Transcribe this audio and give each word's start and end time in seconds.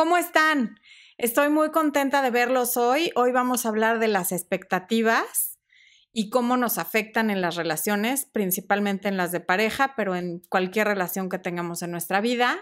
¿Cómo 0.00 0.16
están? 0.16 0.80
Estoy 1.18 1.50
muy 1.50 1.72
contenta 1.72 2.22
de 2.22 2.30
verlos 2.30 2.78
hoy. 2.78 3.12
Hoy 3.16 3.32
vamos 3.32 3.66
a 3.66 3.68
hablar 3.68 3.98
de 3.98 4.08
las 4.08 4.32
expectativas 4.32 5.58
y 6.10 6.30
cómo 6.30 6.56
nos 6.56 6.78
afectan 6.78 7.28
en 7.28 7.42
las 7.42 7.54
relaciones, 7.54 8.24
principalmente 8.24 9.08
en 9.08 9.18
las 9.18 9.30
de 9.30 9.40
pareja, 9.40 9.92
pero 9.98 10.16
en 10.16 10.40
cualquier 10.48 10.86
relación 10.86 11.28
que 11.28 11.38
tengamos 11.38 11.82
en 11.82 11.90
nuestra 11.90 12.22
vida. 12.22 12.56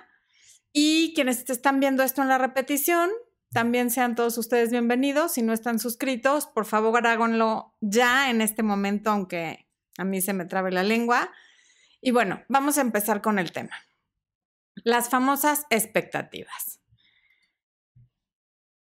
Y 0.72 1.12
quienes 1.14 1.48
están 1.48 1.78
viendo 1.78 2.02
esto 2.02 2.22
en 2.22 2.28
la 2.28 2.38
repetición, 2.38 3.08
también 3.52 3.92
sean 3.92 4.16
todos 4.16 4.36
ustedes 4.36 4.72
bienvenidos. 4.72 5.34
Si 5.34 5.42
no 5.42 5.52
están 5.52 5.78
suscritos, 5.78 6.48
por 6.48 6.64
favor 6.64 7.06
háganlo 7.06 7.76
ya 7.80 8.30
en 8.30 8.40
este 8.40 8.64
momento, 8.64 9.10
aunque 9.10 9.68
a 9.96 10.02
mí 10.02 10.20
se 10.22 10.32
me 10.32 10.44
trabe 10.44 10.72
la 10.72 10.82
lengua. 10.82 11.30
Y 12.00 12.10
bueno, 12.10 12.42
vamos 12.48 12.78
a 12.78 12.80
empezar 12.80 13.22
con 13.22 13.38
el 13.38 13.52
tema. 13.52 13.76
Las 14.82 15.08
famosas 15.08 15.66
expectativas. 15.70 16.78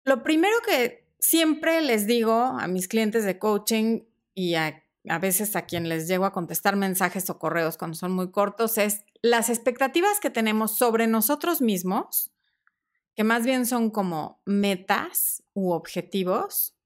Lo 0.06 0.22
primero 0.22 0.54
que 0.64 1.04
siempre 1.18 1.80
les 1.80 2.06
digo 2.06 2.32
a 2.32 2.68
mis 2.68 2.86
clientes 2.86 3.24
de 3.24 3.40
coaching 3.40 4.02
y 4.34 4.54
a, 4.54 4.84
veces 5.20 5.56
a 5.56 5.62
quien 5.62 5.88
les 5.88 6.06
llego 6.06 6.26
a 6.26 6.32
contestar 6.32 6.76
mensajes 6.76 7.28
o 7.28 7.40
correos 7.40 7.76
cuando 7.76 7.96
son 7.96 8.12
muy 8.12 8.30
cortos 8.30 8.78
es 8.78 9.04
las 9.20 9.50
expectativas 9.50 10.20
que 10.20 10.30
tenemos 10.30 10.78
sobre 10.78 11.08
nosotros 11.08 11.60
mismos, 11.60 12.30
que 13.16 13.24
más 13.24 13.44
bien 13.44 13.66
son 13.66 13.90
como 13.90 14.40
metas 14.44 15.42
u 15.54 15.72
objetivos, 15.72 16.76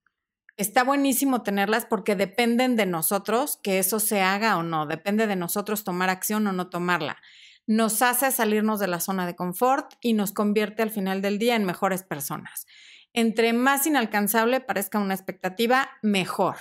está 0.57 0.83
buenísimo 0.83 1.43
tenerlas 1.43 1.85
porque 1.85 2.17
dependen 2.17 2.75
de 2.75 2.87
nosotros 2.87 3.59
que 3.63 3.79
eso 3.79 4.01
se 4.01 4.23
haga 4.23 4.57
o 4.57 4.63
no, 4.63 4.87
depende 4.87 5.27
de 5.27 5.37
nosotros 5.37 5.85
tomar 5.85 6.09
acción 6.09 6.47
o 6.47 6.53
no 6.53 6.71
tomarla. 6.71 7.19
Nos 7.67 8.01
hace 8.01 8.33
salirnos 8.33 8.81
de 8.81 8.87
la 8.87 8.99
zona 8.99 9.27
de 9.27 9.37
confort 9.37 9.93
y 10.01 10.15
nos 10.15 10.33
convierte 10.33 10.83
al 10.83 10.91
final 10.91 11.21
del 11.21 11.39
día 11.39 11.55
en 11.55 11.67
mejores 11.67 12.03
personas. 12.03 12.67
Entre 13.13 13.53
más 13.53 13.87
inalcanzable 13.87 14.61
parezca 14.61 14.99
una 14.99 15.15
expectativa, 15.15 15.91
mejor, 16.03 16.57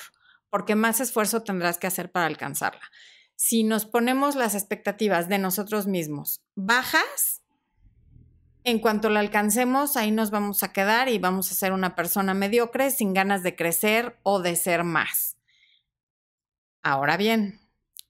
porque 0.49 0.75
más 0.75 0.99
esfuerzo 0.99 1.43
tendrás 1.43 1.77
que 1.77 1.87
hacer 1.87 2.11
para 2.11 2.25
alcanzarla. 2.25 2.81
Si 3.35 3.63
nos 3.63 3.85
ponemos 3.85 4.35
las 4.35 4.55
expectativas 4.55 5.29
de 5.29 5.37
nosotros 5.37 5.87
mismos 5.87 6.41
bajas, 6.55 7.43
en 8.63 8.79
cuanto 8.79 9.09
la 9.09 9.21
alcancemos, 9.21 9.95
ahí 9.95 10.11
nos 10.11 10.31
vamos 10.31 10.63
a 10.63 10.73
quedar 10.73 11.07
y 11.07 11.17
vamos 11.17 11.51
a 11.51 11.55
ser 11.55 11.71
una 11.71 11.95
persona 11.95 12.33
mediocre 12.33 12.91
sin 12.91 13.13
ganas 13.13 13.41
de 13.41 13.55
crecer 13.55 14.19
o 14.23 14.41
de 14.41 14.55
ser 14.55 14.83
más. 14.83 15.37
Ahora 16.83 17.15
bien, 17.15 17.59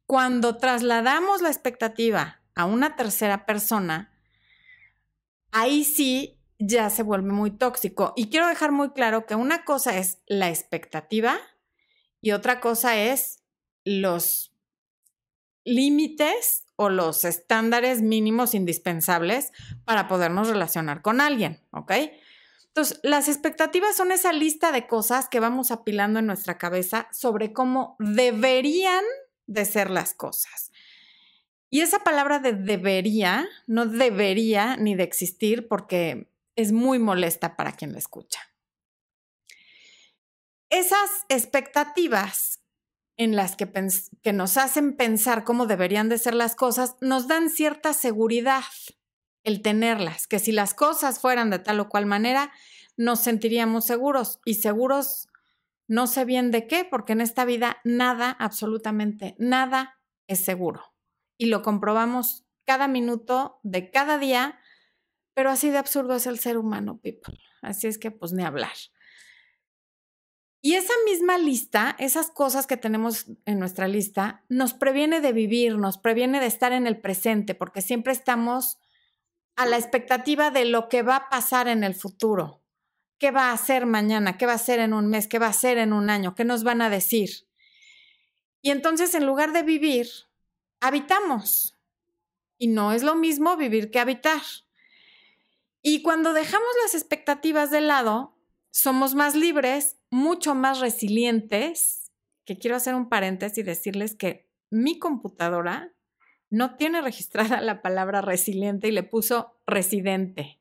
cuando 0.06 0.58
trasladamos 0.58 1.42
la 1.42 1.50
expectativa 1.50 2.42
a 2.56 2.66
una 2.66 2.96
tercera 2.96 3.46
persona, 3.46 4.12
ahí 5.52 5.84
sí 5.84 6.39
ya 6.60 6.90
se 6.90 7.04
vuelve 7.04 7.32
muy 7.32 7.52
tóxico. 7.52 8.14
Y 8.16 8.30
quiero 8.30 8.48
dejar 8.48 8.72
muy 8.72 8.92
claro 8.92 9.26
que 9.26 9.36
una 9.36 9.64
cosa 9.64 9.98
es 9.98 10.20
la 10.28 10.50
expectativa 10.50 11.40
y 12.22 12.32
otra 12.32 12.60
cosa 12.60 12.98
es 13.00 13.42
los 13.86 14.54
límites 15.64 16.66
o 16.76 16.90
los 16.90 17.26
estándares 17.26 18.02
mínimos 18.02 18.54
indispensables 18.54 19.52
para 19.86 20.08
podernos 20.08 20.50
relacionar 20.50 21.02
con 21.02 21.22
alguien, 21.22 21.62
¿ok? 21.72 21.92
Entonces, 22.68 23.00
las 23.04 23.28
expectativas 23.28 23.96
son 23.96 24.12
esa 24.12 24.32
lista 24.32 24.72
de 24.72 24.88
cosas 24.88 25.28
que 25.28 25.40
vamos 25.40 25.72
apilando 25.72 26.20
en 26.20 26.28
nuestra 26.28 26.58
cabeza 26.58 27.08
sobre 27.12 27.52
cómo 27.52 27.96
deberían 28.00 29.04
de 29.48 29.66
ser 29.66 29.90
las 29.90 30.14
cosas. 30.14 30.72
Y 31.70 31.82
esa 31.82 32.00
palabra 32.00 32.40
de 32.40 32.54
debería 32.54 33.48
no 33.68 33.86
debería 33.86 34.76
ni 34.78 34.96
de 34.96 35.04
existir 35.04 35.68
porque 35.68 36.29
es 36.62 36.72
muy 36.72 37.00
molesta 37.00 37.56
para 37.56 37.72
quien 37.72 37.94
la 37.94 38.00
escucha. 38.00 38.42
Esas 40.70 41.10
expectativas 41.30 42.62
en 43.18 43.36
las 43.36 43.56
que, 43.56 43.70
que 44.22 44.34
nos 44.34 44.58
hacen 44.58 44.96
pensar 44.96 45.44
cómo 45.44 45.66
deberían 45.66 46.10
de 46.10 46.18
ser 46.18 46.34
las 46.34 46.56
cosas, 46.56 46.96
nos 47.02 47.28
dan 47.28 47.50
cierta 47.50 47.94
seguridad 47.94 48.64
el 49.44 49.62
tenerlas, 49.62 50.28
que 50.28 50.40
si 50.40 50.52
las 50.52 50.74
cosas 50.74 51.20
fueran 51.20 51.50
de 51.50 51.60
tal 51.60 51.80
o 51.80 51.90
cual 51.90 52.06
manera, 52.06 52.52
nos 52.98 53.20
sentiríamos 53.22 53.86
seguros 53.86 54.40
y 54.46 54.56
seguros 54.56 55.28
no 55.88 56.06
sé 56.06 56.24
bien 56.24 56.52
de 56.52 56.68
qué, 56.68 56.86
porque 56.86 57.14
en 57.14 57.22
esta 57.22 57.46
vida 57.46 57.78
nada, 57.84 58.30
absolutamente 58.30 59.36
nada 59.40 59.98
es 60.28 60.46
seguro. 60.46 60.94
Y 61.38 61.48
lo 61.48 61.64
comprobamos 61.64 62.46
cada 62.64 62.88
minuto 62.88 63.60
de 63.64 63.90
cada 63.90 64.20
día, 64.20 64.60
pero 65.40 65.52
así 65.52 65.70
de 65.70 65.78
absurdo 65.78 66.16
es 66.16 66.28
el 66.28 66.38
ser 66.38 66.58
humano, 66.58 67.00
people. 67.02 67.40
Así 67.62 67.88
es 67.88 67.98
que 67.98 68.12
pues 68.12 68.34
ni 68.34 68.44
hablar. 68.44 68.74
Y 70.60 70.74
esa 70.74 70.92
misma 71.06 71.38
lista, 71.38 71.96
esas 71.98 72.30
cosas 72.30 72.68
que 72.68 72.76
tenemos 72.76 73.28
en 73.46 73.58
nuestra 73.58 73.88
lista, 73.88 74.44
nos 74.50 74.74
previene 74.74 75.22
de 75.22 75.32
vivir, 75.32 75.78
nos 75.78 75.98
previene 75.98 76.42
de 76.42 76.48
estar 76.48 76.74
en 76.74 76.88
el 76.88 77.00
presente, 77.00 77.56
porque 77.56 77.82
siempre 77.82 78.12
estamos 78.12 78.80
a 79.56 79.66
la 79.66 79.78
expectativa 79.78 80.52
de 80.52 80.66
lo 80.66 80.90
que 80.90 81.04
va 81.04 81.16
a 81.16 81.30
pasar 81.30 81.70
en 81.70 81.86
el 81.86 81.96
futuro. 81.96 82.62
¿Qué 83.18 83.32
va 83.32 83.52
a 83.52 83.54
hacer 83.54 83.86
mañana? 83.86 84.38
¿Qué 84.38 84.46
va 84.46 84.52
a 84.52 84.56
hacer 84.56 84.80
en 84.80 84.92
un 84.92 85.08
mes? 85.08 85.30
¿Qué 85.30 85.40
va 85.40 85.46
a 85.46 85.52
hacer 85.52 85.78
en 85.78 85.94
un 85.94 86.10
año? 86.10 86.36
¿Qué 86.36 86.44
nos 86.44 86.66
van 86.66 86.82
a 86.82 86.90
decir? 86.90 87.48
Y 88.62 88.72
entonces, 88.72 89.16
en 89.16 89.26
lugar 89.26 89.54
de 89.54 89.64
vivir, 89.64 90.10
habitamos. 90.82 91.80
Y 92.58 92.68
no 92.68 92.92
es 92.92 93.04
lo 93.04 93.16
mismo 93.16 93.56
vivir 93.56 93.90
que 93.90 94.00
habitar. 94.00 94.42
Y 95.82 96.02
cuando 96.02 96.34
dejamos 96.34 96.70
las 96.84 96.94
expectativas 96.94 97.72
de 97.72 97.82
lado, 97.82 98.38
somos 98.72 99.16
más 99.16 99.36
libres, 99.36 99.98
mucho 100.10 100.56
más 100.56 100.80
resilientes, 100.80 102.12
que 102.46 102.58
quiero 102.58 102.76
hacer 102.76 102.96
un 102.96 103.10
paréntesis 103.10 103.60
y 103.60 103.64
decirles 103.64 104.16
que 104.16 104.50
mi 104.70 105.00
computadora 105.00 105.94
no 106.50 106.76
tiene 106.76 107.02
registrada 107.04 107.62
la 107.62 107.82
palabra 107.82 108.22
resiliente 108.22 108.88
y 108.88 108.92
le 108.92 109.04
puso 109.04 109.60
residente. 109.66 110.60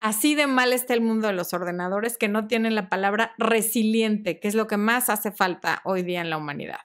Así 0.00 0.34
de 0.34 0.48
mal 0.48 0.72
está 0.72 0.94
el 0.94 1.00
mundo 1.00 1.28
de 1.28 1.32
los 1.32 1.54
ordenadores 1.54 2.18
que 2.18 2.28
no 2.28 2.48
tienen 2.48 2.74
la 2.74 2.88
palabra 2.88 3.34
resiliente, 3.38 4.40
que 4.40 4.48
es 4.48 4.56
lo 4.56 4.66
que 4.66 4.76
más 4.76 5.08
hace 5.08 5.30
falta 5.30 5.80
hoy 5.84 6.02
día 6.02 6.20
en 6.20 6.28
la 6.28 6.38
humanidad. 6.38 6.80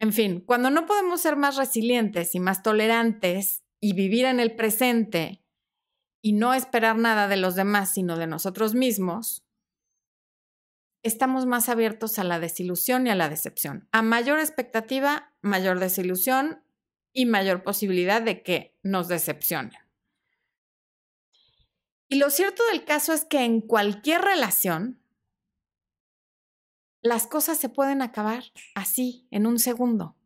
En 0.00 0.12
fin, 0.12 0.40
cuando 0.40 0.70
no 0.70 0.86
podemos 0.86 1.20
ser 1.20 1.36
más 1.36 1.56
resilientes 1.56 2.34
y 2.34 2.40
más 2.40 2.64
tolerantes 2.64 3.62
y 3.78 3.92
vivir 3.92 4.24
en 4.24 4.40
el 4.40 4.56
presente 4.56 5.44
y 6.22 6.32
no 6.32 6.54
esperar 6.54 6.96
nada 6.96 7.28
de 7.28 7.36
los 7.36 7.54
demás, 7.54 7.94
sino 7.94 8.16
de 8.16 8.26
nosotros 8.26 8.74
mismos, 8.74 9.44
estamos 11.02 11.46
más 11.46 11.68
abiertos 11.68 12.18
a 12.18 12.24
la 12.24 12.38
desilusión 12.38 13.06
y 13.06 13.10
a 13.10 13.14
la 13.14 13.28
decepción. 13.28 13.88
A 13.92 14.02
mayor 14.02 14.38
expectativa, 14.38 15.34
mayor 15.40 15.78
desilusión 15.78 16.62
y 17.12 17.26
mayor 17.26 17.62
posibilidad 17.62 18.22
de 18.22 18.42
que 18.42 18.76
nos 18.82 19.08
decepcionen. 19.08 19.78
Y 22.08 22.16
lo 22.16 22.30
cierto 22.30 22.62
del 22.72 22.84
caso 22.84 23.12
es 23.12 23.24
que 23.24 23.44
en 23.44 23.60
cualquier 23.60 24.20
relación, 24.20 25.00
las 27.02 27.26
cosas 27.26 27.56
se 27.56 27.68
pueden 27.68 28.02
acabar 28.02 28.44
así, 28.74 29.26
en 29.30 29.46
un 29.46 29.58
segundo. 29.58 30.16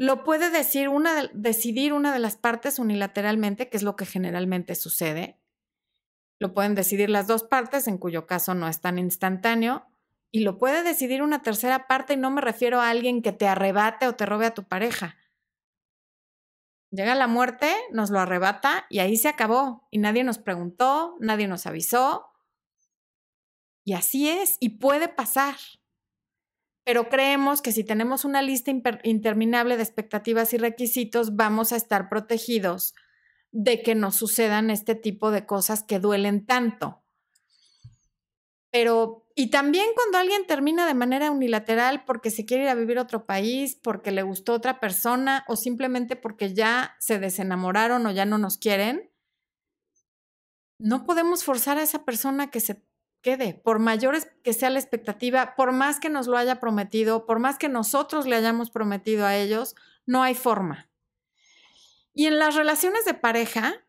Lo 0.00 0.22
puede 0.22 0.50
decir 0.50 0.88
una, 0.88 1.28
decidir 1.34 1.92
una 1.92 2.12
de 2.12 2.20
las 2.20 2.36
partes 2.36 2.78
unilateralmente, 2.78 3.68
que 3.68 3.76
es 3.76 3.82
lo 3.82 3.96
que 3.96 4.06
generalmente 4.06 4.76
sucede. 4.76 5.40
Lo 6.38 6.54
pueden 6.54 6.76
decidir 6.76 7.10
las 7.10 7.26
dos 7.26 7.42
partes, 7.42 7.88
en 7.88 7.98
cuyo 7.98 8.24
caso 8.24 8.54
no 8.54 8.68
es 8.68 8.80
tan 8.80 9.00
instantáneo. 9.00 9.88
Y 10.30 10.44
lo 10.44 10.56
puede 10.56 10.84
decidir 10.84 11.20
una 11.20 11.42
tercera 11.42 11.88
parte, 11.88 12.14
y 12.14 12.16
no 12.16 12.30
me 12.30 12.40
refiero 12.40 12.80
a 12.80 12.90
alguien 12.90 13.22
que 13.22 13.32
te 13.32 13.48
arrebate 13.48 14.06
o 14.06 14.14
te 14.14 14.24
robe 14.24 14.46
a 14.46 14.54
tu 14.54 14.62
pareja. 14.68 15.16
Llega 16.92 17.16
la 17.16 17.26
muerte, 17.26 17.74
nos 17.90 18.10
lo 18.10 18.20
arrebata 18.20 18.86
y 18.88 19.00
ahí 19.00 19.16
se 19.16 19.28
acabó. 19.28 19.88
Y 19.90 19.98
nadie 19.98 20.22
nos 20.22 20.38
preguntó, 20.38 21.16
nadie 21.18 21.48
nos 21.48 21.66
avisó. 21.66 22.30
Y 23.84 23.94
así 23.94 24.28
es, 24.28 24.58
y 24.60 24.78
puede 24.78 25.08
pasar 25.08 25.56
pero 26.88 27.10
creemos 27.10 27.60
que 27.60 27.70
si 27.70 27.84
tenemos 27.84 28.24
una 28.24 28.40
lista 28.40 28.70
interminable 29.04 29.76
de 29.76 29.82
expectativas 29.82 30.54
y 30.54 30.56
requisitos, 30.56 31.36
vamos 31.36 31.70
a 31.70 31.76
estar 31.76 32.08
protegidos 32.08 32.94
de 33.52 33.82
que 33.82 33.94
nos 33.94 34.16
sucedan 34.16 34.70
este 34.70 34.94
tipo 34.94 35.30
de 35.30 35.44
cosas 35.44 35.82
que 35.82 35.98
duelen 35.98 36.46
tanto. 36.46 37.04
Pero, 38.70 39.26
y 39.34 39.50
también 39.50 39.84
cuando 39.94 40.16
alguien 40.16 40.46
termina 40.46 40.86
de 40.86 40.94
manera 40.94 41.30
unilateral 41.30 42.06
porque 42.06 42.30
se 42.30 42.46
quiere 42.46 42.62
ir 42.62 42.68
a 42.70 42.74
vivir 42.74 42.96
a 42.96 43.02
otro 43.02 43.26
país, 43.26 43.78
porque 43.82 44.10
le 44.10 44.22
gustó 44.22 44.54
otra 44.54 44.80
persona 44.80 45.44
o 45.46 45.56
simplemente 45.56 46.16
porque 46.16 46.54
ya 46.54 46.96
se 47.00 47.18
desenamoraron 47.18 48.06
o 48.06 48.12
ya 48.12 48.24
no 48.24 48.38
nos 48.38 48.56
quieren, 48.56 49.10
no 50.78 51.04
podemos 51.04 51.44
forzar 51.44 51.76
a 51.76 51.82
esa 51.82 52.06
persona 52.06 52.50
que 52.50 52.60
se 52.60 52.87
quede, 53.22 53.54
por 53.54 53.78
mayores 53.78 54.28
que 54.42 54.52
sea 54.52 54.70
la 54.70 54.78
expectativa, 54.78 55.54
por 55.56 55.72
más 55.72 56.00
que 56.00 56.08
nos 56.08 56.26
lo 56.26 56.36
haya 56.36 56.60
prometido, 56.60 57.26
por 57.26 57.38
más 57.38 57.58
que 57.58 57.68
nosotros 57.68 58.26
le 58.26 58.36
hayamos 58.36 58.70
prometido 58.70 59.26
a 59.26 59.36
ellos, 59.36 59.74
no 60.06 60.22
hay 60.22 60.34
forma. 60.34 60.88
Y 62.14 62.26
en 62.26 62.38
las 62.38 62.54
relaciones 62.54 63.04
de 63.04 63.14
pareja, 63.14 63.84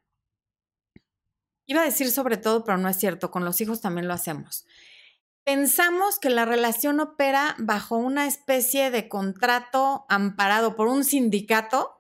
iba 1.66 1.82
a 1.82 1.86
decir 1.86 2.12
sobre 2.12 2.38
todo, 2.38 2.64
pero 2.64 2.78
no 2.78 2.90
es 2.90 2.98
cierto, 2.98 3.32
con 3.32 3.46
los 3.46 3.62
hijos 3.62 3.82
también 3.82 4.08
lo 4.08 4.14
hacemos. 4.14 4.66
Pensamos 5.44 6.20
que 6.20 6.30
la 6.30 6.46
relación 6.46 7.00
opera 7.00 7.56
bajo 7.58 7.96
una 7.98 8.28
especie 8.28 8.92
de 8.92 9.10
contrato 9.10 10.06
amparado 10.10 10.76
por 10.76 10.88
un 10.88 11.04
sindicato 11.04 11.99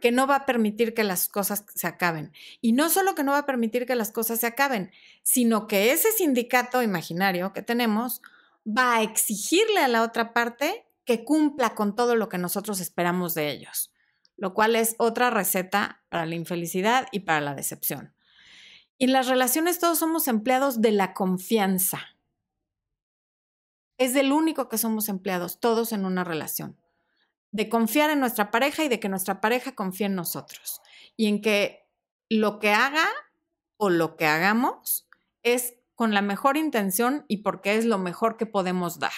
que 0.00 0.12
no 0.12 0.26
va 0.26 0.36
a 0.36 0.46
permitir 0.46 0.94
que 0.94 1.04
las 1.04 1.28
cosas 1.28 1.64
se 1.74 1.86
acaben. 1.86 2.32
Y 2.60 2.72
no 2.72 2.88
solo 2.88 3.14
que 3.14 3.22
no 3.22 3.32
va 3.32 3.38
a 3.38 3.46
permitir 3.46 3.86
que 3.86 3.94
las 3.94 4.12
cosas 4.12 4.40
se 4.40 4.46
acaben, 4.46 4.90
sino 5.22 5.66
que 5.66 5.92
ese 5.92 6.12
sindicato 6.12 6.82
imaginario 6.82 7.52
que 7.52 7.62
tenemos 7.62 8.22
va 8.66 8.96
a 8.96 9.02
exigirle 9.02 9.80
a 9.80 9.88
la 9.88 10.02
otra 10.02 10.32
parte 10.32 10.86
que 11.04 11.24
cumpla 11.24 11.74
con 11.74 11.94
todo 11.94 12.16
lo 12.16 12.28
que 12.28 12.38
nosotros 12.38 12.80
esperamos 12.80 13.34
de 13.34 13.50
ellos, 13.50 13.92
lo 14.36 14.54
cual 14.54 14.76
es 14.76 14.96
otra 14.98 15.30
receta 15.30 16.02
para 16.08 16.26
la 16.26 16.34
infelicidad 16.34 17.06
y 17.12 17.20
para 17.20 17.40
la 17.40 17.54
decepción. 17.54 18.14
Y 18.98 19.04
en 19.04 19.12
las 19.12 19.28
relaciones 19.28 19.78
todos 19.78 19.98
somos 19.98 20.26
empleados 20.26 20.80
de 20.80 20.92
la 20.92 21.14
confianza. 21.14 22.00
Es 23.98 24.14
del 24.14 24.32
único 24.32 24.68
que 24.68 24.78
somos 24.78 25.08
empleados, 25.08 25.60
todos 25.60 25.92
en 25.92 26.04
una 26.04 26.24
relación 26.24 26.76
de 27.56 27.70
confiar 27.70 28.10
en 28.10 28.20
nuestra 28.20 28.50
pareja 28.50 28.84
y 28.84 28.88
de 28.88 29.00
que 29.00 29.08
nuestra 29.08 29.40
pareja 29.40 29.74
confíe 29.74 30.08
en 30.08 30.14
nosotros. 30.14 30.82
Y 31.16 31.26
en 31.26 31.40
que 31.40 31.88
lo 32.28 32.58
que 32.58 32.70
haga 32.70 33.08
o 33.78 33.88
lo 33.88 34.16
que 34.16 34.26
hagamos 34.26 35.08
es 35.42 35.74
con 35.94 36.12
la 36.12 36.20
mejor 36.20 36.58
intención 36.58 37.24
y 37.28 37.38
porque 37.38 37.76
es 37.76 37.86
lo 37.86 37.96
mejor 37.96 38.36
que 38.36 38.44
podemos 38.44 38.98
dar. 38.98 39.14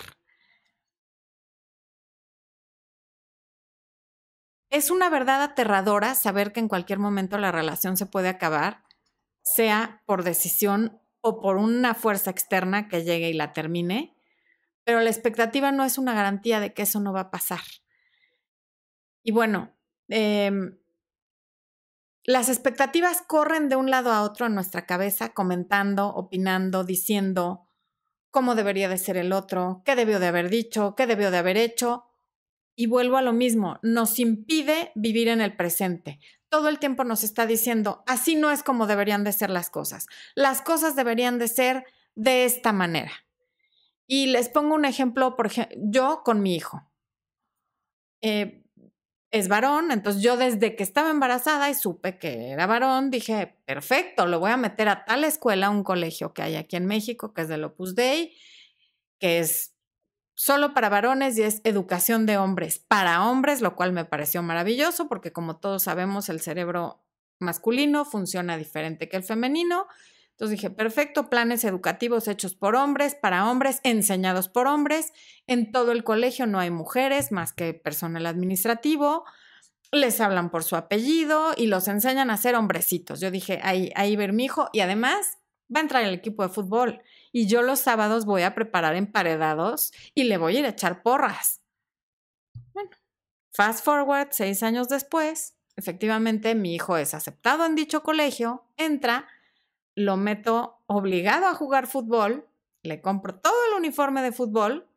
Es 4.70 4.92
una 4.92 5.10
verdad 5.10 5.42
aterradora 5.42 6.14
saber 6.14 6.52
que 6.52 6.60
en 6.60 6.68
cualquier 6.68 7.00
momento 7.00 7.38
la 7.38 7.50
relación 7.50 7.96
se 7.96 8.06
puede 8.06 8.28
acabar, 8.28 8.84
sea 9.42 10.04
por 10.06 10.22
decisión 10.22 11.02
o 11.22 11.40
por 11.40 11.56
una 11.56 11.94
fuerza 11.94 12.30
externa 12.30 12.86
que 12.86 13.02
llegue 13.02 13.30
y 13.30 13.32
la 13.32 13.52
termine, 13.52 14.14
pero 14.84 15.00
la 15.00 15.10
expectativa 15.10 15.72
no 15.72 15.82
es 15.82 15.98
una 15.98 16.14
garantía 16.14 16.60
de 16.60 16.72
que 16.72 16.82
eso 16.82 17.00
no 17.00 17.12
va 17.12 17.22
a 17.22 17.30
pasar. 17.32 17.62
Y 19.22 19.32
bueno, 19.32 19.74
em, 20.08 20.78
las 22.24 22.48
expectativas 22.48 23.22
corren 23.22 23.68
de 23.68 23.76
un 23.76 23.90
lado 23.90 24.12
a 24.12 24.22
otro 24.22 24.46
en 24.46 24.54
nuestra 24.54 24.84
cabeza, 24.84 25.30
comentando, 25.30 26.08
opinando, 26.08 26.84
diciendo 26.84 27.66
cómo 28.30 28.54
debería 28.54 28.88
de 28.88 28.98
ser 28.98 29.16
el 29.16 29.32
otro, 29.32 29.82
qué 29.84 29.96
debió 29.96 30.20
de 30.20 30.26
haber 30.26 30.50
dicho, 30.50 30.94
qué 30.94 31.06
debió 31.06 31.30
de 31.30 31.38
haber 31.38 31.56
hecho. 31.56 32.04
Y 32.76 32.86
vuelvo 32.86 33.16
a 33.16 33.22
lo 33.22 33.32
mismo, 33.32 33.78
nos 33.82 34.18
impide 34.18 34.92
vivir 34.94 35.28
en 35.28 35.40
el 35.40 35.56
presente. 35.56 36.20
Todo 36.48 36.68
el 36.68 36.78
tiempo 36.78 37.02
nos 37.02 37.24
está 37.24 37.46
diciendo, 37.46 38.04
así 38.06 38.36
no 38.36 38.50
es 38.50 38.62
como 38.62 38.86
deberían 38.86 39.24
de 39.24 39.32
ser 39.32 39.50
las 39.50 39.70
cosas. 39.70 40.06
Las 40.34 40.62
cosas 40.62 40.96
deberían 40.96 41.38
de 41.38 41.48
ser 41.48 41.86
de 42.14 42.44
esta 42.44 42.72
manera. 42.72 43.12
Y 44.06 44.26
les 44.26 44.48
pongo 44.48 44.74
un 44.74 44.84
ejemplo, 44.84 45.34
por 45.34 45.46
ejemplo, 45.46 45.76
yo 45.80 46.22
con 46.24 46.42
mi 46.42 46.54
hijo. 46.54 46.82
Eh, 48.20 48.64
es 49.30 49.48
varón, 49.48 49.90
entonces 49.90 50.22
yo 50.22 50.36
desde 50.36 50.74
que 50.74 50.82
estaba 50.82 51.10
embarazada 51.10 51.68
y 51.68 51.74
supe 51.74 52.18
que 52.18 52.50
era 52.50 52.66
varón, 52.66 53.10
dije, 53.10 53.58
perfecto, 53.66 54.26
lo 54.26 54.40
voy 54.40 54.50
a 54.50 54.56
meter 54.56 54.88
a 54.88 55.04
tal 55.04 55.24
escuela, 55.24 55.68
un 55.68 55.84
colegio 55.84 56.32
que 56.32 56.42
hay 56.42 56.56
aquí 56.56 56.76
en 56.76 56.86
México, 56.86 57.34
que 57.34 57.42
es 57.42 57.48
del 57.48 57.64
Opus 57.64 57.94
Dei, 57.94 58.34
que 59.18 59.40
es 59.40 59.74
solo 60.34 60.72
para 60.72 60.88
varones 60.88 61.36
y 61.36 61.42
es 61.42 61.60
educación 61.64 62.24
de 62.24 62.38
hombres 62.38 62.78
para 62.78 63.28
hombres, 63.28 63.60
lo 63.60 63.76
cual 63.76 63.92
me 63.92 64.04
pareció 64.04 64.42
maravilloso 64.42 65.08
porque 65.08 65.32
como 65.32 65.56
todos 65.56 65.82
sabemos 65.82 66.28
el 66.28 66.40
cerebro 66.40 67.04
masculino 67.40 68.04
funciona 68.04 68.56
diferente 68.56 69.08
que 69.08 69.16
el 69.16 69.24
femenino. 69.24 69.86
Entonces 70.38 70.60
dije, 70.60 70.70
perfecto, 70.70 71.28
planes 71.28 71.64
educativos 71.64 72.28
hechos 72.28 72.54
por 72.54 72.76
hombres, 72.76 73.16
para 73.16 73.50
hombres, 73.50 73.80
enseñados 73.82 74.48
por 74.48 74.68
hombres. 74.68 75.12
En 75.48 75.72
todo 75.72 75.90
el 75.90 76.04
colegio 76.04 76.46
no 76.46 76.60
hay 76.60 76.70
mujeres 76.70 77.32
más 77.32 77.52
que 77.52 77.74
personal 77.74 78.24
administrativo. 78.24 79.24
Les 79.90 80.20
hablan 80.20 80.50
por 80.50 80.62
su 80.62 80.76
apellido 80.76 81.54
y 81.56 81.66
los 81.66 81.88
enseñan 81.88 82.30
a 82.30 82.36
ser 82.36 82.54
hombrecitos. 82.54 83.18
Yo 83.18 83.32
dije, 83.32 83.58
ahí, 83.64 83.90
ahí 83.96 84.14
ver 84.14 84.32
mi 84.32 84.44
hijo. 84.44 84.68
Y 84.72 84.78
además 84.78 85.38
va 85.74 85.80
a 85.80 85.82
entrar 85.82 86.04
el 86.04 86.14
equipo 86.14 86.44
de 86.44 86.50
fútbol. 86.50 87.02
Y 87.32 87.48
yo 87.48 87.62
los 87.62 87.80
sábados 87.80 88.24
voy 88.24 88.42
a 88.42 88.54
preparar 88.54 88.94
emparedados 88.94 89.92
y 90.14 90.22
le 90.22 90.38
voy 90.38 90.56
a 90.56 90.60
ir 90.60 90.66
a 90.66 90.68
echar 90.68 91.02
porras. 91.02 91.62
Bueno, 92.72 92.90
fast 93.50 93.84
forward, 93.84 94.28
seis 94.30 94.62
años 94.62 94.88
después, 94.88 95.56
efectivamente 95.74 96.54
mi 96.54 96.76
hijo 96.76 96.96
es 96.96 97.12
aceptado 97.12 97.66
en 97.66 97.74
dicho 97.74 98.04
colegio, 98.04 98.68
entra 98.76 99.26
lo 99.98 100.16
meto 100.16 100.80
obligado 100.86 101.46
a 101.46 101.54
jugar 101.54 101.88
fútbol, 101.88 102.46
le 102.82 103.00
compro 103.00 103.34
todo 103.34 103.54
el 103.68 103.78
uniforme 103.78 104.22
de 104.22 104.30
fútbol 104.30 104.88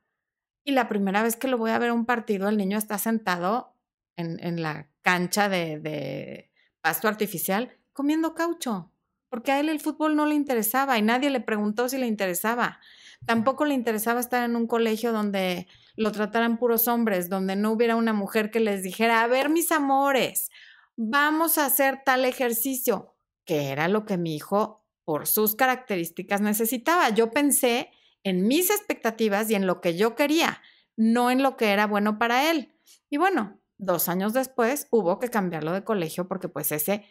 y 0.64 0.74
la 0.74 0.88
primera 0.88 1.24
vez 1.24 1.36
que 1.36 1.48
lo 1.48 1.58
voy 1.58 1.72
a 1.72 1.80
ver 1.80 1.92
un 1.92 2.06
partido, 2.06 2.48
el 2.48 2.58
niño 2.58 2.78
está 2.78 3.00
sentado 3.00 3.76
en, 4.16 4.62
la 4.62 4.88
cancha 5.02 5.50
de, 5.50 5.80
de 5.80 6.52
pasto 6.82 7.08
artificial 7.08 7.76
comiendo 7.94 8.36
caucho, 8.36 8.92
porque 9.30 9.52
a 9.52 9.60
él 9.60 9.70
el 9.70 9.80
fútbol 9.80 10.16
no 10.16 10.28
le 10.28 10.36
interesaba 10.36 11.00
y 11.00 11.02
nadie 11.02 11.32
le 11.32 11.42
preguntó 11.42 11.90
si 11.90 11.98
le 11.98 12.06
interesaba. 12.06 12.80
Tampoco 13.26 13.66
le 13.66 13.74
interesaba 13.74 14.20
estar 14.20 14.44
en 14.48 14.56
un 14.56 14.68
colegio 14.68 15.12
donde 15.12 15.68
lo 15.96 16.12
trataran 16.12 16.60
puros 16.60 16.88
hombres, 16.88 17.28
donde 17.28 17.56
no 17.56 17.72
hubiera 17.72 17.96
una 17.96 18.14
mujer 18.14 18.52
que 18.52 18.60
les 18.60 18.84
dijera, 18.84 19.24
a 19.24 19.28
ver 19.28 19.50
mis 19.50 19.72
amores, 19.72 20.52
vamos 20.96 21.58
a 21.58 21.66
hacer 21.66 22.04
tal 22.06 22.24
ejercicio, 22.26 23.16
que 23.46 23.70
era 23.70 23.88
lo 23.88 24.06
que 24.06 24.18
mi 24.18 24.36
hijo 24.36 24.81
por 25.04 25.28
sus 25.28 25.56
características 25.56 26.42
necesitaba. 26.42 27.10
Yo 27.10 27.32
pensé 27.32 27.92
en 28.24 28.48
mis 28.48 28.70
expectativas 28.70 29.50
y 29.50 29.56
en 29.56 29.68
lo 29.68 29.82
que 29.82 29.96
yo 29.96 30.16
quería, 30.16 30.62
no 30.96 31.32
en 31.32 31.44
lo 31.44 31.58
que 31.58 31.70
era 31.70 31.88
bueno 31.88 32.18
para 32.20 32.52
él. 32.52 32.74
Y 33.10 33.18
bueno, 33.18 33.60
dos 33.78 34.10
años 34.10 34.34
después 34.34 34.88
hubo 34.92 35.20
que 35.20 35.30
cambiarlo 35.30 35.74
de 35.74 35.84
colegio 35.84 36.28
porque 36.28 36.48
pues 36.48 36.72
ese, 36.72 37.06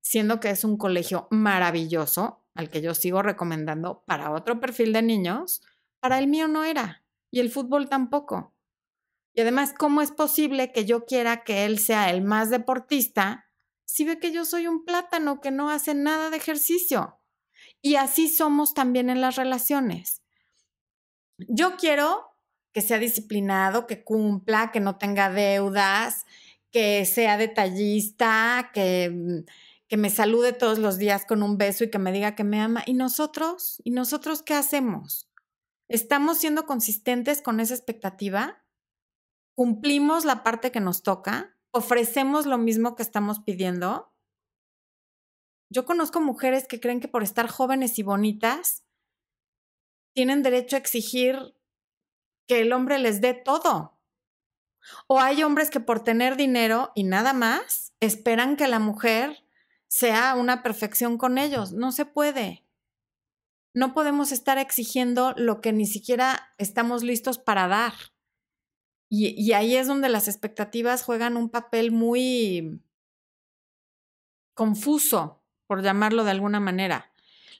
siendo 0.00 0.40
que 0.40 0.50
es 0.50 0.64
un 0.64 0.76
colegio 0.76 1.28
maravilloso, 1.30 2.44
al 2.54 2.70
que 2.70 2.80
yo 2.80 2.94
sigo 2.94 3.22
recomendando 3.22 4.02
para 4.06 4.32
otro 4.32 4.60
perfil 4.60 4.92
de 4.92 5.02
niños, 5.02 5.62
para 6.00 6.18
el 6.18 6.26
mío 6.26 6.48
no 6.48 6.64
era. 6.64 7.04
Y 7.30 7.40
el 7.40 7.50
fútbol 7.50 7.88
tampoco. 7.88 8.54
Y 9.34 9.42
además, 9.42 9.74
¿cómo 9.76 10.00
es 10.00 10.12
posible 10.12 10.72
que 10.72 10.86
yo 10.86 11.04
quiera 11.04 11.44
que 11.44 11.66
él 11.66 11.78
sea 11.78 12.08
el 12.08 12.22
más 12.22 12.48
deportista 12.48 13.50
si 13.84 14.04
ve 14.04 14.18
que 14.18 14.32
yo 14.32 14.46
soy 14.46 14.66
un 14.66 14.84
plátano 14.84 15.42
que 15.42 15.50
no 15.50 15.68
hace 15.68 15.94
nada 15.94 16.30
de 16.30 16.38
ejercicio? 16.38 17.20
Y 17.86 17.94
así 17.94 18.28
somos 18.28 18.74
también 18.74 19.10
en 19.10 19.20
las 19.20 19.36
relaciones. 19.36 20.20
Yo 21.38 21.76
quiero 21.76 22.32
que 22.72 22.82
sea 22.82 22.98
disciplinado, 22.98 23.86
que 23.86 24.02
cumpla, 24.02 24.72
que 24.72 24.80
no 24.80 24.98
tenga 24.98 25.30
deudas, 25.30 26.26
que 26.72 27.04
sea 27.04 27.36
detallista, 27.36 28.72
que, 28.74 29.10
mm, 29.10 29.44
que 29.86 29.96
me 29.96 30.10
salude 30.10 30.52
todos 30.52 30.80
los 30.80 30.98
días 30.98 31.26
con 31.26 31.44
un 31.44 31.58
beso 31.58 31.84
y 31.84 31.90
que 31.92 32.00
me 32.00 32.10
diga 32.10 32.34
que 32.34 32.42
me 32.42 32.60
ama. 32.60 32.82
¿Y 32.86 32.94
nosotros? 32.94 33.80
¿Y 33.84 33.92
nosotros 33.92 34.42
qué 34.42 34.54
hacemos? 34.54 35.28
¿Estamos 35.86 36.38
siendo 36.38 36.66
consistentes 36.66 37.40
con 37.40 37.60
esa 37.60 37.74
expectativa? 37.74 38.64
¿Cumplimos 39.54 40.24
la 40.24 40.42
parte 40.42 40.72
que 40.72 40.80
nos 40.80 41.04
toca? 41.04 41.56
¿Ofrecemos 41.70 42.46
lo 42.46 42.58
mismo 42.58 42.96
que 42.96 43.04
estamos 43.04 43.38
pidiendo? 43.38 44.12
Yo 45.68 45.84
conozco 45.84 46.20
mujeres 46.20 46.66
que 46.66 46.80
creen 46.80 47.00
que 47.00 47.08
por 47.08 47.22
estar 47.22 47.48
jóvenes 47.48 47.98
y 47.98 48.02
bonitas 48.02 48.84
tienen 50.14 50.42
derecho 50.42 50.76
a 50.76 50.78
exigir 50.78 51.56
que 52.46 52.60
el 52.60 52.72
hombre 52.72 52.98
les 52.98 53.20
dé 53.20 53.34
todo. 53.34 53.98
O 55.08 55.20
hay 55.20 55.42
hombres 55.42 55.70
que 55.70 55.80
por 55.80 56.04
tener 56.04 56.36
dinero 56.36 56.92
y 56.94 57.02
nada 57.02 57.32
más 57.32 57.92
esperan 58.00 58.56
que 58.56 58.68
la 58.68 58.78
mujer 58.78 59.44
sea 59.88 60.34
una 60.36 60.62
perfección 60.62 61.18
con 61.18 61.38
ellos. 61.38 61.72
No 61.72 61.90
se 61.92 62.06
puede. 62.06 62.64
No 63.74 63.92
podemos 63.92 64.32
estar 64.32 64.58
exigiendo 64.58 65.34
lo 65.36 65.60
que 65.60 65.72
ni 65.72 65.86
siquiera 65.86 66.54
estamos 66.56 67.02
listos 67.02 67.38
para 67.38 67.68
dar. 67.68 67.92
Y, 69.08 69.52
ahí 69.52 69.76
es 69.76 69.86
donde 69.86 70.08
las 70.08 70.26
expectativas 70.26 71.02
juegan 71.04 71.36
un 71.36 71.48
papel 71.48 71.92
muy 71.92 72.82
confuso 74.54 75.45
por 75.66 75.82
llamarlo 75.82 76.24
de 76.24 76.30
alguna 76.30 76.60
manera. 76.60 77.10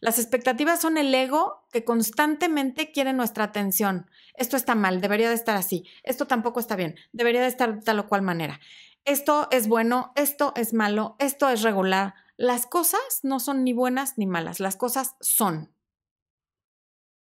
Las 0.00 0.18
expectativas 0.18 0.80
son 0.80 0.98
el 0.98 1.14
ego 1.14 1.64
que 1.72 1.84
constantemente 1.84 2.92
quiere 2.92 3.12
nuestra 3.12 3.44
atención. 3.44 4.10
Esto 4.34 4.56
está 4.56 4.74
mal, 4.74 5.00
debería 5.00 5.28
de 5.28 5.34
estar 5.34 5.56
así. 5.56 5.86
Esto 6.02 6.26
tampoco 6.26 6.60
está 6.60 6.76
bien, 6.76 6.96
debería 7.12 7.40
de 7.40 7.48
estar 7.48 7.74
de 7.76 7.82
tal 7.82 7.98
o 8.00 8.08
cual 8.08 8.22
manera. 8.22 8.60
Esto 9.04 9.48
es 9.50 9.68
bueno, 9.68 10.12
esto 10.16 10.52
es 10.56 10.74
malo, 10.74 11.16
esto 11.18 11.48
es 11.48 11.62
regular. 11.62 12.14
Las 12.36 12.66
cosas 12.66 13.00
no 13.22 13.40
son 13.40 13.64
ni 13.64 13.72
buenas 13.72 14.18
ni 14.18 14.26
malas, 14.26 14.60
las 14.60 14.76
cosas 14.76 15.16
son. 15.20 15.72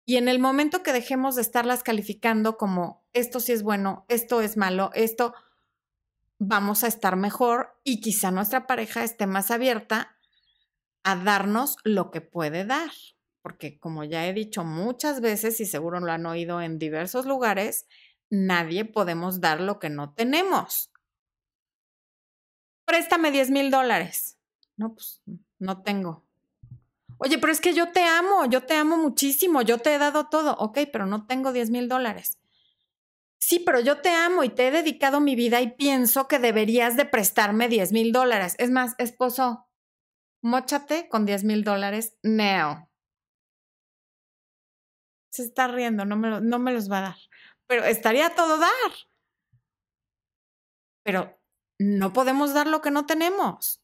Y 0.07 0.17
en 0.17 0.29
el 0.29 0.39
momento 0.39 0.83
que 0.83 0.93
dejemos 0.93 1.37
de 1.37 1.43
estarlas 1.43 1.83
calificando 1.83 2.57
como 2.57 3.05
esto 3.13 3.41
sí 3.41 3.53
es 3.53 3.63
bueno, 3.63 4.05
esto 4.09 4.41
es 4.41 4.57
malo, 4.57 4.91
esto 4.95 5.35
vamos 6.39 6.85
a 6.85 6.89
estar 6.89 7.17
mejor 7.17 7.79
y 7.85 8.01
quizá 8.01 8.31
nuestra 8.31 8.67
pareja 8.67 9.05
esté 9.05 9.27
más 9.27 9.51
abierta 9.51 10.14
a 11.05 11.17
darnos 11.17 11.77
lo 11.85 12.11
que 12.11 12.21
puede 12.21 12.65
dar. 12.65 12.91
Porque 13.43 13.79
como 13.79 14.05
ya 14.05 14.27
he 14.27 14.33
dicho 14.33 14.65
muchas 14.65 15.21
veces 15.21 15.61
y 15.61 15.67
seguro 15.67 16.01
lo 16.01 16.11
han 16.11 16.27
oído 16.27 16.61
en 16.61 16.79
diversos 16.79 17.27
lugares, 17.27 17.87
nadie 18.31 18.85
podemos 18.85 19.41
dar 19.41 19.61
lo 19.61 19.79
que 19.79 19.91
no 19.91 20.15
tenemos. 20.15 20.91
Préstame 22.87 23.31
10 23.31 23.51
mil 23.51 23.71
dólares. 23.71 24.39
No, 24.77 24.95
pues 24.95 25.23
no 25.59 25.83
tengo. 25.83 26.25
Oye, 27.19 27.39
pero 27.39 27.53
es 27.53 27.61
que 27.61 27.75
yo 27.75 27.93
te 27.93 28.03
amo, 28.03 28.47
yo 28.47 28.65
te 28.65 28.75
amo 28.75 28.97
muchísimo, 28.97 29.63
yo 29.63 29.79
te 29.79 29.95
he 29.95 29.99
dado 29.99 30.29
todo. 30.29 30.57
Ok, 30.59 30.81
pero 30.93 31.07
no 31.07 31.27
tengo 31.27 31.53
10 31.53 31.71
mil 31.71 31.89
dólares. 31.89 32.39
Sí, 33.39 33.61
pero 33.61 33.79
yo 33.81 34.01
te 34.01 34.09
amo 34.09 34.43
y 34.43 34.49
te 34.49 34.69
he 34.69 34.71
dedicado 34.71 35.21
mi 35.21 35.37
vida 35.37 35.61
y 35.61 35.73
pienso 35.73 36.29
que 36.29 36.39
deberías 36.39 36.97
de 36.97 37.05
prestarme 37.05 37.69
10 37.69 37.93
mil 37.93 38.11
dólares. 38.11 38.57
Es 38.59 38.71
más, 38.71 38.95
esposo, 38.99 39.67
mochate 40.45 41.09
con 41.09 41.25
10 41.25 41.45
mil 41.45 41.65
dólares 41.65 42.19
now. 42.23 42.89
Se 45.31 45.43
está 45.43 45.67
riendo, 45.67 46.05
no 46.05 46.17
me, 46.17 46.41
no 46.41 46.59
me 46.59 46.73
los 46.73 46.91
va 46.91 46.99
a 46.99 47.03
dar. 47.03 47.17
Pero 47.67 47.85
estaría 47.85 48.35
todo 48.35 48.59
dar. 48.59 48.93
Pero 51.03 51.41
no 51.79 52.13
podemos 52.13 52.53
dar 52.53 52.67
lo 52.67 52.83
que 52.83 52.91
no 52.91 53.07
tenemos. 53.07 53.83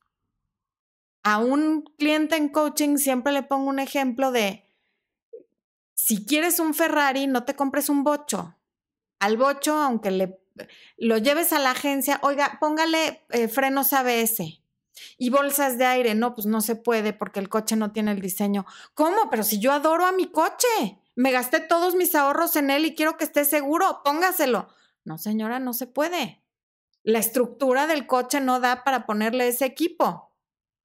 A 1.25 1.39
un 1.39 1.83
cliente 1.99 2.37
en 2.37 2.51
coaching 2.51 2.99
siempre 2.99 3.33
le 3.33 3.43
pongo 3.43 3.69
un 3.69 3.79
ejemplo 3.79 4.31
de, 4.31 4.67
si 5.95 6.25
quieres 6.25 6.61
un 6.61 6.75
Ferrari, 6.75 7.27
no 7.27 7.45
te 7.45 7.57
compres 7.57 7.89
un 7.89 8.05
bocho. 8.05 8.57
Al 9.19 9.37
bocho, 9.39 9.75
aunque 9.77 10.11
le, 10.11 10.41
lo 10.99 11.19
lleves 11.19 11.53
a 11.53 11.59
la 11.59 11.73
agencia, 11.73 12.21
oiga, 12.23 12.59
póngale 12.61 13.25
eh, 13.31 13.49
frenos 13.49 13.93
ABS 13.93 14.60
y 15.19 15.31
bolsas 15.31 15.79
de 15.79 15.87
aire. 15.87 16.15
No, 16.15 16.35
pues 16.35 16.47
no 16.47 16.61
se 16.61 16.77
puede 16.77 17.13
porque 17.13 17.41
el 17.41 17.49
coche 17.49 17.77
no 17.77 17.93
tiene 17.93 18.13
el 18.13 18.21
diseño. 18.21 18.67
¿Cómo? 18.95 19.31
Pero 19.31 19.43
si 19.43 19.59
yo 19.59 19.73
adoro 19.73 20.07
a 20.07 20.13
mi 20.13 20.27
coche, 20.27 20.99
me 21.15 21.33
gasté 21.33 21.61
todos 21.61 21.95
mis 21.95 22.15
ahorros 22.15 22.57
en 22.57 22.71
él 22.71 22.85
y 22.85 22.95
quiero 22.95 23.17
que 23.17 23.25
esté 23.25 23.45
seguro, 23.45 24.01
póngaselo. 24.05 24.69
No, 25.05 25.19
señora, 25.19 25.59
no 25.59 25.73
se 25.73 25.87
puede. 25.87 26.43
La 27.03 27.19
estructura 27.19 27.87
del 27.87 28.07
coche 28.07 28.41
no 28.41 28.61
da 28.61 28.85
para 28.85 29.07
ponerle 29.07 29.49
ese 29.49 29.65
equipo. 29.65 30.33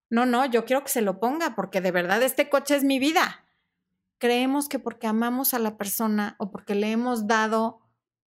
No, 0.09 0.25
no, 0.25 0.45
yo 0.45 0.65
quiero 0.65 0.83
que 0.83 0.89
se 0.89 1.01
lo 1.01 1.19
ponga 1.19 1.55
porque 1.55 1.81
de 1.81 1.91
verdad 1.91 2.21
este 2.23 2.49
coche 2.49 2.75
es 2.75 2.83
mi 2.83 2.99
vida. 2.99 3.45
Creemos 4.17 4.69
que 4.69 4.79
porque 4.79 5.07
amamos 5.07 5.53
a 5.53 5.59
la 5.59 5.77
persona 5.77 6.35
o 6.39 6.51
porque 6.51 6.75
le 6.75 6.91
hemos 6.91 7.27
dado 7.27 7.81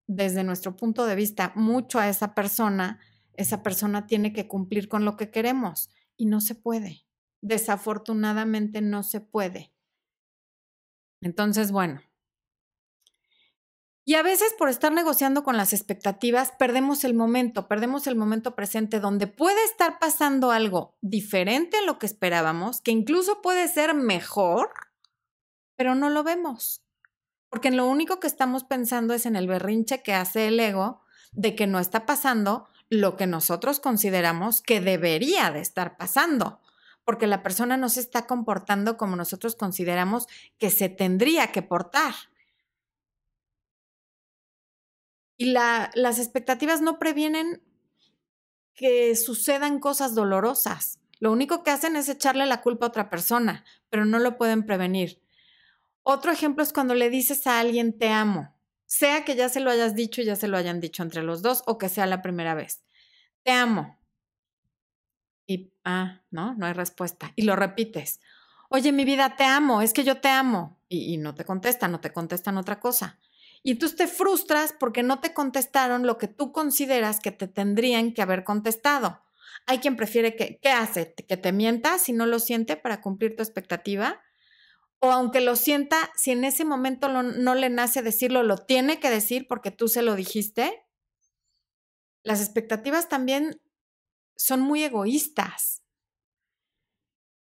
desde 0.07 0.43
nuestro 0.43 0.75
punto 0.75 1.05
de 1.05 1.15
vista 1.15 1.51
mucho 1.55 2.00
a 2.00 2.09
esa 2.09 2.33
persona, 2.33 3.00
esa 3.39 3.63
persona 3.63 4.05
tiene 4.05 4.34
que 4.34 4.50
cumplir 4.50 4.89
con 4.89 5.05
lo 5.05 5.15
que 5.15 5.31
queremos 5.31 5.89
y 6.17 6.25
no 6.25 6.41
se 6.41 6.55
puede. 6.55 7.05
Desafortunadamente 7.41 8.81
no 8.81 9.01
se 9.01 9.22
puede. 9.22 9.72
Entonces, 11.22 11.72
bueno, 11.72 12.01
y 14.03 14.15
a 14.15 14.24
veces 14.24 14.53
por 14.58 14.67
estar 14.67 14.91
negociando 14.91 15.43
con 15.43 15.55
las 15.55 15.72
expectativas, 15.72 16.51
perdemos 16.60 17.05
el 17.05 17.13
momento, 17.13 17.69
perdemos 17.69 18.08
el 18.08 18.17
momento 18.17 18.55
presente 18.55 19.00
donde 19.00 19.27
puede 19.27 19.63
estar 19.63 20.00
pasando 20.00 20.51
algo 20.51 20.98
diferente 21.00 21.77
a 21.77 21.84
lo 21.84 21.98
que 21.98 22.08
esperábamos, 22.08 22.81
que 22.81 22.91
incluso 22.91 23.41
puede 23.41 23.69
ser 23.69 23.93
mejor, 23.93 24.72
pero 25.77 25.96
no 25.96 26.10
lo 26.10 26.24
vemos. 26.24 26.84
Porque 27.50 27.72
lo 27.72 27.88
único 27.88 28.19
que 28.19 28.27
estamos 28.27 28.65
pensando 28.65 29.13
es 29.13 29.25
en 29.25 29.38
el 29.38 29.48
berrinche 29.48 30.03
que 30.03 30.13
hace 30.13 30.48
el 30.48 30.60
ego 30.60 31.03
de 31.31 31.55
que 31.55 31.67
no 31.67 31.79
está 31.79 32.05
pasando 32.05 32.67
lo 32.89 33.15
que 33.15 33.27
nosotros 33.27 33.79
consideramos 33.79 34.62
que 34.62 34.81
debería 34.81 35.51
de 35.51 35.60
estar 35.60 35.96
pasando, 35.98 36.60
porque 37.05 37.27
la 37.27 37.43
persona 37.43 37.77
no 37.77 37.89
se 37.89 38.00
está 38.00 38.25
comportando 38.25 38.98
como 38.98 39.15
nosotros 39.15 39.55
consideramos 39.55 40.27
que 40.58 40.69
se 40.69 40.89
tendría 40.89 41.51
que 41.51 41.62
portar. 41.62 42.13
Y 45.38 45.53
las 45.53 46.19
expectativas 46.19 46.81
no 46.81 47.00
previenen 47.00 47.63
que 48.74 49.15
sucedan 49.15 49.79
cosas 49.79 50.13
dolorosas. 50.13 51.00
Lo 51.19 51.31
único 51.31 51.63
que 51.63 51.72
hacen 51.72 51.96
es 51.96 52.10
echarle 52.10 52.46
la 52.46 52.62
culpa 52.62 52.86
a 52.86 52.89
otra 52.89 53.10
persona, 53.10 53.63
pero 53.89 54.05
no 54.05 54.19
lo 54.19 54.38
pueden 54.38 54.65
prevenir. 54.65 55.22
Otro 56.03 56.31
ejemplo 56.31 56.63
es 56.63 56.74
cuando 56.74 56.96
le 56.96 57.10
dices 57.10 57.46
a 57.46 57.60
alguien 57.60 57.98
te 57.98 58.10
amo, 58.10 58.53
sea 58.89 59.24
que 59.24 59.36
ya 59.36 59.50
se 59.50 59.60
lo 59.60 59.69
hayas 59.69 59.93
dicho 59.93 60.22
y 60.22 60.25
ya 60.25 60.36
se 60.36 60.48
lo 60.48 60.58
hayan 60.58 60.79
dicho 60.79 61.03
entre 61.03 61.22
los 61.22 61.43
dos 61.43 61.62
o 61.67 61.77
que 61.77 61.89
sea 61.89 62.08
la 62.08 62.24
primera 62.24 62.55
vez. 62.55 62.81
Te 63.43 63.51
amo. 63.51 64.00
Y, 65.46 65.72
ah, 65.86 66.24
no, 66.31 66.55
no 66.55 66.65
hay 66.65 66.74
respuesta. 66.74 67.31
Y 67.36 67.43
lo 67.43 67.55
repites. 67.55 68.19
Oye, 68.67 68.91
mi 68.91 69.05
vida, 69.05 69.36
te 69.36 69.43
amo, 69.43 69.84
es 69.84 69.93
que 69.93 70.03
yo 70.03 70.19
te 70.19 70.27
amo. 70.27 70.81
Y, 70.89 71.17
no 71.17 71.36
te 71.36 71.46
contestan, 71.46 71.91
no 71.91 72.00
te 72.00 72.12
contestan 72.12 72.58
otra 72.58 72.79
cosa. 72.79 73.19
Y 73.62 73.72
entonces 73.72 73.96
te 73.96 74.08
frustras 74.08 74.74
porque 74.79 75.03
no 75.03 75.19
te 75.19 75.34
contestaron 75.36 76.08
lo 76.08 76.17
que 76.17 76.27
tú 76.27 76.51
consideras 76.51 77.19
que 77.19 77.31
te 77.31 77.48
tendrían 77.48 78.13
que 78.13 78.24
haber 78.24 78.43
contestado. 78.43 79.22
Hay 79.67 79.77
quien 79.77 79.98
prefiere 79.98 80.36
que, 80.36 80.60
¿qué 80.60 80.69
hace? 80.69 81.13
Que 81.13 81.38
te 81.38 81.51
mienta 81.51 82.00
si 82.00 82.12
no 82.12 82.25
lo 82.25 82.39
siente 82.39 82.75
para 82.75 83.01
cumplir 83.01 83.36
tu 83.36 83.43
expectativa. 83.43 84.19
O 85.00 85.12
aunque 85.12 85.41
lo 85.41 85.56
sienta, 85.56 86.12
si 86.15 86.32
en 86.32 86.44
ese 86.44 86.65
momento 86.65 87.08
no 87.10 87.56
le 87.56 87.70
nace 87.70 88.01
decirlo, 88.01 88.44
lo 88.44 88.58
tiene 88.58 89.00
que 89.00 89.10
decir 89.10 89.48
porque 89.48 89.72
tú 89.72 89.88
se 89.88 90.01
lo 90.01 90.15
dijiste. 90.15 90.86
Las 92.24 92.41
expectativas 92.41 93.08
también 93.08 93.62
son 94.36 94.62
muy 94.62 94.84
egoístas. 94.84 95.84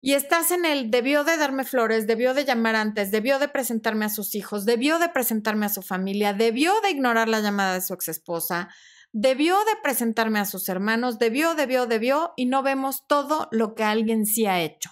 Y 0.05 0.15
estás 0.15 0.51
en 0.51 0.65
el, 0.65 0.91
debió 0.91 1.23
de 1.23 1.37
darme 1.37 1.65
flores, 1.65 2.09
debió 2.09 2.35
de 2.35 2.45
llamar 2.45 2.75
antes, 2.75 3.13
debió 3.13 3.39
de 3.39 3.49
presentarme 3.49 4.05
a 4.05 4.09
sus 4.09 4.35
hijos, 4.35 4.65
debió 4.65 4.99
de 4.99 5.09
presentarme 5.09 5.67
a 5.67 5.69
su 5.69 5.81
familia, 5.81 6.33
debió 6.33 6.73
de 6.81 6.91
ignorar 6.91 7.29
la 7.29 7.41
llamada 7.41 7.75
de 7.75 7.83
su 7.83 7.95
exesposa, 7.95 8.69
debió 9.13 9.57
de 9.59 9.77
presentarme 9.81 10.41
a 10.41 10.45
sus 10.45 10.69
hermanos, 10.69 11.21
debió, 11.21 11.55
debió, 11.55 11.87
debió, 11.87 12.33
y 12.37 12.47
no 12.47 12.65
vemos 12.65 13.07
todo 13.07 13.47
lo 13.53 13.77
que 13.77 13.85
alguien 13.85 14.27
sí 14.27 14.47
ha 14.47 14.61
hecho. 14.61 14.91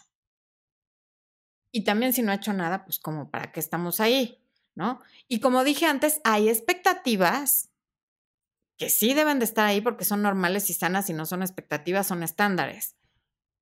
Y 1.73 1.85
también 1.85 2.13
si 2.13 2.23
no 2.23 2.33
ha 2.33 2.37
hecho 2.37 2.53
nada, 2.53 2.85
pues 2.85 2.99
como 2.99 3.31
para 3.31 3.53
qué 3.53 3.61
estamos 3.61 4.01
ahí, 4.01 4.43
¿no? 4.75 5.01
Y 5.29 5.41
como 5.41 5.65
dije 5.65 5.87
antes, 5.87 6.21
hay 6.25 6.49
expectativas 6.49 7.71
que 8.77 8.91
sí 8.91 9.15
deben 9.15 9.39
de 9.39 9.45
estar 9.45 9.67
ahí 9.67 9.81
porque 9.81 10.05
son 10.05 10.23
normales 10.23 10.71
y 10.71 10.75
sanas 10.75 11.11
y 11.11 11.13
no 11.13 11.27
son 11.27 11.43
expectativas, 11.43 12.07
son 12.07 12.23
estándares 12.23 12.97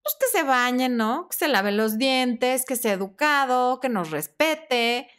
pues 0.08 0.16
que 0.32 0.38
se 0.38 0.44
bañe, 0.44 0.88
¿no? 0.88 1.28
Que 1.28 1.36
se 1.36 1.48
lave 1.48 1.72
los 1.72 1.98
dientes, 1.98 2.64
que 2.64 2.76
sea 2.76 2.94
educado, 2.94 3.80
que 3.80 3.88
nos 3.88 4.10
respete, 4.10 5.10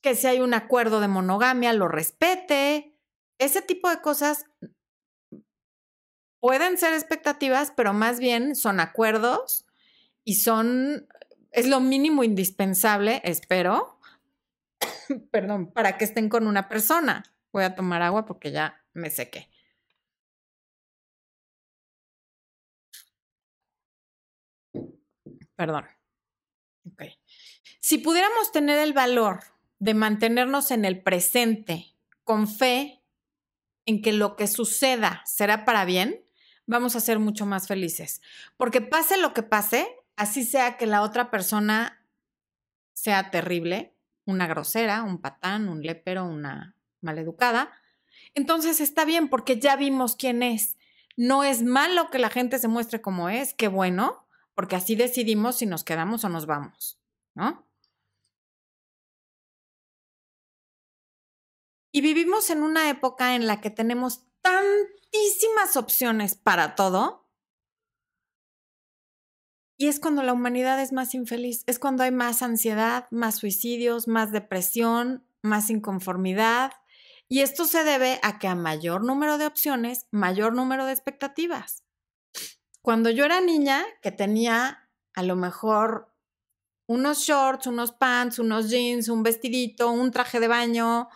que 0.00 0.14
si 0.14 0.26
hay 0.26 0.40
un 0.40 0.54
acuerdo 0.54 1.00
de 1.00 1.08
monogamia, 1.08 1.72
lo 1.72 1.88
respete. 1.88 2.96
Ese 3.38 3.62
tipo 3.62 3.88
de 3.88 4.00
cosas 4.00 4.46
pueden 6.40 6.78
ser 6.78 6.94
expectativas, 6.94 7.72
pero 7.76 7.92
más 7.92 8.18
bien 8.18 8.56
son 8.56 8.80
acuerdos 8.80 9.66
y 10.24 10.36
son, 10.36 11.08
es 11.50 11.66
lo 11.66 11.80
mínimo 11.80 12.24
indispensable, 12.24 13.20
espero, 13.24 13.98
perdón, 15.30 15.72
para 15.72 15.96
que 15.96 16.04
estén 16.04 16.28
con 16.28 16.46
una 16.46 16.68
persona. 16.68 17.24
Voy 17.52 17.64
a 17.64 17.74
tomar 17.74 18.02
agua 18.02 18.26
porque 18.26 18.52
ya 18.52 18.84
me 18.92 19.10
sequé. 19.10 19.48
Perdón. 25.56 25.86
Si 27.80 27.98
pudiéramos 27.98 28.52
tener 28.52 28.78
el 28.78 28.92
valor 28.92 29.40
de 29.78 29.94
mantenernos 29.94 30.70
en 30.70 30.84
el 30.84 31.02
presente 31.02 31.96
con 32.22 32.46
fe 32.46 33.02
en 33.86 34.02
que 34.02 34.12
lo 34.12 34.36
que 34.36 34.46
suceda 34.46 35.22
será 35.24 35.64
para 35.64 35.84
bien, 35.84 36.22
vamos 36.66 36.96
a 36.96 37.00
ser 37.00 37.18
mucho 37.18 37.46
más 37.46 37.66
felices. 37.66 38.20
Porque 38.56 38.80
pase 38.80 39.16
lo 39.16 39.32
que 39.32 39.42
pase, 39.42 39.88
así 40.18 40.44
sea 40.44 40.76
que 40.76 40.86
la 40.86 41.02
otra 41.02 41.30
persona 41.30 42.04
sea 42.92 43.30
terrible, 43.30 43.96
una 44.24 44.46
grosera, 44.46 45.04
un 45.04 45.20
patán, 45.20 45.68
un 45.68 45.82
lépero, 45.82 46.24
una 46.24 46.76
maleducada, 47.00 47.72
entonces 48.34 48.80
está 48.80 49.04
bien 49.04 49.28
porque 49.28 49.58
ya 49.58 49.76
vimos 49.76 50.16
quién 50.16 50.42
es. 50.42 50.76
No 51.16 51.44
es 51.44 51.62
malo 51.62 52.10
que 52.10 52.18
la 52.18 52.30
gente 52.30 52.58
se 52.58 52.68
muestre 52.68 53.00
como 53.00 53.28
es, 53.28 53.54
qué 53.54 53.68
bueno, 53.68 54.26
porque 54.54 54.76
así 54.76 54.96
decidimos 54.96 55.56
si 55.56 55.66
nos 55.66 55.84
quedamos 55.84 56.24
o 56.24 56.28
nos 56.28 56.46
vamos, 56.46 57.00
¿no? 57.34 57.64
Y 61.92 62.00
vivimos 62.00 62.50
en 62.50 62.62
una 62.62 62.90
época 62.90 63.34
en 63.36 63.46
la 63.46 63.60
que 63.60 63.70
tenemos 63.70 64.24
tantísimas 64.42 65.76
opciones 65.76 66.34
para 66.34 66.74
todo. 66.74 67.27
Y 69.80 69.86
es 69.86 70.00
cuando 70.00 70.24
la 70.24 70.32
humanidad 70.32 70.82
es 70.82 70.92
más 70.92 71.14
infeliz, 71.14 71.62
es 71.66 71.78
cuando 71.78 72.02
hay 72.02 72.10
más 72.10 72.42
ansiedad, 72.42 73.06
más 73.12 73.36
suicidios, 73.36 74.08
más 74.08 74.32
depresión, 74.32 75.24
más 75.40 75.70
inconformidad. 75.70 76.72
Y 77.28 77.42
esto 77.42 77.64
se 77.64 77.84
debe 77.84 78.18
a 78.24 78.40
que 78.40 78.48
a 78.48 78.56
mayor 78.56 79.04
número 79.04 79.38
de 79.38 79.46
opciones, 79.46 80.08
mayor 80.10 80.52
número 80.52 80.84
de 80.84 80.92
expectativas. 80.92 81.84
Cuando 82.82 83.10
yo 83.10 83.24
era 83.24 83.40
niña, 83.40 83.84
que 84.02 84.10
tenía 84.10 84.90
a 85.14 85.22
lo 85.22 85.36
mejor 85.36 86.12
unos 86.88 87.18
shorts, 87.20 87.68
unos 87.68 87.92
pants, 87.92 88.40
unos 88.40 88.70
jeans, 88.70 89.08
un 89.08 89.22
vestidito, 89.22 89.90
un 89.90 90.10
traje 90.10 90.40
de 90.40 90.48
baño, 90.48 91.08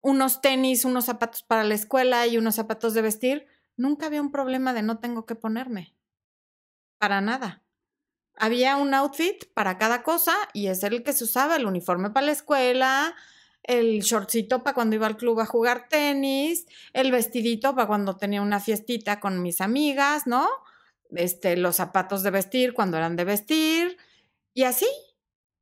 unos 0.00 0.40
tenis, 0.40 0.84
unos 0.84 1.04
zapatos 1.04 1.44
para 1.44 1.62
la 1.62 1.74
escuela 1.74 2.26
y 2.26 2.38
unos 2.38 2.56
zapatos 2.56 2.92
de 2.94 3.02
vestir, 3.02 3.46
nunca 3.76 4.06
había 4.06 4.22
un 4.22 4.32
problema 4.32 4.72
de 4.72 4.82
no 4.82 4.98
tengo 4.98 5.26
que 5.26 5.36
ponerme. 5.36 5.94
Para 6.98 7.20
nada. 7.20 7.67
Había 8.38 8.76
un 8.76 8.94
outfit 8.94 9.44
para 9.54 9.78
cada 9.78 10.02
cosa 10.02 10.34
y 10.52 10.68
es 10.68 10.82
el 10.82 11.02
que 11.02 11.12
se 11.12 11.24
usaba, 11.24 11.56
el 11.56 11.66
uniforme 11.66 12.10
para 12.10 12.26
la 12.26 12.32
escuela, 12.32 13.14
el 13.62 14.00
shortcito 14.00 14.62
para 14.62 14.74
cuando 14.74 14.96
iba 14.96 15.06
al 15.06 15.16
club 15.16 15.40
a 15.40 15.46
jugar 15.46 15.88
tenis, 15.88 16.66
el 16.94 17.12
vestidito 17.12 17.74
para 17.74 17.86
cuando 17.86 18.16
tenía 18.16 18.40
una 18.40 18.60
fiestita 18.60 19.20
con 19.20 19.42
mis 19.42 19.60
amigas, 19.60 20.26
¿no? 20.26 20.48
Este, 21.10 21.56
los 21.56 21.76
zapatos 21.76 22.22
de 22.22 22.30
vestir 22.30 22.72
cuando 22.72 22.96
eran 22.96 23.16
de 23.16 23.24
vestir 23.24 23.98
y 24.54 24.62
así. 24.64 24.88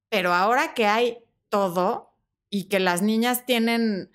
Pero 0.09 0.33
ahora 0.33 0.73
que 0.73 0.87
hay 0.87 1.19
todo 1.49 2.15
y 2.49 2.69
que 2.69 2.79
las 2.79 3.03
niñas 3.03 3.45
tienen 3.45 4.11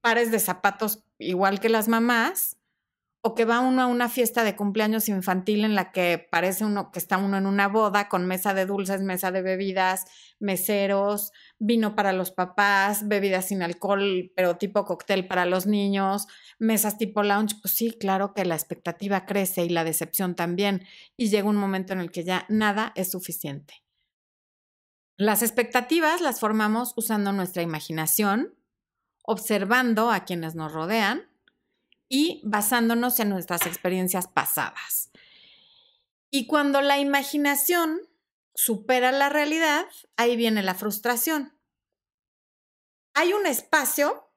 pares 0.00 0.30
de 0.30 0.38
zapatos 0.38 1.04
igual 1.18 1.60
que 1.60 1.70
las 1.70 1.88
mamás, 1.88 2.57
o 3.28 3.34
que 3.34 3.44
va 3.44 3.60
uno 3.60 3.82
a 3.82 3.86
una 3.86 4.08
fiesta 4.08 4.42
de 4.42 4.56
cumpleaños 4.56 5.10
infantil 5.10 5.66
en 5.66 5.74
la 5.74 5.92
que 5.92 6.26
parece 6.30 6.64
uno 6.64 6.90
que 6.90 6.98
está 6.98 7.18
uno 7.18 7.36
en 7.36 7.44
una 7.44 7.68
boda 7.68 8.08
con 8.08 8.26
mesa 8.26 8.54
de 8.54 8.64
dulces, 8.64 9.02
mesa 9.02 9.30
de 9.30 9.42
bebidas, 9.42 10.06
meseros, 10.40 11.32
vino 11.58 11.94
para 11.94 12.14
los 12.14 12.30
papás, 12.30 13.06
bebidas 13.06 13.48
sin 13.48 13.62
alcohol, 13.62 14.32
pero 14.34 14.56
tipo 14.56 14.86
cóctel 14.86 15.28
para 15.28 15.44
los 15.44 15.66
niños, 15.66 16.26
mesas 16.58 16.96
tipo 16.96 17.22
lounge, 17.22 17.56
pues 17.60 17.74
sí, 17.74 17.98
claro 18.00 18.32
que 18.32 18.46
la 18.46 18.54
expectativa 18.54 19.26
crece 19.26 19.62
y 19.62 19.68
la 19.68 19.84
decepción 19.84 20.34
también, 20.34 20.86
y 21.18 21.28
llega 21.28 21.50
un 21.50 21.56
momento 21.56 21.92
en 21.92 22.00
el 22.00 22.10
que 22.10 22.24
ya 22.24 22.46
nada 22.48 22.92
es 22.94 23.10
suficiente. 23.10 23.74
Las 25.18 25.42
expectativas 25.42 26.22
las 26.22 26.40
formamos 26.40 26.94
usando 26.96 27.32
nuestra 27.32 27.60
imaginación, 27.60 28.54
observando 29.22 30.10
a 30.10 30.24
quienes 30.24 30.54
nos 30.54 30.72
rodean 30.72 31.27
y 32.08 32.40
basándonos 32.44 33.20
en 33.20 33.28
nuestras 33.28 33.66
experiencias 33.66 34.26
pasadas. 34.28 35.10
Y 36.30 36.46
cuando 36.46 36.80
la 36.80 36.98
imaginación 36.98 38.00
supera 38.54 39.12
la 39.12 39.28
realidad, 39.28 39.86
ahí 40.16 40.36
viene 40.36 40.62
la 40.62 40.74
frustración. 40.74 41.56
Hay 43.14 43.32
un 43.32 43.46
espacio 43.46 44.30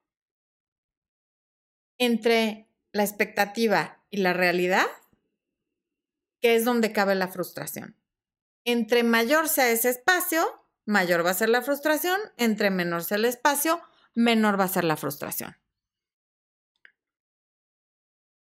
entre 1.98 2.68
la 2.92 3.04
expectativa 3.04 4.04
y 4.10 4.18
la 4.18 4.34
realidad 4.34 4.86
que 6.42 6.56
es 6.56 6.66
donde 6.66 6.92
cabe 6.92 7.16
la 7.16 7.28
frustración. 7.28 7.96
Entre 8.66 9.04
mayor 9.04 9.48
sea 9.48 9.70
ese 9.70 9.90
espacio, 9.90 10.66
mayor 10.86 11.26
va 11.26 11.32
a 11.32 11.36
ser 11.36 11.50
la 11.50 11.62
frustración, 11.62 12.20
entre 12.38 12.72
menor 12.72 13.04
sea 13.04 13.18
el 13.18 13.26
espacio, 13.26 13.82
menor 14.16 14.60
va 14.60 14.66
a 14.66 14.70
ser 14.70 14.84
la 14.84 14.98
frustración. 14.98 15.56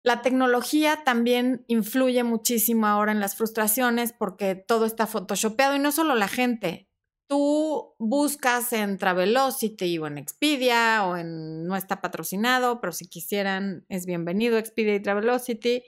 La 0.06 0.22
tecnología 0.22 1.02
también 1.04 1.66
influye 1.68 2.24
muchísimo 2.24 2.86
ahora 2.86 3.12
en 3.12 3.20
las 3.20 3.36
frustraciones 3.36 4.14
porque 4.14 4.54
todo 4.54 4.86
está 4.86 5.08
photoshopeado 5.08 5.76
y 5.76 5.80
no 5.80 5.92
solo 5.92 6.14
la 6.14 6.28
gente. 6.28 6.88
Tú 7.28 7.96
buscas 7.98 8.72
en 8.72 9.00
Travelocity 9.00 9.98
o 9.98 10.06
en 10.06 10.20
Expedia 10.20 11.08
o 11.08 11.18
en 11.18 11.66
no 11.66 11.76
está 11.76 12.02
patrocinado, 12.02 12.80
pero 12.82 12.94
si 12.94 13.08
quisieran 13.08 13.84
es 13.90 14.06
bienvenido 14.06 14.60
Expedia 14.60 14.94
y 14.94 15.02
Travelocity, 15.02 15.82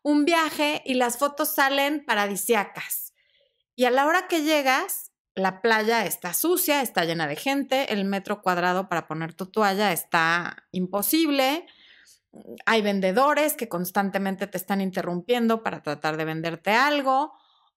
un 0.00 0.24
viaje 0.24 0.80
y 0.86 0.94
las 0.94 1.18
fotos 1.18 1.54
salen 1.54 2.06
paradisiacas. 2.06 3.12
Y 3.76 3.84
a 3.84 3.90
la 3.90 4.06
hora 4.06 4.28
que 4.28 4.44
llegas, 4.44 5.12
la 5.34 5.60
playa 5.60 6.06
está 6.06 6.32
sucia, 6.32 6.80
está 6.80 7.04
llena 7.04 7.26
de 7.26 7.36
gente, 7.36 7.92
el 7.92 8.06
metro 8.06 8.40
cuadrado 8.40 8.88
para 8.88 9.06
poner 9.06 9.34
tu 9.34 9.44
toalla 9.44 9.92
está 9.92 10.64
imposible 10.72 11.66
hay 12.66 12.82
vendedores 12.82 13.54
que 13.54 13.68
constantemente 13.68 14.46
te 14.46 14.58
están 14.58 14.80
interrumpiendo 14.80 15.62
para 15.62 15.82
tratar 15.82 16.16
de 16.16 16.24
venderte 16.24 16.70
algo. 16.72 17.32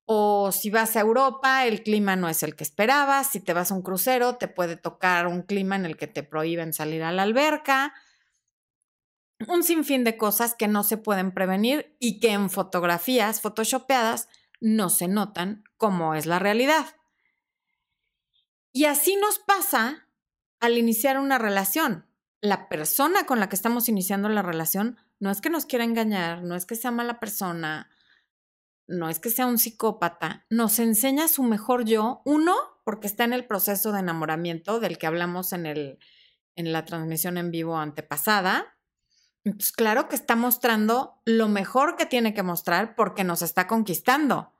O 0.05 0.51
si 0.51 0.69
vas 0.69 0.95
a 0.95 1.01
Europa, 1.01 1.65
el 1.65 1.83
clima 1.83 2.15
no 2.15 2.27
es 2.27 2.43
el 2.43 2.55
que 2.55 2.63
esperabas. 2.63 3.27
Si 3.27 3.39
te 3.39 3.53
vas 3.53 3.71
a 3.71 3.75
un 3.75 3.81
crucero, 3.81 4.35
te 4.35 4.47
puede 4.47 4.75
tocar 4.75 5.27
un 5.27 5.43
clima 5.43 5.75
en 5.75 5.85
el 5.85 5.95
que 5.95 6.07
te 6.07 6.23
prohíben 6.23 6.73
salir 6.73 7.03
a 7.03 7.11
la 7.11 7.23
alberca. 7.23 7.93
Un 9.47 9.63
sinfín 9.63 10.03
de 10.03 10.17
cosas 10.17 10.53
que 10.53 10.67
no 10.67 10.83
se 10.83 10.97
pueden 10.97 11.31
prevenir 11.33 11.95
y 11.99 12.19
que 12.19 12.31
en 12.31 12.49
fotografías 12.49 13.41
photoshopeadas 13.41 14.27
no 14.59 14.89
se 14.89 15.07
notan 15.07 15.63
como 15.77 16.13
es 16.13 16.25
la 16.25 16.39
realidad. 16.39 16.85
Y 18.71 18.85
así 18.85 19.15
nos 19.15 19.39
pasa 19.39 20.07
al 20.59 20.77
iniciar 20.77 21.17
una 21.17 21.37
relación 21.37 22.10
la 22.41 22.67
persona 22.69 23.25
con 23.25 23.39
la 23.39 23.49
que 23.49 23.55
estamos 23.55 23.87
iniciando 23.87 24.27
la 24.27 24.41
relación 24.41 24.97
no 25.19 25.29
es 25.29 25.41
que 25.41 25.51
nos 25.51 25.65
quiera 25.65 25.85
engañar, 25.85 26.43
no 26.43 26.55
es 26.55 26.65
que 26.65 26.75
sea 26.75 26.89
mala 26.89 27.19
persona, 27.19 27.89
no 28.87 29.09
es 29.09 29.19
que 29.19 29.29
sea 29.29 29.45
un 29.45 29.59
psicópata, 29.59 30.45
nos 30.49 30.79
enseña 30.79 31.27
su 31.27 31.43
mejor 31.43 31.85
yo, 31.85 32.21
uno, 32.25 32.55
porque 32.83 33.07
está 33.07 33.23
en 33.23 33.33
el 33.33 33.45
proceso 33.45 33.91
de 33.91 33.99
enamoramiento 33.99 34.79
del 34.79 34.97
que 34.97 35.07
hablamos 35.07 35.53
en, 35.53 35.67
el, 35.67 35.99
en 36.55 36.73
la 36.73 36.83
transmisión 36.83 37.37
en 37.37 37.51
vivo 37.51 37.77
antepasada. 37.77 38.75
Entonces, 39.43 39.71
claro 39.71 40.09
que 40.09 40.15
está 40.15 40.35
mostrando 40.35 41.21
lo 41.25 41.47
mejor 41.47 41.95
que 41.95 42.07
tiene 42.07 42.33
que 42.33 42.43
mostrar 42.43 42.95
porque 42.95 43.23
nos 43.23 43.43
está 43.43 43.67
conquistando. 43.67 44.51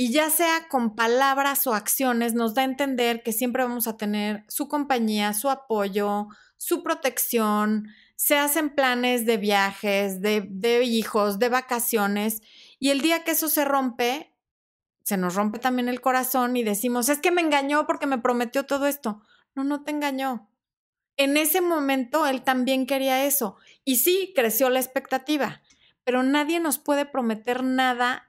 Y 0.00 0.12
ya 0.12 0.30
sea 0.30 0.68
con 0.68 0.94
palabras 0.94 1.66
o 1.66 1.74
acciones, 1.74 2.32
nos 2.32 2.54
da 2.54 2.62
a 2.62 2.66
entender 2.66 3.24
que 3.24 3.32
siempre 3.32 3.64
vamos 3.64 3.88
a 3.88 3.96
tener 3.96 4.44
su 4.46 4.68
compañía, 4.68 5.34
su 5.34 5.50
apoyo, 5.50 6.28
su 6.56 6.84
protección. 6.84 7.88
Se 8.14 8.38
hacen 8.38 8.76
planes 8.76 9.26
de 9.26 9.38
viajes, 9.38 10.22
de, 10.22 10.46
de 10.48 10.84
hijos, 10.84 11.40
de 11.40 11.48
vacaciones. 11.48 12.42
Y 12.78 12.90
el 12.90 13.00
día 13.00 13.24
que 13.24 13.32
eso 13.32 13.48
se 13.48 13.64
rompe, 13.64 14.32
se 15.02 15.16
nos 15.16 15.34
rompe 15.34 15.58
también 15.58 15.88
el 15.88 16.00
corazón 16.00 16.56
y 16.56 16.62
decimos, 16.62 17.08
es 17.08 17.18
que 17.18 17.32
me 17.32 17.42
engañó 17.42 17.84
porque 17.84 18.06
me 18.06 18.18
prometió 18.18 18.66
todo 18.66 18.86
esto. 18.86 19.20
No, 19.56 19.64
no 19.64 19.82
te 19.82 19.90
engañó. 19.90 20.48
En 21.16 21.36
ese 21.36 21.60
momento 21.60 22.24
él 22.24 22.42
también 22.42 22.86
quería 22.86 23.24
eso. 23.24 23.56
Y 23.84 23.96
sí, 23.96 24.32
creció 24.36 24.70
la 24.70 24.78
expectativa, 24.78 25.60
pero 26.04 26.22
nadie 26.22 26.60
nos 26.60 26.78
puede 26.78 27.04
prometer 27.04 27.64
nada 27.64 28.27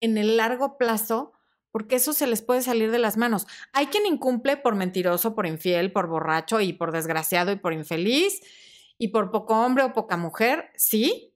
en 0.00 0.18
el 0.18 0.36
largo 0.36 0.78
plazo, 0.78 1.32
porque 1.70 1.96
eso 1.96 2.12
se 2.12 2.26
les 2.26 2.42
puede 2.42 2.62
salir 2.62 2.90
de 2.90 2.98
las 2.98 3.16
manos. 3.16 3.46
Hay 3.72 3.86
quien 3.86 4.06
incumple 4.06 4.56
por 4.56 4.74
mentiroso, 4.74 5.34
por 5.34 5.46
infiel, 5.46 5.92
por 5.92 6.08
borracho 6.08 6.60
y 6.60 6.72
por 6.72 6.92
desgraciado 6.92 7.52
y 7.52 7.56
por 7.56 7.72
infeliz 7.72 8.40
y 8.98 9.08
por 9.08 9.30
poco 9.30 9.54
hombre 9.54 9.84
o 9.84 9.92
poca 9.92 10.16
mujer, 10.16 10.70
sí, 10.76 11.32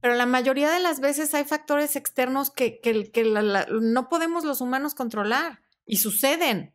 pero 0.00 0.14
la 0.14 0.26
mayoría 0.26 0.70
de 0.70 0.80
las 0.80 1.00
veces 1.00 1.34
hay 1.34 1.44
factores 1.44 1.94
externos 1.94 2.50
que, 2.50 2.80
no 3.70 4.08
podemos 4.08 4.44
los 4.44 4.60
humanos 4.60 4.94
controlar 4.94 5.60
y 5.84 5.98
suceden. 5.98 6.74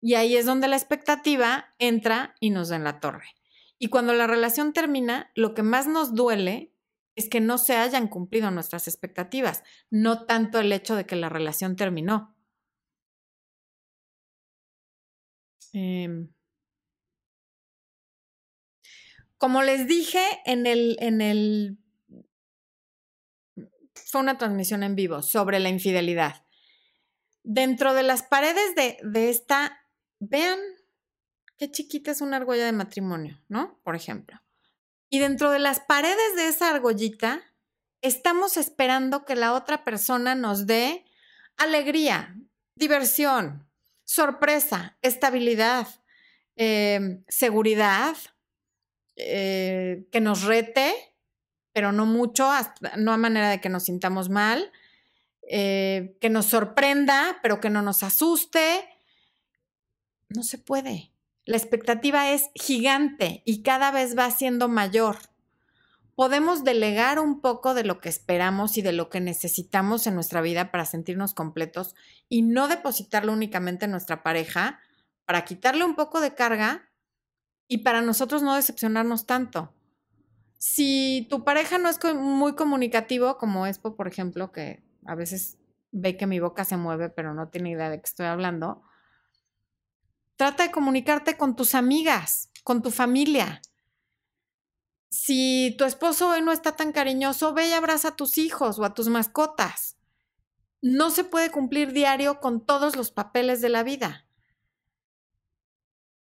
Y 0.00 0.14
ahí 0.14 0.36
es 0.36 0.44
donde 0.44 0.68
la 0.68 0.76
expectativa 0.76 1.72
entra 1.78 2.34
y 2.40 2.50
nos 2.50 2.68
da 2.68 2.76
en 2.76 2.84
la 2.84 3.00
torre. 3.00 3.36
Y 3.78 3.88
cuando 3.88 4.12
la 4.14 4.26
relación 4.26 4.72
termina, 4.72 5.30
lo 5.34 5.54
que 5.54 5.62
más 5.62 5.86
nos 5.86 6.14
duele 6.14 6.72
es 7.16 7.28
que 7.28 7.40
no 7.40 7.58
se 7.58 7.76
hayan 7.76 8.08
cumplido 8.08 8.50
nuestras 8.50 8.88
expectativas, 8.88 9.62
no 9.90 10.26
tanto 10.26 10.58
el 10.58 10.72
hecho 10.72 10.96
de 10.96 11.06
que 11.06 11.16
la 11.16 11.28
relación 11.28 11.76
terminó. 11.76 12.34
Em, 15.72 16.32
como 19.38 19.62
les 19.62 19.86
dije 19.86 20.24
en 20.46 20.66
el, 20.66 20.96
en 21.00 21.20
el... 21.20 21.78
Fue 23.94 24.20
una 24.20 24.38
transmisión 24.38 24.82
en 24.84 24.94
vivo 24.94 25.22
sobre 25.22 25.58
la 25.58 25.68
infidelidad. 25.68 26.46
Dentro 27.42 27.94
de 27.94 28.04
las 28.04 28.22
paredes 28.22 28.74
de, 28.76 28.98
de 29.02 29.30
esta, 29.30 29.76
vean 30.20 30.58
qué 31.58 31.70
chiquita 31.70 32.12
es 32.12 32.20
una 32.20 32.36
argolla 32.36 32.64
de 32.64 32.72
matrimonio, 32.72 33.42
¿no? 33.48 33.80
Por 33.82 33.96
ejemplo. 33.96 34.43
Y 35.14 35.20
dentro 35.20 35.52
de 35.52 35.60
las 35.60 35.78
paredes 35.78 36.34
de 36.34 36.48
esa 36.48 36.70
argollita, 36.70 37.40
estamos 38.02 38.56
esperando 38.56 39.24
que 39.24 39.36
la 39.36 39.52
otra 39.52 39.84
persona 39.84 40.34
nos 40.34 40.66
dé 40.66 41.04
alegría, 41.56 42.34
diversión, 42.74 43.64
sorpresa, 44.02 44.98
estabilidad, 45.02 45.86
eh, 46.56 47.22
seguridad, 47.28 48.16
eh, 49.14 50.08
que 50.10 50.20
nos 50.20 50.42
rete, 50.42 50.92
pero 51.72 51.92
no 51.92 52.06
mucho, 52.06 52.50
no 52.96 53.12
a 53.12 53.16
manera 53.16 53.50
de 53.50 53.60
que 53.60 53.68
nos 53.68 53.84
sintamos 53.84 54.30
mal, 54.30 54.72
eh, 55.48 56.18
que 56.20 56.28
nos 56.28 56.46
sorprenda, 56.46 57.38
pero 57.40 57.60
que 57.60 57.70
no 57.70 57.82
nos 57.82 58.02
asuste. 58.02 58.84
No 60.28 60.42
se 60.42 60.58
puede. 60.58 61.13
La 61.46 61.56
expectativa 61.56 62.30
es 62.30 62.50
gigante 62.54 63.42
y 63.44 63.62
cada 63.62 63.90
vez 63.90 64.16
va 64.16 64.30
siendo 64.30 64.68
mayor. 64.68 65.18
podemos 66.14 66.62
delegar 66.64 67.18
un 67.18 67.40
poco 67.40 67.74
de 67.74 67.84
lo 67.84 68.00
que 68.00 68.08
esperamos 68.08 68.78
y 68.78 68.82
de 68.82 68.92
lo 68.92 69.10
que 69.10 69.20
necesitamos 69.20 70.06
en 70.06 70.14
nuestra 70.14 70.40
vida 70.40 70.70
para 70.70 70.84
sentirnos 70.84 71.34
completos 71.34 71.94
y 72.28 72.42
no 72.42 72.68
depositarlo 72.68 73.32
únicamente 73.32 73.86
en 73.86 73.90
nuestra 73.90 74.22
pareja 74.22 74.80
para 75.24 75.44
quitarle 75.44 75.84
un 75.84 75.96
poco 75.96 76.20
de 76.20 76.34
carga 76.34 76.88
y 77.66 77.78
para 77.78 78.02
nosotros 78.02 78.42
no 78.42 78.54
decepcionarnos 78.54 79.26
tanto. 79.26 79.74
Si 80.58 81.26
tu 81.30 81.44
pareja 81.44 81.78
no 81.78 81.88
es 81.88 81.98
muy 82.14 82.54
comunicativo, 82.54 83.36
como 83.36 83.66
Expo, 83.66 83.96
por 83.96 84.06
ejemplo, 84.06 84.52
que 84.52 84.84
a 85.04 85.14
veces 85.14 85.58
ve 85.90 86.16
que 86.16 86.26
mi 86.26 86.40
boca 86.40 86.64
se 86.64 86.76
mueve, 86.76 87.10
pero 87.10 87.34
no 87.34 87.48
tiene 87.48 87.70
idea 87.70 87.90
de 87.90 87.98
qué 87.98 88.04
estoy 88.04 88.26
hablando, 88.26 88.82
trata 90.36 90.64
de 90.64 90.70
comunicarte 90.70 91.36
con 91.36 91.56
tus 91.56 91.74
amigas, 91.74 92.50
con 92.62 92.82
tu 92.82 92.90
familia. 92.90 93.60
Si 95.10 95.74
tu 95.78 95.84
esposo 95.84 96.30
hoy 96.30 96.42
no 96.42 96.52
está 96.52 96.76
tan 96.76 96.92
cariñoso, 96.92 97.54
ve 97.54 97.68
y 97.68 97.72
abraza 97.72 98.08
a 98.08 98.16
tus 98.16 98.36
hijos 98.36 98.78
o 98.78 98.84
a 98.84 98.94
tus 98.94 99.08
mascotas. 99.08 99.96
No 100.82 101.10
se 101.10 101.24
puede 101.24 101.50
cumplir 101.50 101.92
diario 101.92 102.40
con 102.40 102.66
todos 102.66 102.96
los 102.96 103.10
papeles 103.10 103.60
de 103.60 103.68
la 103.68 103.82
vida. 103.84 104.26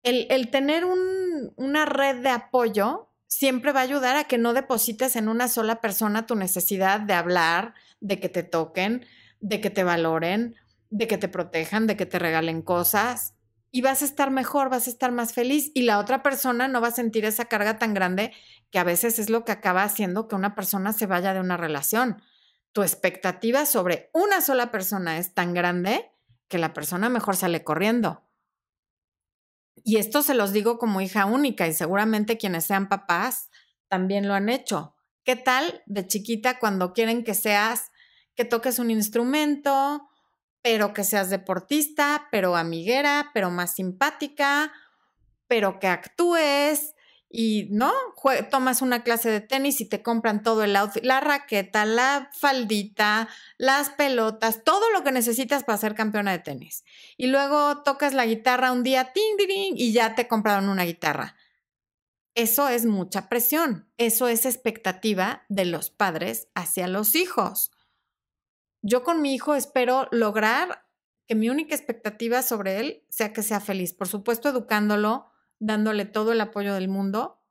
El, 0.02 0.50
tener 0.50 0.84
una 0.84 1.86
red 1.86 2.22
de 2.22 2.28
apoyo 2.28 3.08
siempre 3.26 3.72
va 3.72 3.80
a 3.80 3.84
ayudar 3.84 4.16
a 4.16 4.24
que 4.24 4.36
no 4.36 4.52
deposites 4.52 5.16
en 5.16 5.28
una 5.28 5.48
sola 5.48 5.80
persona 5.80 6.26
tu 6.26 6.36
necesidad 6.36 7.00
de 7.00 7.14
hablar, 7.14 7.74
de 8.00 8.20
que 8.20 8.28
te 8.28 8.42
toquen, 8.42 9.06
de 9.40 9.62
que 9.62 9.70
te 9.70 9.82
valoren, 9.82 10.56
de 10.90 11.08
que 11.08 11.16
te 11.16 11.28
protejan, 11.28 11.86
de 11.86 11.96
que 11.96 12.04
te 12.06 12.18
regalen 12.18 12.60
cosas. 12.60 13.33
Y 13.76 13.82
vas 13.82 14.02
a 14.02 14.04
estar 14.04 14.30
mejor, 14.30 14.68
vas 14.70 14.86
a 14.86 14.90
estar 14.90 15.10
más 15.10 15.32
feliz 15.32 15.72
y 15.74 15.82
la 15.82 15.98
otra 15.98 16.22
persona 16.22 16.68
no 16.68 16.80
va 16.80 16.88
a 16.88 16.92
sentir 16.92 17.24
esa 17.24 17.46
carga 17.46 17.76
tan 17.76 17.92
grande 17.92 18.32
que 18.70 18.78
a 18.78 18.84
veces 18.84 19.18
es 19.18 19.30
lo 19.30 19.44
que 19.44 19.50
acaba 19.50 19.82
haciendo 19.82 20.28
que 20.28 20.36
una 20.36 20.54
persona 20.54 20.92
se 20.92 21.06
vaya 21.06 21.34
de 21.34 21.40
una 21.40 21.56
relación. 21.56 22.22
Tu 22.70 22.82
expectativa 22.82 23.66
sobre 23.66 24.10
una 24.14 24.42
sola 24.42 24.70
persona 24.70 25.18
es 25.18 25.34
tan 25.34 25.54
grande 25.54 26.12
que 26.46 26.58
la 26.58 26.72
persona 26.72 27.08
mejor 27.08 27.34
sale 27.34 27.64
corriendo. 27.64 28.22
Y 29.82 29.96
esto 29.96 30.22
se 30.22 30.34
los 30.34 30.52
digo 30.52 30.78
como 30.78 31.00
hija 31.00 31.24
única 31.26 31.66
y 31.66 31.72
seguramente 31.72 32.38
quienes 32.38 32.66
sean 32.66 32.88
papás 32.88 33.50
también 33.88 34.28
lo 34.28 34.34
han 34.34 34.50
hecho. 34.50 34.94
¿Qué 35.24 35.34
tal 35.34 35.82
de 35.86 36.06
chiquita 36.06 36.60
cuando 36.60 36.92
quieren 36.92 37.24
que 37.24 37.34
seas, 37.34 37.90
que 38.36 38.44
toques 38.44 38.78
un 38.78 38.92
instrumento, 38.92 40.08
pero 40.64 40.94
que 40.94 41.04
seas 41.04 41.28
deportista, 41.28 42.28
pero 42.32 42.56
amiguera, 42.56 43.30
pero 43.34 43.50
más 43.50 43.74
simpática, 43.74 44.72
pero 45.46 45.78
que 45.78 45.88
actúes, 45.88 46.94
y 47.36 47.66
no, 47.72 47.92
tomas 48.48 48.80
una 48.80 49.02
clase 49.02 49.28
de 49.28 49.40
tenis 49.40 49.80
y 49.80 49.88
te 49.88 50.04
compran 50.04 50.44
todo 50.44 50.62
el 50.62 50.76
outfit, 50.76 51.04
la 51.04 51.20
raqueta, 51.20 51.84
la 51.84 52.30
faldita, 52.32 53.28
las 53.58 53.90
pelotas, 53.90 54.62
todo 54.62 54.88
lo 54.92 55.02
que 55.02 55.10
necesitas 55.10 55.64
para 55.64 55.76
ser 55.76 55.96
campeona 55.96 56.30
de 56.30 56.38
tenis. 56.38 56.84
Y 57.16 57.26
luego 57.26 57.82
tocas 57.82 58.14
la 58.14 58.24
guitarra 58.24 58.70
un 58.70 58.84
día, 58.84 59.12
ting, 59.12 59.36
ting, 59.36 59.74
y 59.76 59.92
ya 59.92 60.14
te 60.14 60.28
compraron 60.28 60.68
una 60.68 60.84
guitarra. 60.84 61.36
Eso 62.36 62.68
es 62.68 62.86
mucha 62.86 63.28
presión, 63.28 63.90
eso 63.98 64.28
es 64.28 64.46
expectativa 64.46 65.44
de 65.48 65.64
los 65.64 65.90
padres 65.90 66.46
hacia 66.54 66.86
los 66.86 67.16
hijos. 67.16 67.72
Yo 68.86 69.02
con 69.02 69.22
mi 69.22 69.34
hijo 69.34 69.54
espero 69.54 70.08
lograr 70.10 70.86
que 71.26 71.34
mi 71.34 71.48
única 71.48 71.74
expectativa 71.74 72.42
sobre 72.42 72.80
él 72.80 73.02
sea 73.08 73.32
que 73.32 73.42
sea 73.42 73.58
feliz, 73.58 73.94
por 73.94 74.08
supuesto 74.08 74.50
educándolo, 74.50 75.32
dándole 75.58 76.04
todo 76.04 76.32
el 76.32 76.40
apoyo 76.42 76.74
del 76.74 76.88
mundo, 76.88 77.42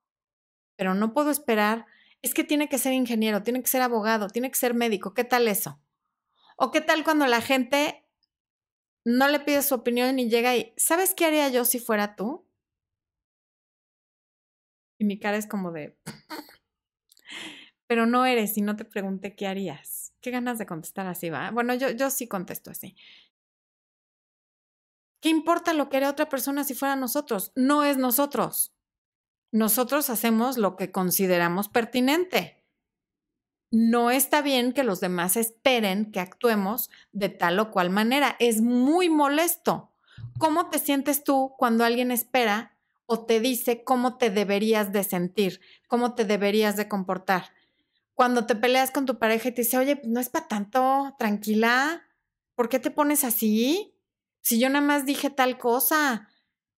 pero 0.76 0.94
no 0.94 1.12
puedo 1.12 1.32
esperar, 1.32 1.88
es 2.22 2.36
que 2.36 2.44
tiene 2.44 2.70
que 2.70 2.78
ser 2.78 2.94
ingeniero, 2.94 3.42
tiene 3.42 3.64
que 3.64 3.68
ser 3.68 3.82
abogado, 3.82 4.28
tiene 4.28 4.52
que 4.52 4.60
ser 4.60 4.76
médico, 4.76 5.16
¿qué 5.16 5.24
tal 5.24 5.48
eso? 5.48 5.82
¿O 6.56 6.70
qué 6.70 6.82
tal 6.82 7.04
cuando 7.04 7.26
la 7.26 7.42
gente 7.42 8.06
no 9.04 9.28
le 9.28 9.40
pide 9.40 9.64
su 9.64 9.74
opinión 9.74 10.20
y 10.20 10.30
llega 10.30 10.56
y, 10.56 10.72
¿sabes 10.78 11.16
qué 11.16 11.26
haría 11.26 11.50
yo 11.50 11.66
si 11.66 11.80
fuera 11.80 12.16
tú? 12.16 12.48
Y 15.00 15.06
mi 15.06 15.20
cara 15.20 15.38
es 15.38 15.48
como 15.48 15.72
de, 15.72 15.98
pero 17.88 18.06
no 18.06 18.24
eres 18.28 18.56
y 18.56 18.62
no 18.62 18.76
te 18.76 18.86
pregunté 18.86 19.36
qué 19.36 19.48
harías. 19.48 20.03
Qué 20.24 20.32
ganas 20.32 20.58
de 20.58 20.66
contestar 20.66 21.06
así, 21.06 21.30
¿va? 21.30 21.52
Bueno, 21.52 21.74
yo, 21.74 21.92
yo 21.92 22.10
sí 22.10 22.30
contesto 22.30 22.72
así. 22.72 22.96
¿Qué 25.20 25.28
importa 25.28 25.74
lo 25.74 25.90
que 25.90 25.98
haría 25.98 26.10
otra 26.10 26.30
persona 26.30 26.64
si 26.64 26.76
fuera 26.76 26.96
nosotros? 26.96 27.52
No 27.56 27.84
es 27.84 27.98
nosotros. 27.98 28.74
Nosotros 29.52 30.10
hacemos 30.10 30.58
lo 30.58 30.78
que 30.78 30.94
consideramos 30.94 31.68
pertinente. 31.68 32.64
No 33.70 34.12
está 34.12 34.42
bien 34.42 34.72
que 34.72 34.86
los 34.86 35.02
demás 35.02 35.36
esperen 35.36 36.10
que 36.10 36.22
actuemos 36.22 36.90
de 37.12 37.28
tal 37.28 37.60
o 37.60 37.70
cual 37.70 37.90
manera. 37.90 38.38
Es 38.40 38.62
muy 38.62 39.10
molesto. 39.10 39.92
¿Cómo 40.40 40.70
te 40.70 40.80
sientes 40.80 41.26
tú 41.26 41.54
cuando 41.58 41.84
alguien 41.84 42.12
espera 42.12 42.78
o 43.08 43.26
te 43.26 43.42
dice 43.42 43.84
cómo 43.84 44.18
te 44.18 44.30
deberías 44.30 44.94
de 44.94 45.04
sentir, 45.04 45.60
cómo 45.90 46.16
te 46.16 46.24
deberías 46.24 46.78
de 46.78 46.88
comportar? 46.88 47.52
Cuando 48.16 48.46
te 48.46 48.56
peleas 48.56 48.92
con 48.92 49.06
tu 49.06 49.18
pareja 49.20 49.50
y 49.50 49.52
te 49.54 49.64
dice, 49.64 49.78
oye, 49.78 50.02
no 50.06 50.20
es 50.20 50.30
para 50.30 50.48
tanto, 50.48 51.16
tranquila, 51.18 52.04
¿por 52.56 52.70
qué 52.70 52.80
te 52.80 52.92
pones 52.92 53.24
así? 53.24 53.96
Si 54.42 54.60
yo 54.60 54.70
nada 54.70 54.86
más 54.86 55.06
dije 55.06 55.30
tal 55.30 55.58
cosa, 55.58 56.30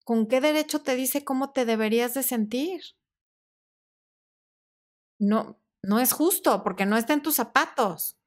¿con 0.06 0.28
qué 0.28 0.39
derecho 0.41 0.82
te 0.82 0.95
dice 0.95 1.26
cómo 1.26 1.52
te 1.52 1.65
deberías 1.65 2.13
de 2.13 2.24
sentir? 2.24 2.82
No, 5.19 5.60
no 5.84 6.00
es 6.00 6.13
justo 6.13 6.63
porque 6.63 6.86
no 6.86 6.95
está 6.98 7.12
en 7.13 7.21
tus 7.21 7.36
zapatos. 7.36 8.17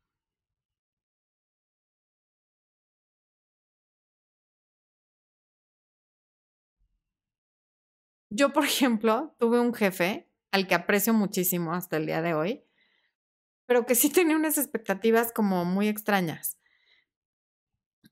Yo, 8.30 8.52
por 8.52 8.64
ejemplo, 8.64 9.34
tuve 9.38 9.60
un 9.60 9.74
jefe 9.74 10.28
al 10.52 10.66
que 10.66 10.74
aprecio 10.74 11.12
muchísimo 11.14 11.74
hasta 11.74 11.96
el 11.98 12.06
día 12.06 12.22
de 12.22 12.34
hoy, 12.34 12.64
pero 13.68 13.86
que 13.86 13.94
sí 13.94 14.10
tenía 14.10 14.34
unas 14.34 14.58
expectativas 14.58 15.30
como 15.32 15.64
muy 15.64 15.86
extrañas 15.86 16.58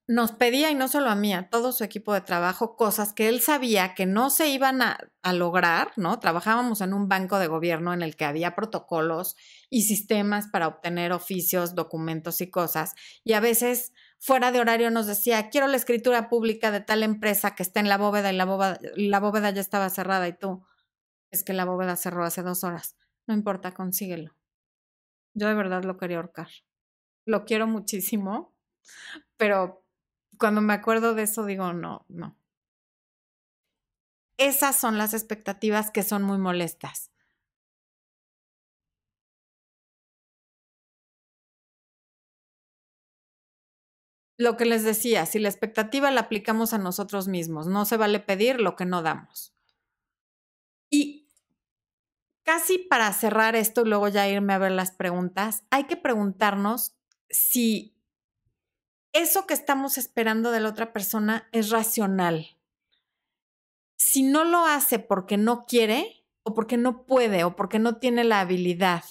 nos 0.09 0.31
pedía, 0.31 0.71
y 0.71 0.75
no 0.77 0.87
solo 0.87 1.11
a 1.11 1.17
mí, 1.17 1.35
a 1.35 1.49
todo 1.51 1.73
su 1.73 1.83
equipo 1.83 2.15
de 2.15 2.21
trabajo, 2.21 2.77
cosas 2.77 3.13
que 3.13 3.29
él 3.29 3.41
sabía 3.41 3.95
que 3.95 4.07
no 4.07 4.31
se 4.31 4.49
iban 4.49 4.81
a, 4.83 4.99
lograr, 5.33 5.91
¿no? 5.97 6.21
Trabajábamos 6.21 6.81
en 6.81 6.95
un 6.95 7.09
banco 7.09 7.41
de 7.41 7.49
gobierno 7.49 7.93
en 7.93 8.03
el 8.03 8.15
que 8.15 8.25
había 8.25 8.55
protocolos 8.55 9.35
y 9.69 9.83
sistemas 9.83 10.47
para 10.47 10.69
obtener 10.69 11.13
oficios, 11.13 11.75
documentos 11.75 12.41
y 12.41 12.49
cosas, 12.49 12.95
y 13.25 13.33
a 13.33 13.41
veces 13.41 13.93
fuera 14.21 14.53
de 14.53 14.61
horario 14.61 14.91
nos 14.93 15.07
decía, 15.07 15.51
quiero 15.51 15.67
la 15.67 15.77
escritura 15.77 16.29
pública 16.29 16.71
de 16.71 16.81
tal 16.81 17.03
empresa 17.03 17.57
que 17.57 17.65
está 17.65 17.81
en 17.81 17.89
la 17.89 17.99
bóveda 17.99 18.33
y 18.33 18.37
la 18.37 18.45
bóveda, 18.45 18.79
la 18.95 19.19
bóveda 19.19 19.51
ya 19.51 19.61
estaba 19.61 19.91
cerrada 19.91 20.29
y 20.29 20.39
tú, 20.39 20.65
es 21.33 21.43
que 21.43 21.53
la 21.53 21.65
bóveda 21.65 21.97
cerró 21.97 22.25
hace 22.25 22.43
dos 22.43 22.63
horas. 22.63 22.97
No 23.27 23.35
importa, 23.35 23.73
consíguelo. 23.73 24.37
Yo 25.37 25.47
de 25.49 25.55
verdad 25.55 25.85
lo 25.85 25.99
quería 25.99 26.17
ahorcar. 26.17 26.49
Lo 27.27 27.45
quiero 27.45 27.67
muchísimo, 27.67 28.55
pero 29.37 29.85
cuando 30.39 30.61
me 30.63 30.75
acuerdo 30.75 31.15
de 31.15 31.25
eso 31.25 31.47
digo, 31.47 31.73
no, 31.75 32.07
no. 32.09 32.37
Esas 34.39 34.77
son 34.77 34.97
las 34.97 35.13
expectativas 35.13 35.91
que 35.91 36.03
son 36.03 36.23
muy 36.23 36.39
molestas. 36.39 37.11
Lo 44.39 44.57
que 44.57 44.65
les 44.65 44.83
decía, 44.83 45.27
si 45.27 45.39
la 45.39 45.49
expectativa 45.51 46.11
la 46.11 46.23
aplicamos 46.23 46.73
a 46.73 46.79
nosotros 46.79 47.29
mismos, 47.29 47.67
no 47.67 47.85
se 47.85 47.99
vale 47.99 48.19
pedir 48.21 48.61
lo 48.63 48.75
que 48.77 48.87
no 48.87 49.03
damos. 49.03 49.56
Casi 52.47 52.79
para 52.79 53.13
cerrar 53.13 53.57
esto 53.57 53.83
y 53.83 53.89
luego 53.89 54.07
ya 54.07 54.29
irme 54.29 54.53
a 54.55 54.59
ver 54.59 54.71
las 54.71 54.93
preguntas, 54.93 55.65
hay 55.71 55.85
que 55.85 55.97
preguntarnos 55.97 56.97
si 57.29 57.99
eso 59.13 59.49
que 59.49 59.55
estamos 59.55 59.99
esperando 59.99 60.53
de 60.53 60.61
la 60.61 60.69
otra 60.69 60.93
persona 60.93 61.49
es 61.51 61.71
racional. 61.71 62.57
Si 63.97 64.23
no 64.23 64.45
lo 64.45 64.65
hace 64.65 65.01
porque 65.01 65.37
no 65.37 65.67
quiere 65.67 66.25
o 66.45 66.55
porque 66.55 66.77
no 66.77 67.05
puede 67.05 67.43
o 67.43 67.57
porque 67.57 67.81
no 67.81 67.97
tiene 67.97 68.23
la 68.23 68.39
habilidad, 68.39 69.03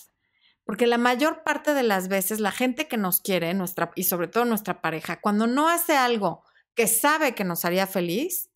porque 0.64 0.88
la 0.88 0.98
mayor 0.98 1.44
parte 1.44 1.74
de 1.74 1.84
las 1.84 2.08
veces 2.08 2.40
la 2.40 2.52
gente 2.52 2.88
que 2.88 2.96
nos 2.96 3.20
quiere, 3.20 3.54
nuestra 3.54 3.92
y 3.96 4.06
sobre 4.06 4.30
todo 4.30 4.46
nuestra 4.46 4.82
pareja, 4.82 5.20
cuando 5.20 5.46
no 5.46 5.68
hace 5.68 5.98
algo 5.98 6.46
que 6.74 6.88
sabe 6.88 7.36
que 7.36 7.44
nos 7.44 7.66
haría 7.66 7.86
feliz, 7.86 8.50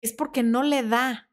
es 0.00 0.12
porque 0.12 0.42
no 0.42 0.64
le 0.64 0.82
da, 0.82 1.29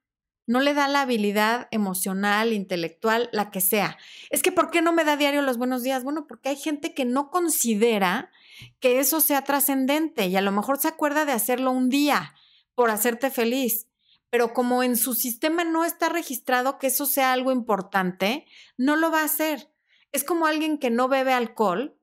no 0.48 0.62
le 0.62 0.74
da 0.74 0.88
la 0.88 1.02
habilidad 1.02 1.68
emocional, 1.72 2.54
intelectual, 2.54 3.30
la 3.34 3.52
que 3.52 3.62
sea. 3.62 3.98
Es 4.30 4.42
que 4.42 4.54
¿por 4.54 4.72
qué 4.72 4.82
no 4.82 4.94
me 4.94 5.04
da 5.04 5.18
diario 5.18 5.42
los 5.42 5.58
buenos 5.58 5.84
días? 5.84 6.04
Bueno, 6.04 6.26
porque 6.26 6.50
hay 6.50 6.56
gente 6.56 6.94
que 6.94 7.06
no 7.06 7.30
considera 7.30 8.32
que 8.80 9.00
eso 9.00 9.20
sea 9.20 9.44
trascendente 9.44 10.28
y 10.28 10.38
a 10.38 10.42
lo 10.42 10.54
mejor 10.54 10.80
se 10.80 10.88
acuerda 10.88 11.26
de 11.26 11.34
hacerlo 11.34 11.72
un 11.72 11.90
día 11.90 12.34
por 12.76 12.90
hacerte 12.90 13.30
feliz, 13.30 13.88
pero 14.30 14.54
como 14.54 14.84
en 14.84 14.96
su 14.96 15.14
sistema 15.14 15.66
no 15.66 15.84
está 15.84 16.10
registrado 16.10 16.80
que 16.80 16.88
eso 16.88 17.06
sea 17.06 17.34
algo 17.34 17.52
importante, 17.52 18.46
no 18.78 18.96
lo 18.96 19.12
va 19.12 19.22
a 19.22 19.26
hacer. 19.26 19.70
Es 20.14 20.24
como 20.24 20.48
alguien 20.48 20.78
que 20.78 20.90
no 20.90 21.10
bebe 21.10 21.34
alcohol, 21.34 22.00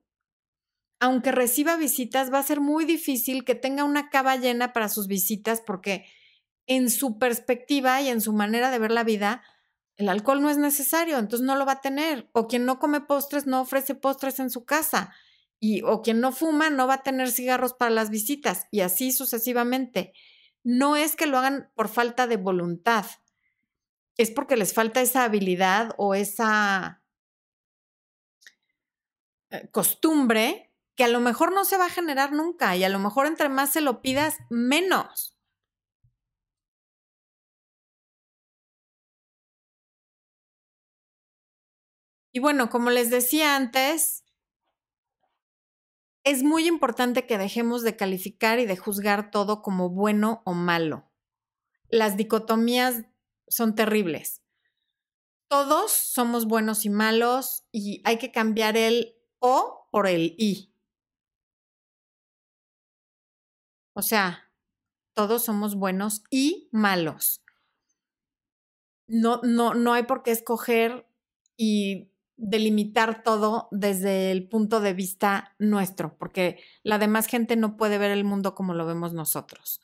aunque 0.99 1.31
reciba 1.31 1.77
visitas, 1.77 2.31
va 2.31 2.39
a 2.39 2.43
ser 2.43 2.61
muy 2.61 2.85
difícil 2.85 3.43
que 3.43 3.55
tenga 3.55 3.83
una 3.83 4.09
cava 4.11 4.35
llena 4.35 4.71
para 4.71 4.87
sus 4.87 5.07
visitas 5.07 5.61
porque 5.65 6.05
en 6.67 6.89
su 6.89 7.19
perspectiva 7.19 8.01
y 8.01 8.09
en 8.09 8.21
su 8.21 8.33
manera 8.33 8.71
de 8.71 8.79
ver 8.79 8.91
la 8.91 9.03
vida, 9.03 9.43
el 9.97 10.09
alcohol 10.09 10.41
no 10.41 10.49
es 10.49 10.57
necesario, 10.57 11.17
entonces 11.17 11.45
no 11.45 11.55
lo 11.55 11.65
va 11.65 11.73
a 11.73 11.81
tener. 11.81 12.29
O 12.33 12.47
quien 12.47 12.65
no 12.65 12.79
come 12.79 13.01
postres 13.01 13.47
no 13.47 13.61
ofrece 13.61 13.95
postres 13.95 14.39
en 14.39 14.49
su 14.49 14.65
casa. 14.65 15.13
Y, 15.59 15.83
o 15.83 16.01
quien 16.01 16.19
no 16.19 16.31
fuma 16.31 16.69
no 16.69 16.85
va 16.87 16.95
a 16.95 17.03
tener 17.03 17.31
cigarros 17.31 17.73
para 17.73 17.91
las 17.91 18.09
visitas 18.09 18.67
y 18.71 18.81
así 18.81 19.11
sucesivamente. 19.11 20.13
No 20.63 20.95
es 20.95 21.15
que 21.15 21.27
lo 21.27 21.37
hagan 21.37 21.71
por 21.75 21.87
falta 21.87 22.27
de 22.27 22.37
voluntad, 22.37 23.05
es 24.17 24.31
porque 24.31 24.57
les 24.57 24.73
falta 24.73 25.01
esa 25.01 25.23
habilidad 25.23 25.93
o 25.97 26.15
esa 26.15 27.03
eh, 29.49 29.69
costumbre 29.71 30.73
que 30.95 31.03
a 31.03 31.09
lo 31.09 31.19
mejor 31.19 31.53
no 31.53 31.65
se 31.65 31.77
va 31.77 31.85
a 31.85 31.89
generar 31.89 32.31
nunca 32.31 32.75
y 32.75 32.83
a 32.83 32.89
lo 32.89 32.99
mejor 32.99 33.27
entre 33.27 33.49
más 33.49 33.71
se 33.71 33.81
lo 33.81 34.01
pidas, 34.01 34.37
menos. 34.49 35.34
Y 42.35 42.39
bueno, 42.39 42.69
como 42.69 42.89
les 42.89 43.09
decía 43.09 43.55
antes, 43.55 44.25
es 46.25 46.43
muy 46.43 46.67
importante 46.67 47.25
que 47.25 47.37
dejemos 47.37 47.81
de 47.81 47.95
calificar 47.95 48.59
y 48.59 48.65
de 48.65 48.75
juzgar 48.75 49.31
todo 49.31 49.61
como 49.61 49.89
bueno 49.89 50.41
o 50.43 50.53
malo. 50.53 51.09
Las 51.87 52.17
dicotomías 52.17 53.05
son 53.47 53.73
terribles. 53.73 54.41
Todos 55.47 55.93
somos 55.93 56.45
buenos 56.45 56.83
y 56.83 56.89
malos 56.89 57.63
y 57.71 58.01
hay 58.03 58.17
que 58.17 58.33
cambiar 58.33 58.75
el 58.75 59.15
o 59.39 59.87
por 59.89 60.05
el 60.05 60.35
y. 60.37 60.73
O 63.93 64.01
sea, 64.01 64.51
todos 65.13 65.45
somos 65.45 65.75
buenos 65.75 66.25
y 66.29 66.67
malos. 66.73 67.41
No, 69.07 69.39
no, 69.41 69.73
no 69.73 69.93
hay 69.93 70.03
por 70.03 70.21
qué 70.21 70.31
escoger 70.31 71.07
y 71.55 72.11
delimitar 72.37 73.23
todo 73.23 73.67
desde 73.71 74.31
el 74.31 74.47
punto 74.47 74.81
de 74.81 74.93
vista 74.93 75.55
nuestro, 75.57 76.17
porque 76.17 76.59
la 76.83 76.97
demás 76.97 77.27
gente 77.27 77.55
no 77.55 77.77
puede 77.77 77.97
ver 77.97 78.11
el 78.11 78.23
mundo 78.23 78.55
como 78.55 78.73
lo 78.73 78.85
vemos 78.85 79.13
nosotros. 79.13 79.81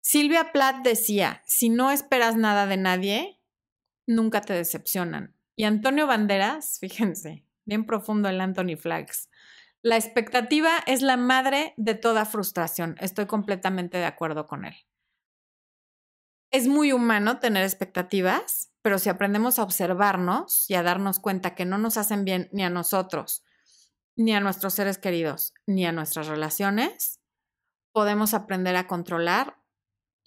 Silvia 0.00 0.52
Plath 0.52 0.82
decía, 0.82 1.42
si 1.46 1.68
no 1.68 1.90
esperas 1.90 2.36
nada 2.36 2.66
de 2.66 2.76
nadie, 2.76 3.40
nunca 4.06 4.40
te 4.40 4.54
decepcionan. 4.54 5.36
Y 5.56 5.64
Antonio 5.64 6.06
Banderas, 6.06 6.78
fíjense, 6.80 7.44
bien 7.64 7.84
profundo 7.84 8.28
el 8.28 8.40
Anthony 8.40 8.76
Flags, 8.76 9.28
la 9.82 9.96
expectativa 9.96 10.70
es 10.86 11.00
la 11.00 11.16
madre 11.16 11.72
de 11.78 11.94
toda 11.94 12.26
frustración. 12.26 12.96
Estoy 13.00 13.26
completamente 13.26 13.96
de 13.96 14.04
acuerdo 14.04 14.46
con 14.46 14.66
él. 14.66 14.74
Es 16.50 16.66
muy 16.66 16.92
humano 16.92 17.38
tener 17.38 17.62
expectativas, 17.62 18.69
pero 18.82 18.98
si 18.98 19.08
aprendemos 19.08 19.58
a 19.58 19.62
observarnos 19.62 20.68
y 20.70 20.74
a 20.74 20.82
darnos 20.82 21.18
cuenta 21.18 21.54
que 21.54 21.64
no 21.64 21.78
nos 21.78 21.96
hacen 21.96 22.24
bien 22.24 22.48
ni 22.52 22.64
a 22.64 22.70
nosotros, 22.70 23.44
ni 24.16 24.34
a 24.34 24.40
nuestros 24.40 24.74
seres 24.74 24.98
queridos, 24.98 25.54
ni 25.66 25.86
a 25.86 25.92
nuestras 25.92 26.28
relaciones, 26.28 27.20
podemos 27.92 28.34
aprender 28.34 28.76
a 28.76 28.86
controlar 28.86 29.58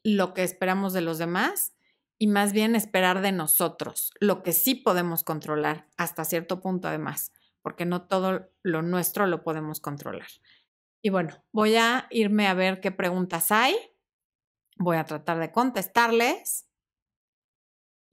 lo 0.04 0.34
que 0.34 0.44
esperamos 0.44 0.94
de 0.94 1.02
los 1.02 1.18
demás 1.18 1.74
y 2.20 2.28
más 2.28 2.54
bien 2.54 2.76
esperar 2.76 3.22
de 3.22 3.32
nosotros, 3.32 4.12
lo 4.20 4.44
que 4.44 4.54
sí 4.54 4.76
podemos 4.76 5.24
controlar 5.24 5.88
hasta 5.98 6.26
cierto 6.26 6.62
punto 6.62 6.88
además, 6.88 7.34
porque 7.62 7.86
no 7.86 8.08
todo 8.08 8.52
lo 8.62 8.82
nuestro 8.82 9.28
lo 9.28 9.44
podemos 9.44 9.80
controlar. 9.80 10.28
Y 11.02 11.10
bueno, 11.10 11.44
voy 11.52 11.76
a 11.76 12.08
irme 12.12 12.48
a 12.48 12.54
ver 12.54 12.80
qué 12.80 12.92
preguntas 12.92 13.52
hay. 13.52 13.76
Voy 14.78 14.98
a 14.98 15.06
tratar 15.06 15.38
de 15.40 15.52
contestarles 15.52 16.68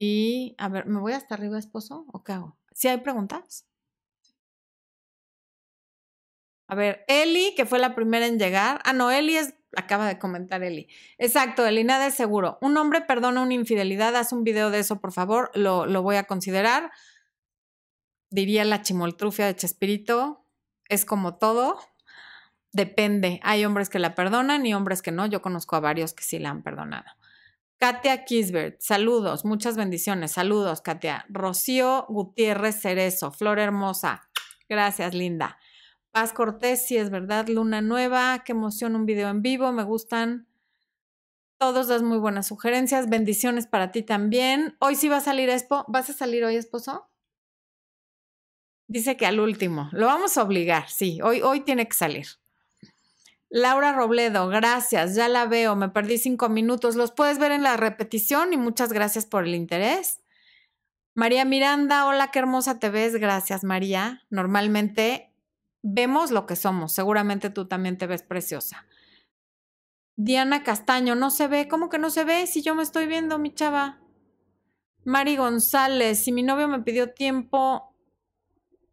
y, 0.03 0.55
a 0.57 0.67
ver, 0.67 0.87
¿me 0.87 0.99
voy 0.99 1.13
hasta 1.13 1.35
arriba, 1.35 1.59
esposo? 1.59 2.05
¿O 2.11 2.23
qué 2.23 2.31
hago? 2.31 2.57
¿Sí 2.73 2.87
hay 2.87 2.97
preguntas? 3.01 3.67
A 6.67 6.73
ver, 6.73 7.05
Eli, 7.07 7.53
que 7.55 7.67
fue 7.67 7.77
la 7.77 7.93
primera 7.93 8.25
en 8.25 8.39
llegar. 8.39 8.81
Ah, 8.83 8.93
no, 8.93 9.11
Eli 9.11 9.37
es, 9.37 9.53
acaba 9.75 10.07
de 10.07 10.17
comentar 10.17 10.63
Eli. 10.63 10.87
Exacto, 11.19 11.67
Eli, 11.67 11.83
nada 11.83 12.07
es 12.07 12.15
seguro. 12.15 12.57
Un 12.61 12.77
hombre 12.77 13.01
perdona 13.01 13.43
una 13.43 13.53
infidelidad, 13.53 14.15
haz 14.15 14.33
un 14.33 14.43
video 14.43 14.71
de 14.71 14.79
eso, 14.79 14.99
por 14.99 15.11
favor, 15.11 15.51
lo, 15.53 15.85
lo 15.85 16.01
voy 16.01 16.15
a 16.15 16.23
considerar. 16.23 16.91
Diría 18.31 18.65
la 18.65 18.81
chimoltrufia 18.81 19.45
de 19.45 19.55
Chespirito, 19.55 20.47
es 20.89 21.05
como 21.05 21.37
todo, 21.37 21.77
depende. 22.71 23.39
Hay 23.43 23.65
hombres 23.65 23.89
que 23.89 23.99
la 23.99 24.15
perdonan 24.15 24.65
y 24.65 24.73
hombres 24.73 25.03
que 25.03 25.11
no. 25.11 25.27
Yo 25.27 25.43
conozco 25.43 25.75
a 25.75 25.79
varios 25.79 26.13
que 26.13 26.23
sí 26.23 26.39
la 26.39 26.49
han 26.49 26.63
perdonado. 26.63 27.05
Katia 27.81 28.25
Kisbert, 28.25 28.79
saludos, 28.79 29.43
muchas 29.43 29.75
bendiciones, 29.75 30.33
saludos, 30.33 30.81
Katia. 30.81 31.25
Rocío 31.29 32.05
Gutiérrez 32.09 32.79
Cerezo, 32.79 33.31
Flor 33.31 33.57
Hermosa, 33.57 34.29
gracias, 34.69 35.15
linda. 35.15 35.57
Paz 36.11 36.31
Cortés, 36.31 36.85
sí 36.85 36.97
es 36.97 37.09
verdad, 37.09 37.47
Luna 37.47 37.81
Nueva, 37.81 38.43
qué 38.45 38.51
emoción, 38.51 38.95
un 38.95 39.07
video 39.07 39.29
en 39.29 39.41
vivo, 39.41 39.71
me 39.71 39.81
gustan. 39.81 40.47
Todos 41.57 41.87
das 41.87 42.03
muy 42.03 42.19
buenas 42.19 42.45
sugerencias, 42.45 43.09
bendiciones 43.09 43.65
para 43.65 43.91
ti 43.91 44.03
también. 44.03 44.75
Hoy 44.79 44.93
sí 44.93 45.09
va 45.09 45.17
a 45.17 45.21
salir 45.21 45.49
Expo, 45.49 45.83
¿vas 45.87 46.07
a 46.11 46.13
salir 46.13 46.45
hoy, 46.45 46.57
esposo? 46.57 47.09
Dice 48.87 49.17
que 49.17 49.25
al 49.25 49.39
último, 49.39 49.89
lo 49.91 50.05
vamos 50.05 50.37
a 50.37 50.43
obligar, 50.43 50.87
sí, 50.87 51.19
hoy, 51.23 51.41
hoy 51.41 51.61
tiene 51.61 51.87
que 51.87 51.95
salir. 51.95 52.27
Laura 53.53 53.91
Robledo, 53.91 54.47
gracias, 54.47 55.13
ya 55.13 55.27
la 55.27 55.45
veo, 55.45 55.75
me 55.75 55.89
perdí 55.89 56.17
cinco 56.17 56.47
minutos. 56.47 56.95
Los 56.95 57.11
puedes 57.11 57.37
ver 57.37 57.51
en 57.51 57.63
la 57.63 57.75
repetición 57.75 58.53
y 58.53 58.57
muchas 58.57 58.93
gracias 58.93 59.25
por 59.25 59.43
el 59.43 59.55
interés. 59.55 60.21
María 61.15 61.43
Miranda, 61.43 62.05
hola, 62.05 62.31
qué 62.31 62.39
hermosa 62.39 62.79
te 62.79 62.89
ves, 62.89 63.17
gracias 63.17 63.65
María. 63.65 64.23
Normalmente 64.29 65.33
vemos 65.83 66.31
lo 66.31 66.45
que 66.45 66.55
somos, 66.55 66.93
seguramente 66.93 67.49
tú 67.49 67.67
también 67.67 67.97
te 67.97 68.07
ves 68.07 68.23
preciosa. 68.23 68.85
Diana 70.15 70.63
Castaño, 70.63 71.15
no 71.15 71.29
se 71.29 71.47
ve, 71.47 71.67
¿cómo 71.67 71.89
que 71.89 71.99
no 71.99 72.09
se 72.09 72.23
ve? 72.23 72.47
Si 72.47 72.61
yo 72.61 72.73
me 72.73 72.83
estoy 72.83 73.05
viendo, 73.05 73.37
mi 73.37 73.53
chava. 73.53 73.99
Mari 75.03 75.35
González, 75.35 76.23
si 76.23 76.31
mi 76.31 76.41
novio 76.41 76.69
me 76.69 76.83
pidió 76.83 77.11
tiempo, 77.11 77.90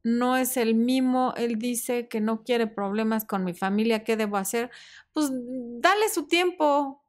no 0.08 0.36
es 0.36 0.56
el 0.56 0.74
mimo, 0.74 1.34
él 1.36 1.58
dice 1.58 2.08
que 2.08 2.20
no 2.20 2.42
quiere 2.42 2.66
problemas 2.66 3.24
con 3.24 3.44
mi 3.44 3.54
familia, 3.54 4.04
¿qué 4.04 4.16
debo 4.16 4.36
hacer? 4.36 4.70
Pues 5.12 5.30
dale 5.32 6.08
su 6.08 6.26
tiempo, 6.26 7.02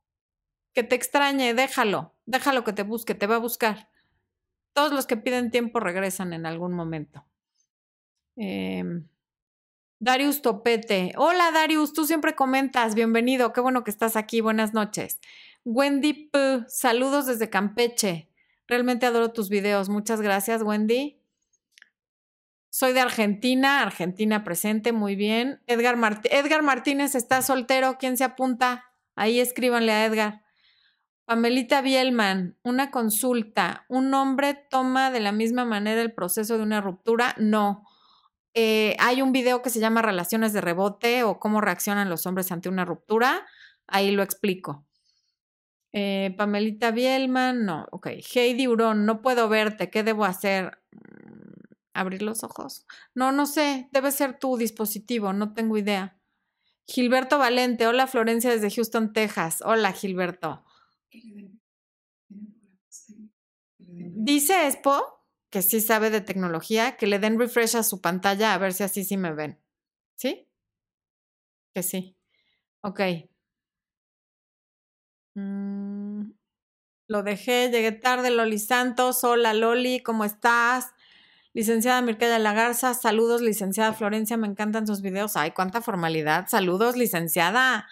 que 0.74 0.84
te 0.84 0.96
extrañe, 0.96 1.54
déjalo, 1.54 2.16
déjalo 2.26 2.64
que 2.64 2.74
te 2.74 2.84
busque, 2.84 3.16
te 3.16 3.28
va 3.28 3.36
a 3.36 3.40
buscar. 3.40 3.90
Todos 4.74 4.92
los 4.92 5.08
que 5.08 5.18
piden 5.18 5.52
tiempo 5.52 5.80
regresan 5.80 6.34
en 6.34 6.46
algún 6.46 6.74
momento. 6.74 7.26
Em, 8.36 9.08
Darius 10.00 10.42
Topete. 10.42 11.14
Hola 11.18 11.52
Darius, 11.52 11.94
tú 11.94 12.06
siempre 12.06 12.36
comentas, 12.36 12.96
bienvenido, 12.96 13.52
qué 13.52 13.62
bueno 13.62 13.84
que 13.84 13.92
estás 13.92 14.16
aquí, 14.16 14.42
buenas 14.42 14.74
noches. 14.74 15.20
Wendy 15.66 16.30
P, 16.32 16.64
saludos 16.68 17.26
desde 17.26 17.50
Campeche. 17.50 18.30
Realmente 18.68 19.06
adoro 19.06 19.34
tus 19.34 19.50
videos, 19.50 19.90
muchas 19.90 20.22
gracias 20.22 20.62
Wendy. 20.62 21.19
Soy 22.72 22.94
de 22.94 23.00
Argentina, 23.00 23.82
Argentina 23.82 24.44
presente, 24.44 24.92
muy 24.92 25.16
bien. 25.16 25.62
Edgar, 25.66 25.98
Edgar 26.26 26.62
Martínez 26.62 27.16
está 27.16 27.42
soltero, 27.42 27.98
¿quién 28.00 28.16
se 28.16 28.24
apunta? 28.24 28.86
Ahí 29.16 29.40
escríbanle 29.40 29.92
a 29.92 30.06
Edgar. 30.06 30.44
Pamelita 31.26 31.82
Bielman, 31.82 32.58
una 32.64 32.90
consulta. 32.90 33.86
¿Un 33.88 34.14
hombre 34.14 34.56
toma 34.70 35.12
de 35.12 35.20
la 35.20 35.32
misma 35.32 35.66
manera 35.66 36.02
el 36.02 36.14
proceso 36.14 36.58
de 36.58 36.64
una 36.64 36.82
ruptura? 36.82 37.36
No. 37.38 37.84
Eh, 38.54 38.96
hay 39.00 39.22
un 39.22 39.32
video 39.32 39.62
que 39.62 39.70
se 39.70 39.80
llama 39.80 40.02
Relaciones 40.02 40.54
de 40.54 40.62
rebote 40.62 41.24
o 41.24 41.40
cómo 41.40 41.62
reaccionan 41.62 42.10
los 42.10 42.26
hombres 42.26 42.52
ante 42.52 42.70
una 42.70 42.86
ruptura. 42.86 43.46
Ahí 43.88 44.12
lo 44.12 44.24
explico. 44.24 44.86
Eh, 45.92 46.34
Pamelita 46.38 46.92
Bielman, 46.92 47.66
no. 47.66 47.88
Ok. 47.92 48.08
Heidi 48.34 48.68
Urón, 48.68 49.06
no 49.06 49.22
puedo 49.22 49.50
verte. 49.50 49.90
¿Qué 49.90 50.04
debo 50.04 50.26
hacer? 50.26 50.80
Abrir 52.00 52.22
los 52.22 52.44
ojos. 52.44 52.86
No, 53.14 53.32
no 53.32 53.46
sé, 53.46 53.90
debe 53.92 54.12
ser 54.12 54.40
tu 54.40 54.58
dispositivo, 54.58 55.34
no 55.34 55.54
tengo 55.54 55.78
idea. 55.78 56.18
Gilberto 56.88 57.38
Valente, 57.38 57.88
hola 57.88 58.08
Florencia 58.08 58.50
desde 58.50 58.72
Houston, 58.72 59.14
Texas. 59.14 59.62
Hola 59.64 59.92
Gilberto. 59.94 60.64
Dice 63.78 64.68
Expo, 64.68 65.24
que 65.50 65.62
sí 65.62 65.82
sabe 65.82 66.10
de 66.10 66.22
tecnología, 66.22 66.98
que 66.98 67.08
le 67.08 67.20
den 67.20 67.40
refresh 67.40 67.76
a 67.76 67.84
su 67.84 68.02
pantalla 68.02 68.54
a 68.54 68.58
ver 68.58 68.74
si 68.74 68.84
así 68.84 69.04
sí 69.04 69.18
me 69.18 69.34
ven. 69.34 69.60
¿Sí? 70.16 70.48
Que 71.74 71.84
sí. 71.84 72.18
Ok. 72.82 73.02
Mm. 75.36 76.32
Lo 77.08 77.24
dejé, 77.24 77.70
llegué 77.72 77.92
tarde, 77.92 78.30
Loli 78.30 78.60
Santos. 78.60 79.24
Hola, 79.24 79.54
Loli, 79.54 80.02
¿cómo 80.02 80.26
estás? 80.26 80.94
Licenciada 81.60 82.02
Mircaya 82.02 82.40
Lagarza, 82.40 82.94
saludos, 82.94 83.42
licenciada 83.42 83.92
Florencia, 83.92 84.38
me 84.38 84.48
encantan 84.48 84.88
sus 84.88 85.02
videos. 85.02 85.36
Ay, 85.36 85.52
cuánta 85.52 85.82
formalidad. 85.82 86.48
Saludos, 86.48 86.96
licenciada. 86.96 87.86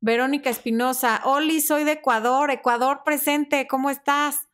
Verónica 0.00 0.48
Espinosa, 0.48 1.20
Oli, 1.24 1.60
soy 1.60 1.82
de 1.82 1.90
Ecuador, 1.94 2.52
Ecuador 2.52 3.02
presente, 3.04 3.66
¿cómo 3.66 3.90
estás? 3.90 4.48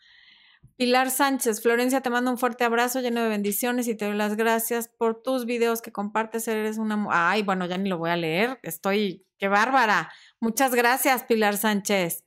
Pilar 0.77 1.11
Sánchez, 1.11 1.61
Florencia, 1.61 2.01
te 2.01 2.09
mando 2.09 2.31
un 2.31 2.38
fuerte 2.38 2.64
abrazo 2.64 3.03
lleno 3.03 3.23
de 3.23 3.29
bendiciones 3.29 3.88
y 3.88 3.95
te 3.95 4.07
doy 4.07 4.16
las 4.16 4.37
gracias 4.37 4.88
por 4.88 5.23
tus 5.23 5.45
videos 5.45 5.83
que 5.83 5.92
compartes. 5.92 6.49
Eres 6.49 6.79
una. 6.79 7.09
Ay, 7.11 7.42
bueno, 7.42 7.66
ya 7.66 7.77
ni 7.77 7.90
lo 7.90 7.99
voy 7.99 8.09
a 8.09 8.16
leer. 8.16 8.59
Estoy. 8.62 9.27
¡Qué 9.37 9.49
bárbara! 9.49 10.11
Muchas 10.40 10.75
gracias, 10.75 11.25
Pilar 11.25 11.59
Sánchez. 11.59 12.25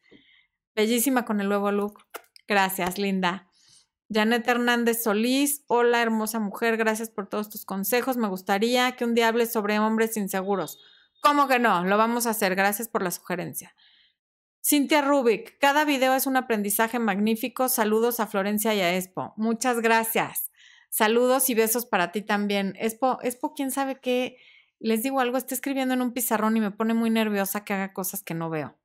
Bellísima 0.76 1.26
con 1.26 1.42
el 1.42 1.50
nuevo 1.50 1.72
look. 1.72 2.06
Gracias, 2.48 3.00
linda. 3.00 3.49
Janet 4.12 4.48
Hernández 4.48 5.04
Solís, 5.04 5.64
hola 5.68 6.02
hermosa 6.02 6.40
mujer, 6.40 6.78
gracias 6.78 7.12
por 7.12 7.28
todos 7.28 7.50
tus 7.50 7.64
consejos. 7.64 8.18
Me 8.18 8.28
gustaría 8.28 8.94
que 8.94 9.06
un 9.06 9.14
día 9.14 9.28
hables 9.28 9.52
sobre 9.52 9.78
hombres 9.78 10.18
inseguros. 10.18 10.80
¿Cómo 11.22 11.48
que 11.48 11.60
no? 11.60 11.84
Lo 11.86 11.96
vamos 11.98 12.26
a 12.26 12.32
hacer. 12.32 12.56
Gracias 12.56 12.88
por 12.88 13.04
la 13.04 13.12
sugerencia. 13.12 13.76
Cintia 14.66 15.02
Rubik, 15.02 15.60
cada 15.60 15.86
video 15.86 16.16
es 16.16 16.26
un 16.26 16.38
aprendizaje 16.38 16.98
magnífico. 16.98 17.70
Saludos 17.70 18.20
a 18.20 18.26
Florencia 18.26 18.74
y 18.74 18.82
a 18.82 18.98
Expo. 18.98 19.34
Muchas 19.38 19.80
gracias. 19.80 20.50
Saludos 20.90 21.50
y 21.52 21.54
besos 21.54 21.86
para 21.86 22.12
ti 22.12 22.24
también. 22.24 22.74
Expo, 22.80 23.20
Expo, 23.22 23.54
quién 23.54 23.70
sabe 23.70 24.00
qué. 24.02 24.38
Les 24.80 25.04
digo 25.04 25.20
algo, 25.20 25.38
está 25.38 25.54
escribiendo 25.54 25.94
en 25.94 26.02
un 26.02 26.14
pizarrón 26.14 26.58
y 26.58 26.62
me 26.62 26.72
pone 26.72 26.96
muy 26.96 27.12
nerviosa 27.12 27.64
que 27.64 27.74
haga 27.74 27.94
cosas 27.94 28.24
que 28.24 28.34
no 28.34 28.50
veo. 28.50 28.79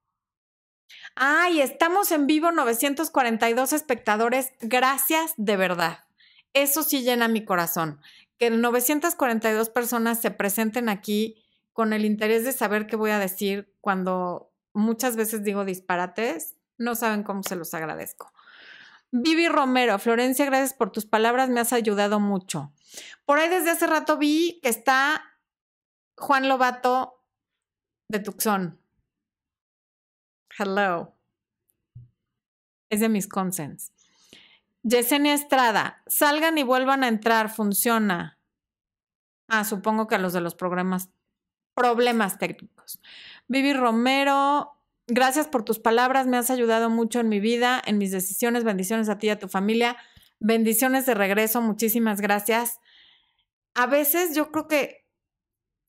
Ay, 1.14 1.61
estamos 1.61 2.11
en 2.12 2.27
vivo, 2.27 2.51
942 2.53 3.73
espectadores. 3.73 4.53
Gracias 4.61 5.35
de 5.37 5.57
verdad. 5.57 6.05
Eso 6.53 6.83
sí 6.83 7.03
llena 7.03 7.29
mi 7.29 7.44
corazón. 7.44 8.01
Que 8.38 8.51
942 8.51 9.70
personas 9.70 10.20
se 10.20 10.31
presenten 10.31 10.88
aquí 10.88 11.42
con 11.73 11.92
el 11.92 12.05
interés 12.05 12.44
de 12.44 12.53
saber 12.53 12.87
qué 12.87 12.97
voy 12.97 13.11
a 13.11 13.18
decir 13.18 13.73
cuando 13.81 14.53
muchas 14.73 15.16
veces 15.16 15.42
digo 15.44 15.64
disparates, 15.64 16.57
no 16.79 16.94
saben 16.94 17.23
cómo 17.23 17.42
se 17.42 17.57
los 17.57 17.75
agradezco. 17.75 18.33
Vivi 19.11 19.49
Romero, 19.49 19.99
Florencia, 19.99 20.44
gracias 20.44 20.75
por 20.75 20.90
tus 20.90 21.07
palabras, 21.07 21.49
me 21.49 21.61
has 21.61 21.73
ayudado 21.73 22.18
mucho. 22.18 22.73
Por 23.25 23.38
ahí 23.38 23.49
desde 23.49 23.70
hace 23.70 23.87
rato 23.87 24.16
vi 24.16 24.59
que 24.62 24.68
está 24.68 25.23
Juan 26.16 26.49
Lobato 26.49 27.25
de 28.09 28.18
Tucson. 28.18 28.81
Hello. 30.57 31.17
Es 32.88 33.01
de 33.01 33.09
mis 33.09 33.27
consens. 33.27 33.93
Yesenia 34.85 35.35
Estrada, 35.35 36.03
salgan 36.07 36.59
y 36.59 36.62
vuelvan 36.62 37.03
a 37.03 37.09
entrar, 37.09 37.51
funciona. 37.51 38.38
Ah, 39.49 39.64
supongo 39.64 40.07
que 40.07 40.14
a 40.14 40.19
los 40.19 40.33
de 40.33 40.40
los 40.40 40.55
programas, 40.55 41.11
problemas 41.75 42.38
técnicos. 42.38 43.01
Vivi 43.49 43.73
Romero, 43.73 44.79
gracias 45.09 45.49
por 45.49 45.64
tus 45.64 45.81
palabras, 45.81 46.27
me 46.27 46.37
has 46.37 46.51
ayudado 46.51 46.88
mucho 46.88 47.19
en 47.19 47.29
mi 47.29 47.40
vida, 47.40 47.83
en 47.85 47.99
mis 47.99 48.12
decisiones, 48.12 48.62
bendiciones 48.62 49.09
a 49.09 49.19
ti 49.19 49.27
y 49.27 49.31
a 49.31 49.38
tu 49.38 49.49
familia, 49.49 49.97
bendiciones 50.38 51.05
de 51.07 51.14
regreso, 51.14 51.62
muchísimas 51.62 52.21
gracias. 52.21 52.79
A 53.75 53.87
veces 53.87 54.37
yo 54.37 54.53
creo 54.53 54.69
que, 54.69 55.04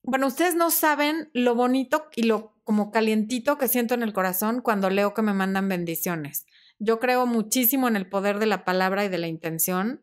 bueno, 0.07 0.27
ustedes 0.27 0.55
no 0.55 0.71
saben 0.71 1.29
lo 1.33 1.55
bonito 1.55 2.07
y 2.15 2.23
lo 2.23 2.53
como 2.63 2.91
calientito 2.91 3.57
que 3.57 3.67
siento 3.67 3.93
en 3.93 4.03
el 4.03 4.13
corazón 4.13 4.61
cuando 4.61 4.89
leo 4.89 5.13
que 5.13 5.21
me 5.21 5.33
mandan 5.33 5.69
bendiciones. 5.69 6.45
Yo 6.79 6.99
creo 6.99 7.25
muchísimo 7.25 7.87
en 7.87 7.95
el 7.95 8.07
poder 8.07 8.39
de 8.39 8.45
la 8.45 8.65
palabra 8.65 9.05
y 9.05 9.09
de 9.09 9.17
la 9.17 9.27
intención 9.27 10.01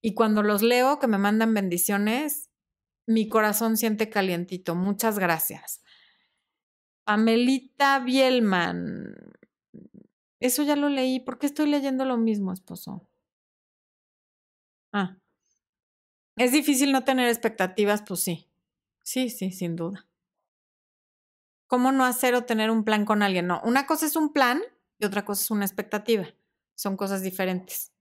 y 0.00 0.14
cuando 0.14 0.42
los 0.42 0.62
leo 0.62 0.98
que 0.98 1.06
me 1.06 1.18
mandan 1.18 1.54
bendiciones, 1.54 2.50
mi 3.06 3.28
corazón 3.28 3.76
siente 3.76 4.08
calientito. 4.08 4.74
Muchas 4.74 5.18
gracias. 5.18 5.82
Amelita 7.06 7.98
Bielman. 8.00 9.14
Eso 10.40 10.62
ya 10.62 10.76
lo 10.76 10.88
leí. 10.88 11.20
¿Por 11.20 11.38
qué 11.38 11.46
estoy 11.46 11.68
leyendo 11.68 12.04
lo 12.04 12.16
mismo, 12.16 12.52
esposo? 12.52 13.08
Ah. 14.92 15.18
¿Es 16.36 16.52
difícil 16.52 16.92
no 16.92 17.04
tener 17.04 17.28
expectativas? 17.28 18.02
Pues 18.02 18.20
sí. 18.20 18.49
Sí, 19.02 19.30
sí, 19.30 19.50
sin 19.52 19.76
duda. 19.76 20.06
¿Cómo 21.66 21.92
no 21.92 22.04
hacer 22.04 22.34
o 22.34 22.44
tener 22.44 22.70
un 22.70 22.84
plan 22.84 23.04
con 23.04 23.22
alguien? 23.22 23.46
No, 23.46 23.60
una 23.64 23.86
cosa 23.86 24.06
es 24.06 24.16
un 24.16 24.32
plan 24.32 24.60
y 24.98 25.04
otra 25.04 25.24
cosa 25.24 25.42
es 25.42 25.50
una 25.50 25.64
expectativa. 25.64 26.26
Son 26.74 26.96
cosas 26.96 27.22
diferentes. 27.22 27.92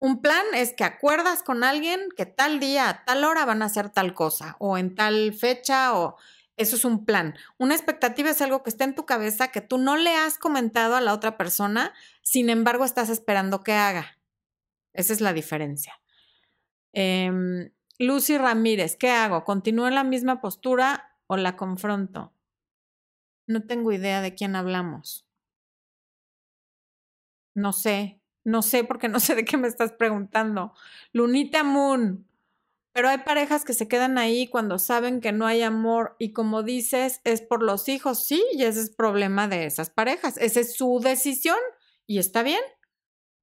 Un 0.00 0.20
plan 0.20 0.44
es 0.54 0.74
que 0.74 0.84
acuerdas 0.84 1.42
con 1.42 1.64
alguien 1.64 2.08
que 2.16 2.26
tal 2.26 2.60
día, 2.60 2.90
a 2.90 3.04
tal 3.06 3.24
hora 3.24 3.46
van 3.46 3.62
a 3.62 3.66
hacer 3.66 3.88
tal 3.88 4.12
cosa, 4.12 4.56
o 4.58 4.76
en 4.76 4.94
tal 4.94 5.32
fecha, 5.32 5.94
o 5.94 6.16
eso 6.58 6.76
es 6.76 6.84
un 6.84 7.06
plan. 7.06 7.34
Una 7.56 7.74
expectativa 7.74 8.30
es 8.30 8.42
algo 8.42 8.62
que 8.62 8.68
está 8.70 8.84
en 8.84 8.94
tu 8.94 9.06
cabeza 9.06 9.48
que 9.48 9.62
tú 9.62 9.78
no 9.78 9.96
le 9.96 10.14
has 10.14 10.36
comentado 10.36 10.94
a 10.94 11.00
la 11.00 11.14
otra 11.14 11.38
persona, 11.38 11.94
sin 12.22 12.50
embargo 12.50 12.84
estás 12.84 13.08
esperando 13.08 13.62
que 13.62 13.72
haga. 13.72 14.18
Esa 14.92 15.14
es 15.14 15.22
la 15.22 15.32
diferencia. 15.32 15.94
Em, 16.92 17.70
Lucy 17.98 18.38
Ramírez, 18.38 18.96
¿qué 18.96 19.10
hago? 19.10 19.44
¿Continúo 19.44 19.86
en 19.86 19.94
la 19.94 20.04
misma 20.04 20.40
postura 20.40 21.16
o 21.26 21.36
la 21.36 21.56
confronto? 21.56 22.32
No 23.46 23.62
tengo 23.66 23.92
idea 23.92 24.20
de 24.20 24.34
quién 24.34 24.56
hablamos. 24.56 25.26
No 27.54 27.72
sé, 27.72 28.20
no 28.42 28.62
sé 28.62 28.82
porque 28.82 29.08
no 29.08 29.20
sé 29.20 29.34
de 29.36 29.44
qué 29.44 29.56
me 29.56 29.68
estás 29.68 29.92
preguntando. 29.92 30.74
Lunita 31.12 31.62
Moon, 31.62 32.26
pero 32.92 33.08
hay 33.08 33.18
parejas 33.18 33.64
que 33.64 33.74
se 33.74 33.88
quedan 33.88 34.18
ahí 34.18 34.48
cuando 34.48 34.78
saben 34.78 35.20
que 35.20 35.32
no 35.32 35.46
hay 35.46 35.62
amor 35.62 36.16
y 36.18 36.32
como 36.32 36.62
dices, 36.62 37.20
es 37.24 37.42
por 37.42 37.62
los 37.62 37.88
hijos, 37.88 38.24
sí, 38.26 38.44
y 38.52 38.64
ese 38.64 38.80
es 38.80 38.90
problema 38.90 39.48
de 39.48 39.66
esas 39.66 39.90
parejas. 39.90 40.36
Esa 40.38 40.60
es 40.60 40.76
su 40.76 41.00
decisión 41.00 41.58
y 42.06 42.18
está 42.18 42.42
bien. 42.42 42.62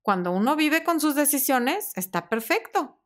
Cuando 0.02 0.32
uno 0.32 0.56
vive 0.56 0.84
con 0.84 1.00
sus 1.00 1.16
decisiones, 1.16 1.92
está 1.96 2.28
perfecto. 2.28 3.01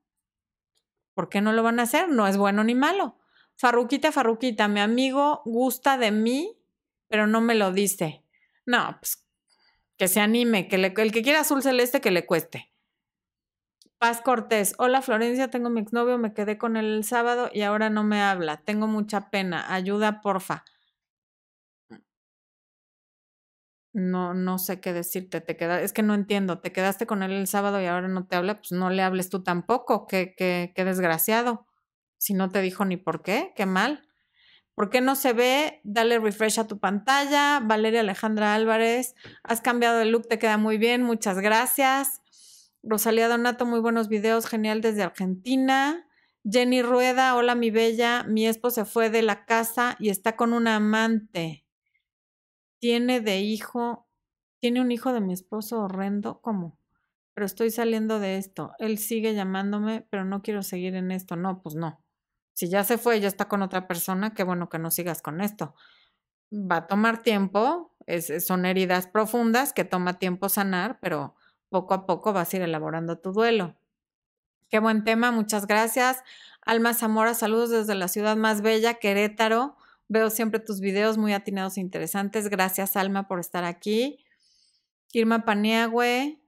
¿Por 1.16 1.30
qué 1.30 1.42
no 1.42 1.54
lo 1.54 1.64
van 1.64 1.80
a 1.80 1.84
hacer? 1.84 2.10
No 2.10 2.28
es 2.28 2.38
bueno 2.38 2.64
ni 2.64 2.76
malo. 2.76 3.18
Farruquita, 3.56 4.12
Farruquita, 4.12 4.68
mi 4.68 4.82
amigo 4.82 5.42
gusta 5.46 5.98
de 5.98 6.12
mí, 6.12 6.60
pero 7.08 7.26
no 7.26 7.42
me 7.42 7.56
lo 7.56 7.72
dice. 7.72 8.24
No, 8.68 8.98
pues 9.00 9.26
que 9.98 10.08
se 10.08 10.20
anime, 10.20 10.68
que 10.68 10.76
el 10.76 11.12
que 11.12 11.22
quiera 11.22 11.40
azul 11.40 11.64
celeste, 11.64 12.02
que 12.02 12.12
le 12.12 12.26
cueste. 12.26 12.72
Paz 13.98 14.22
Cortés, 14.22 14.76
hola 14.78 15.02
Florencia, 15.02 15.50
tengo 15.50 15.70
mi 15.70 15.80
exnovio, 15.80 16.18
me 16.18 16.34
quedé 16.34 16.58
con 16.58 16.76
él 16.76 16.86
el 16.86 17.04
sábado 17.06 17.50
y 17.54 17.62
ahora 17.62 17.90
no 17.90 18.04
me 18.04 18.22
habla. 18.22 18.58
Tengo 18.58 18.88
mucha 18.88 19.30
pena. 19.30 19.74
Ayuda, 19.74 20.22
porfa. 20.22 20.66
No, 23.98 24.34
no 24.34 24.60
sé 24.60 24.82
qué 24.82 24.92
decirte. 24.92 25.40
Te 25.40 25.56
queda, 25.56 25.82
es 25.82 25.94
que 25.94 26.04
no 26.04 26.14
entiendo. 26.16 26.60
Te 26.60 26.74
quedaste 26.74 27.08
con 27.08 27.24
él 27.24 27.32
el 27.32 27.48
sábado 27.48 27.82
y 27.82 27.86
ahora 27.86 28.10
no 28.10 28.28
te 28.28 28.36
habla, 28.36 28.58
pues 28.58 28.74
no 28.74 28.90
le 28.90 29.02
hables 29.02 29.30
tú 29.30 29.42
tampoco. 29.42 30.06
Qué, 30.06 30.36
qué, 30.38 30.74
qué 30.76 30.84
desgraciado. 30.84 31.66
Si 32.18 32.34
no 32.34 32.50
te 32.50 32.62
dijo 32.62 32.84
ni 32.84 32.98
por 32.98 33.24
qué, 33.24 33.54
qué 33.56 33.66
mal. 33.66 34.06
¿Por 34.74 34.90
qué 34.90 35.00
no 35.00 35.16
se 35.16 35.32
ve? 35.32 35.80
Dale 35.86 36.20
refresh 36.20 36.60
a 36.60 36.68
tu 36.68 36.78
pantalla. 36.78 37.62
Valeria 37.62 38.02
Alejandra 38.02 38.54
Álvarez, 38.54 39.16
has 39.44 39.62
cambiado 39.62 39.98
de 39.98 40.04
look, 40.04 40.28
te 40.28 40.40
queda 40.40 40.58
muy 40.58 40.78
bien. 40.78 41.02
Muchas 41.02 41.40
gracias. 41.40 42.22
Rosalía 42.84 43.30
Donato, 43.30 43.66
muy 43.66 43.80
buenos 43.80 44.10
videos, 44.10 44.46
genial 44.46 44.82
desde 44.82 45.04
Argentina. 45.04 46.06
Jenny 46.44 46.82
Rueda, 46.82 47.36
hola 47.36 47.56
mi 47.56 47.72
bella, 47.72 48.24
mi 48.24 48.46
esposo 48.46 48.84
se 48.84 48.86
fue 48.86 49.10
de 49.10 49.22
la 49.22 49.46
casa 49.46 49.96
y 50.00 50.10
está 50.10 50.36
con 50.36 50.52
una 50.52 50.76
amante. 50.76 51.65
Tiene 52.86 53.20
de 53.20 53.40
hijo, 53.40 54.08
tiene 54.62 54.80
un 54.80 54.92
hijo 54.92 55.12
de 55.12 55.20
mi 55.20 55.34
esposo 55.34 55.80
horrendo, 55.80 56.40
¿cómo? 56.42 56.78
Pero 57.34 57.48
estoy 57.48 57.72
saliendo 57.72 58.20
de 58.20 58.38
esto. 58.38 58.74
Él 58.78 59.00
sigue 59.00 59.34
llamándome, 59.34 60.06
pero 60.12 60.24
no 60.24 60.44
quiero 60.44 60.62
seguir 60.62 60.94
en 60.94 61.10
esto. 61.10 61.36
No, 61.36 61.64
pues 61.64 61.74
no. 61.74 62.06
Si 62.54 62.70
ya 62.70 62.84
se 62.84 63.00
fue, 63.00 63.20
ya 63.20 63.28
está 63.28 63.48
con 63.48 63.64
otra 63.64 63.88
persona, 63.88 64.36
qué 64.36 64.44
bueno 64.44 64.70
que 64.70 64.78
no 64.78 64.92
sigas 64.92 65.24
con 65.24 65.42
esto. 65.42 65.74
Va 66.54 66.76
a 66.76 66.86
tomar 66.86 67.24
tiempo, 67.24 67.96
es, 68.06 68.46
son 68.46 68.68
heridas 68.68 69.08
profundas 69.08 69.74
que 69.74 69.84
toma 69.84 70.20
tiempo 70.20 70.48
sanar, 70.48 71.00
pero 71.02 71.34
poco 71.70 71.96
a 71.96 72.06
poco 72.06 72.34
vas 72.34 72.54
a 72.54 72.58
ir 72.58 72.62
elaborando 72.62 73.18
tu 73.18 73.32
duelo. 73.32 73.76
Qué 74.70 74.78
buen 74.78 75.04
tema, 75.04 75.32
muchas 75.32 75.66
gracias. 75.66 76.24
Alma 76.62 76.94
Zamora, 76.94 77.34
saludos 77.34 77.72
desde 77.72 77.96
la 77.96 78.10
ciudad 78.10 78.36
más 78.36 78.62
bella, 78.62 78.94
Querétaro. 78.94 79.76
Veo 80.08 80.30
siempre 80.30 80.60
tus 80.60 80.80
videos 80.80 81.18
muy 81.18 81.34
atinados 81.34 81.78
e 81.78 81.82
interesantes. 81.82 82.50
Gracias, 82.50 82.96
Alma, 82.96 83.28
por 83.28 83.40
estar 83.40 83.64
aquí. 83.64 84.24
Irma 85.12 85.46
Paniagüe, 85.46 86.42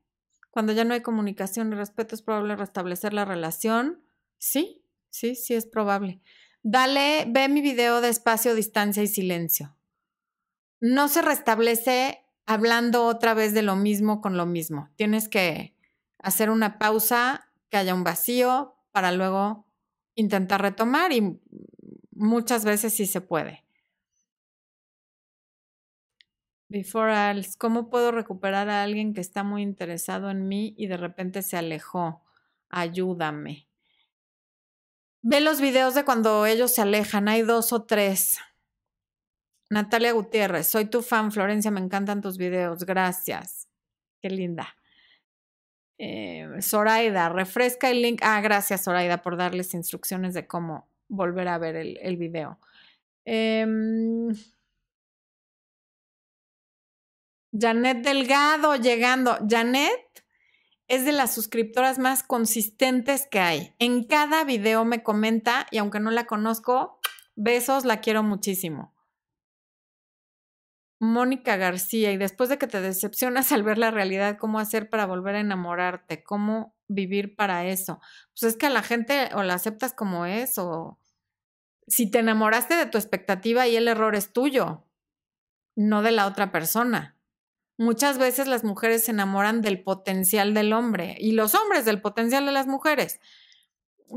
cuando 0.52 0.74
ya 0.74 0.84
no 0.84 0.94
hay 0.94 1.02
comunicación 1.02 1.72
y 1.72 1.76
respeto, 1.76 2.16
¿es 2.16 2.22
probable 2.22 2.56
restablecer 2.56 3.14
la 3.14 3.26
relación? 3.26 4.04
Sí, 4.38 4.84
sí, 5.10 5.36
sí 5.36 5.54
es 5.54 5.66
probable. 5.66 6.22
Dale, 6.64 7.26
ve 7.30 7.48
mi 7.48 7.62
video 7.62 8.02
de 8.02 8.10
espacio, 8.10 8.56
distancia 8.56 9.04
y 9.04 9.08
silencio. 9.08 9.78
No 10.80 11.08
se 11.08 11.22
restablece 11.22 12.26
hablando 12.46 13.06
otra 13.06 13.34
vez 13.34 13.54
de 13.54 13.62
lo 13.62 13.76
mismo 13.76 14.22
con 14.22 14.38
lo 14.38 14.46
mismo. 14.46 14.90
Tienes 14.96 15.30
que 15.30 15.76
hacer 16.20 16.50
una 16.50 16.78
pausa, 16.78 17.50
que 17.70 17.78
haya 17.78 17.94
un 17.94 18.04
vacío 18.04 18.76
para 18.92 19.12
luego 19.12 19.68
intentar 20.16 20.62
retomar 20.62 21.12
y 21.14 21.40
muchas 22.18 22.66
veces 22.66 22.94
sí 22.94 23.06
se 23.06 23.22
puede. 23.22 23.64
Before 26.70 27.32
else, 27.32 27.58
¿cómo 27.58 27.90
puedo 27.90 28.12
recuperar 28.12 28.70
a 28.70 28.84
alguien 28.84 29.14
que 29.14 29.22
está 29.22 29.44
muy 29.44 29.62
interesado 29.62 30.30
en 30.30 30.48
mí 30.50 30.74
y 30.78 30.88
de 30.88 30.98
repente 30.98 31.42
se 31.42 31.56
alejó? 31.56 32.22
Ayúdame. 32.70 33.68
Ve 35.22 35.40
los 35.40 35.62
videos 35.62 35.96
de 35.96 36.04
cuando 36.04 36.46
ellos 36.46 36.74
se 36.74 36.82
alejan, 36.82 37.30
hay 37.30 37.44
dos 37.44 37.72
o 37.72 37.84
tres. 37.84 38.38
Natalia 39.70 40.12
Gutiérrez, 40.12 40.68
soy 40.68 40.86
tu 40.86 41.02
fan, 41.02 41.32
Florencia, 41.32 41.72
me 41.72 41.80
encantan 41.80 42.22
tus 42.22 42.38
videos, 42.38 42.86
gracias. 42.86 43.68
Qué 44.22 44.30
linda. 44.30 44.76
Eh, 45.98 46.48
Zoraida, 46.62 47.30
refresca 47.30 47.90
el 47.90 48.02
link. 48.02 48.20
Ah, 48.24 48.40
gracias, 48.42 48.84
Zoraida, 48.84 49.22
por 49.22 49.38
darles 49.38 49.74
instrucciones 49.74 50.34
de 50.34 50.48
cómo 50.48 50.88
volver 51.08 51.48
a 51.48 51.58
ver 51.58 51.76
el, 51.76 52.18
video. 52.18 52.60
Em, 53.26 54.30
Janet 57.52 58.04
Delgado 58.04 58.76
llegando. 58.76 59.38
Janet 59.48 60.26
es 60.88 61.06
de 61.06 61.12
las 61.12 61.34
suscriptoras 61.34 62.00
más 62.00 62.24
consistentes 62.24 63.28
que 63.30 63.40
hay. 63.40 63.76
En 63.80 64.04
cada 64.04 64.44
video 64.44 64.86
me 64.86 65.04
comenta 65.04 65.68
y 65.72 65.78
aunque 65.80 66.00
no 66.00 66.12
la 66.12 66.26
conozco, 66.26 67.00
besos, 67.36 67.86
la 67.86 68.00
quiero 68.00 68.24
muchísimo. 68.24 68.94
Mónica 71.00 71.58
García, 71.58 72.12
y 72.12 72.18
después 72.18 72.50
de 72.50 72.58
que 72.58 72.68
te 72.68 72.82
decepcionas 72.82 73.52
al 73.52 73.64
ver 73.64 73.78
la 73.78 73.92
realidad, 73.92 74.38
¿cómo 74.40 74.60
hacer 74.60 74.90
para 74.90 75.06
volver 75.06 75.36
a 75.36 75.42
enamorarte? 75.42 76.24
¿Cómo 76.24 76.77
vivir 76.88 77.36
para 77.36 77.66
eso? 77.66 78.00
Pues 78.30 78.54
es 78.54 78.58
que 78.58 78.68
a 78.68 78.70
la 78.70 78.84
gente 78.84 79.30
o 79.34 79.44
la 79.44 79.56
aceptas 79.56 79.94
como 79.94 80.26
es 80.26 80.58
o 80.58 81.00
si 81.88 82.10
te 82.12 82.20
enamoraste 82.20 82.76
de 82.76 82.86
tu 82.86 82.98
expectativa 82.98 83.68
y 83.68 83.76
el 83.76 83.88
error 83.88 84.16
es 84.16 84.34
tuyo, 84.34 84.86
no 85.76 86.02
de 86.02 86.12
la 86.12 86.28
otra 86.28 86.52
persona. 86.52 87.16
Muchas 87.78 88.18
veces 88.18 88.48
las 88.48 88.64
mujeres 88.64 89.06
se 89.06 89.12
enamoran 89.12 89.62
del 89.62 89.84
potencial 89.84 90.54
del 90.54 90.74
hombre 90.74 91.16
y 91.20 91.34
los 91.34 91.54
hombres 91.56 91.86
del 91.86 92.02
potencial 92.02 92.46
de 92.46 92.52
las 92.52 92.68
mujeres, 92.68 93.20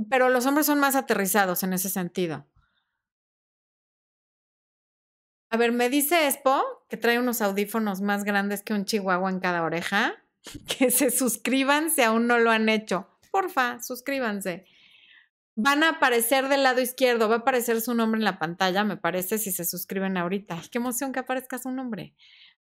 pero 0.09 0.31
los 0.31 0.47
hombres 0.47 0.67
son 0.67 0.81
más 0.81 0.97
aterrizados 0.97 1.63
en 1.63 1.75
ese 1.75 1.91
sentido. 1.91 2.47
A 5.51 5.57
ver, 5.57 5.73
me 5.73 5.91
dice 5.91 6.29
Expo 6.29 6.63
que 6.89 6.97
trae 6.97 7.19
unos 7.19 7.43
audífonos 7.43 8.01
más 8.01 8.25
grandes 8.25 8.63
que 8.63 8.73
un 8.73 8.85
chihuahua 8.85 9.31
en 9.31 9.41
cada 9.41 9.63
oreja. 9.63 10.15
Que 10.79 10.91
se 10.91 11.11
suscriban 11.11 11.91
si 11.91 12.03
aún 12.03 12.27
no 12.27 12.39
lo 12.39 12.51
han 12.51 12.69
hecho. 12.69 13.09
Porfa, 13.31 13.81
suscríbanse. 13.83 14.65
Van 15.57 15.83
a 15.83 15.91
aparecer 15.91 16.49
del 16.49 16.63
lado 16.63 16.81
izquierdo, 16.81 17.29
va 17.29 17.37
a 17.37 17.39
aparecer 17.39 17.81
su 17.81 17.95
nombre 17.95 18.19
en 18.19 18.25
la 18.25 18.39
pantalla, 18.39 18.85
me 18.85 18.97
parece, 18.97 19.39
si 19.39 19.53
se 19.53 19.65
suscriben 19.65 20.17
ahorita. 20.17 20.63
qué 20.71 20.79
emoción 20.79 21.13
que 21.13 21.21
aparezca 21.21 21.59
su 21.59 21.71
nombre. 21.71 22.15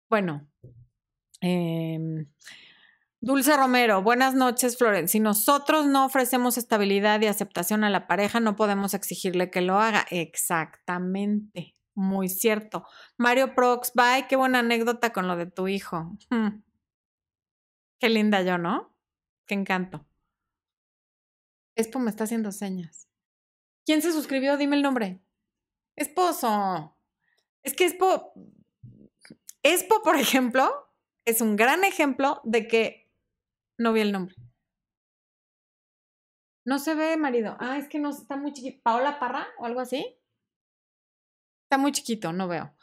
Bueno, 0.09 0.49
em, 1.41 2.27
Dulce 3.21 3.57
Romero, 3.57 4.03
buenas 4.03 4.35
noches, 4.35 4.79
Flores. 4.79 5.11
Si 5.11 5.21
nosotros 5.21 5.87
no 5.87 6.05
ofrecemos 6.05 6.57
estabilidad 6.59 7.21
y 7.21 7.27
aceptación 7.27 7.83
a 7.83 7.91
la 7.91 8.07
pareja, 8.07 8.41
no 8.41 8.57
podemos 8.57 8.95
exigirle 8.95 9.51
que 9.51 9.63
lo 9.63 9.81
haga. 9.81 10.07
Exactamente. 10.11 11.75
Muy 11.95 12.29
cierto. 12.29 12.85
Mario 13.17 13.55
Prox, 13.55 13.93
bye, 13.95 14.27
qué 14.29 14.37
buena 14.37 14.61
anécdota 14.61 15.13
con 15.13 15.27
lo 15.29 15.37
de 15.37 15.47
tu 15.47 15.67
hijo. 15.67 16.17
Hmm. 16.31 16.63
Qué 17.99 18.09
linda 18.09 18.43
yo, 18.43 18.59
¿no? 18.59 18.95
Qué 19.47 19.55
encanto. 19.55 20.07
Espo 21.77 21.99
me 21.99 22.11
está 22.11 22.25
haciendo 22.25 22.53
señas. 22.53 23.09
¿Quién 23.85 24.03
se 24.03 24.13
suscribió? 24.13 24.57
Dime 24.57 24.77
el 24.77 24.83
nombre. 24.83 25.21
Esposo. 25.95 26.99
Es 27.63 27.75
que 27.75 27.85
Espo. 27.85 28.33
Espo, 29.63 30.03
por 30.03 30.17
ejemplo, 30.17 30.93
es 31.25 31.41
un 31.41 31.57
gran 31.57 31.85
ejemplo 31.85 32.41
de 32.45 32.69
que 32.69 33.13
no 33.79 33.93
vi 33.93 34.01
el 34.01 34.13
nombre. 34.13 34.37
No 36.65 36.79
se 36.79 36.95
ve, 36.95 37.17
marido. 37.17 37.57
Ah, 37.61 37.79
es 37.79 37.89
que 37.89 37.99
no 37.99 38.11
está 38.11 38.37
muy 38.37 38.53
chiquito. 38.53 38.81
¿Paola 38.83 39.19
Parra 39.19 39.47
o 39.59 39.67
algo 39.67 39.81
así? 39.81 40.19
Está 41.65 41.79
muy 41.79 41.93
chiquito, 41.93 42.33
no 42.33 42.49
veo. 42.49 42.76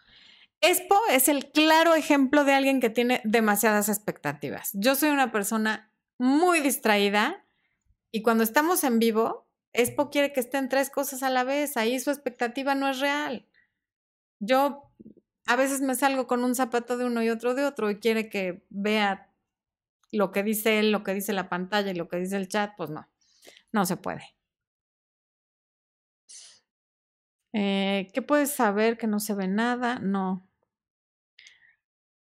Expo 0.65 0.97
es 1.11 1.27
el 1.27 1.51
claro 1.51 1.93
ejemplo 1.93 2.45
de 2.45 2.53
alguien 2.53 2.79
que 2.79 2.89
tiene 2.89 3.19
demasiadas 3.25 3.89
expectativas. 3.89 4.71
Yo 4.73 4.95
soy 4.95 5.09
una 5.09 5.29
persona 5.29 5.91
muy 6.17 6.61
distraída 6.61 7.45
y 8.13 8.21
cuando 8.21 8.45
estamos 8.45 8.85
en 8.85 8.97
vivo, 8.97 9.45
Expo 9.73 10.09
quiere 10.09 10.31
que 10.31 10.39
estén 10.39 10.69
tres 10.69 10.89
cosas 10.89 11.21
a 11.21 11.29
la 11.29 11.43
vez. 11.43 11.75
Ahí 11.75 11.99
su 11.99 12.11
expectativa 12.11 12.75
no 12.75 12.87
es 12.87 13.01
real. 13.01 13.45
Yo 14.39 14.89
a 15.47 15.57
veces 15.57 15.81
me 15.81 15.95
salgo 15.95 16.27
con 16.27 16.45
un 16.45 16.55
zapato 16.55 16.95
de 16.95 17.03
uno 17.03 17.21
y 17.21 17.29
otro 17.29 17.55
de 17.55 17.65
otro 17.65 17.91
y 17.91 17.99
quiere 17.99 18.29
que 18.29 18.65
vea 18.69 19.33
lo 20.13 20.31
que 20.31 20.43
dice 20.43 20.79
él, 20.79 20.93
lo 20.93 21.03
que 21.03 21.13
dice 21.13 21.33
la 21.33 21.49
pantalla 21.49 21.91
y 21.91 21.95
lo 21.95 22.07
que 22.07 22.19
dice 22.19 22.37
el 22.37 22.47
chat. 22.47 22.71
Pues 22.77 22.89
no, 22.89 23.09
no 23.73 23.85
se 23.85 23.97
puede. 23.97 24.23
Eh, 27.51 28.07
¿Qué 28.13 28.21
puedes 28.21 28.51
saber 28.51 28.97
que 28.97 29.07
no 29.07 29.19
se 29.19 29.33
ve 29.33 29.49
nada? 29.49 29.99
No. 29.99 30.47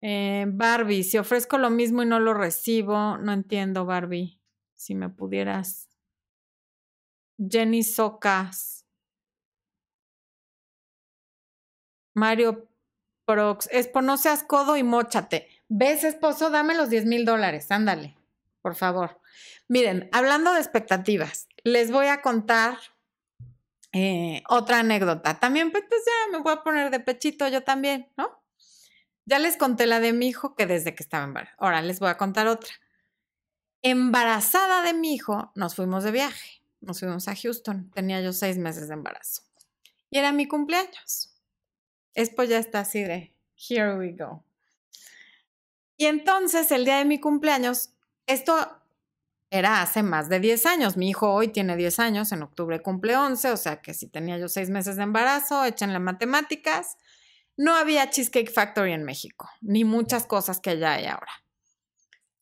Eh, 0.05 0.43
Barbie, 0.49 1.05
si 1.05 1.17
ofrezco 1.17 1.57
lo 1.57 1.69
mismo 1.69 2.03
y 2.03 2.05
no 2.05 2.19
lo 2.19 2.33
recibo, 2.33 3.17
no 3.17 3.31
entiendo, 3.31 3.85
Barbie. 3.85 4.37
Si 4.75 4.95
me 4.95 5.07
pudieras. 5.07 5.87
Jenny 7.37 7.83
Socas. 7.83 8.85
Mario 12.13 12.67
Prox. 13.25 13.69
Espo, 13.71 14.01
no 14.01 14.17
seas 14.17 14.43
codo 14.43 14.75
y 14.75 14.83
mochate. 14.83 15.47
¿Ves, 15.69 16.03
esposo? 16.03 16.49
Dame 16.49 16.75
los 16.75 16.89
10 16.89 17.05
mil 17.05 17.23
dólares. 17.23 17.71
Ándale, 17.71 18.17
por 18.61 18.75
favor. 18.75 19.21
Miren, 19.69 20.09
hablando 20.11 20.51
de 20.51 20.59
expectativas, 20.59 21.47
les 21.63 21.91
voy 21.91 22.07
a 22.07 22.21
contar 22.21 22.77
eh, 23.93 24.43
otra 24.49 24.79
anécdota. 24.79 25.39
También, 25.39 25.71
pues, 25.71 25.85
ya 25.89 26.37
me 26.37 26.43
voy 26.43 26.51
a 26.51 26.61
poner 26.61 26.91
de 26.91 26.99
pechito 26.99 27.47
yo 27.47 27.63
también, 27.63 28.11
¿no? 28.17 28.42
Ya 29.25 29.39
les 29.39 29.57
conté 29.57 29.85
la 29.85 29.99
de 29.99 30.13
mi 30.13 30.27
hijo 30.27 30.55
que 30.55 30.65
desde 30.65 30.95
que 30.95 31.03
estaba 31.03 31.23
embarazada. 31.23 31.57
Ahora 31.59 31.81
les 31.81 31.99
voy 31.99 32.09
a 32.09 32.17
contar 32.17 32.47
otra. 32.47 32.73
Embarazada 33.81 34.81
de 34.83 34.93
mi 34.93 35.13
hijo, 35.13 35.51
nos 35.55 35.75
fuimos 35.75 36.03
de 36.03 36.11
viaje. 36.11 36.61
Nos 36.81 36.99
fuimos 36.99 37.27
a 37.27 37.35
Houston. 37.35 37.89
Tenía 37.91 38.21
yo 38.21 38.33
seis 38.33 38.57
meses 38.57 38.87
de 38.87 38.95
embarazo. 38.95 39.43
Y 40.09 40.17
era 40.17 40.31
mi 40.31 40.47
cumpleaños. 40.47 41.33
Esto 42.13 42.43
ya 42.43 42.59
está 42.59 42.81
así 42.81 43.03
de, 43.03 43.33
here 43.57 43.97
we 43.97 44.11
go. 44.11 44.43
Y 45.97 46.05
entonces, 46.05 46.71
el 46.71 46.85
día 46.85 46.97
de 46.97 47.05
mi 47.05 47.19
cumpleaños, 47.19 47.93
esto 48.27 48.83
era 49.49 49.81
hace 49.81 50.03
más 50.03 50.29
de 50.29 50.39
10 50.39 50.65
años. 50.65 50.97
Mi 50.97 51.09
hijo 51.09 51.31
hoy 51.31 51.47
tiene 51.47 51.75
10 51.77 51.99
años, 51.99 52.31
en 52.31 52.41
octubre 52.43 52.81
cumple 52.81 53.15
11, 53.15 53.51
o 53.51 53.57
sea 53.57 53.81
que 53.81 53.93
si 53.93 54.07
tenía 54.07 54.37
yo 54.37 54.49
6 54.49 54.69
meses 54.69 54.95
de 54.95 55.03
embarazo, 55.03 55.63
echan 55.63 55.93
las 55.93 56.01
matemáticas. 56.01 56.97
No 57.55 57.75
había 57.75 58.09
Cheesecake 58.09 58.51
Factory 58.51 58.93
en 58.93 59.03
México, 59.03 59.49
ni 59.61 59.85
muchas 59.85 60.25
cosas 60.25 60.59
que 60.59 60.71
allá 60.71 60.93
hay 60.93 61.05
ahora. 61.05 61.31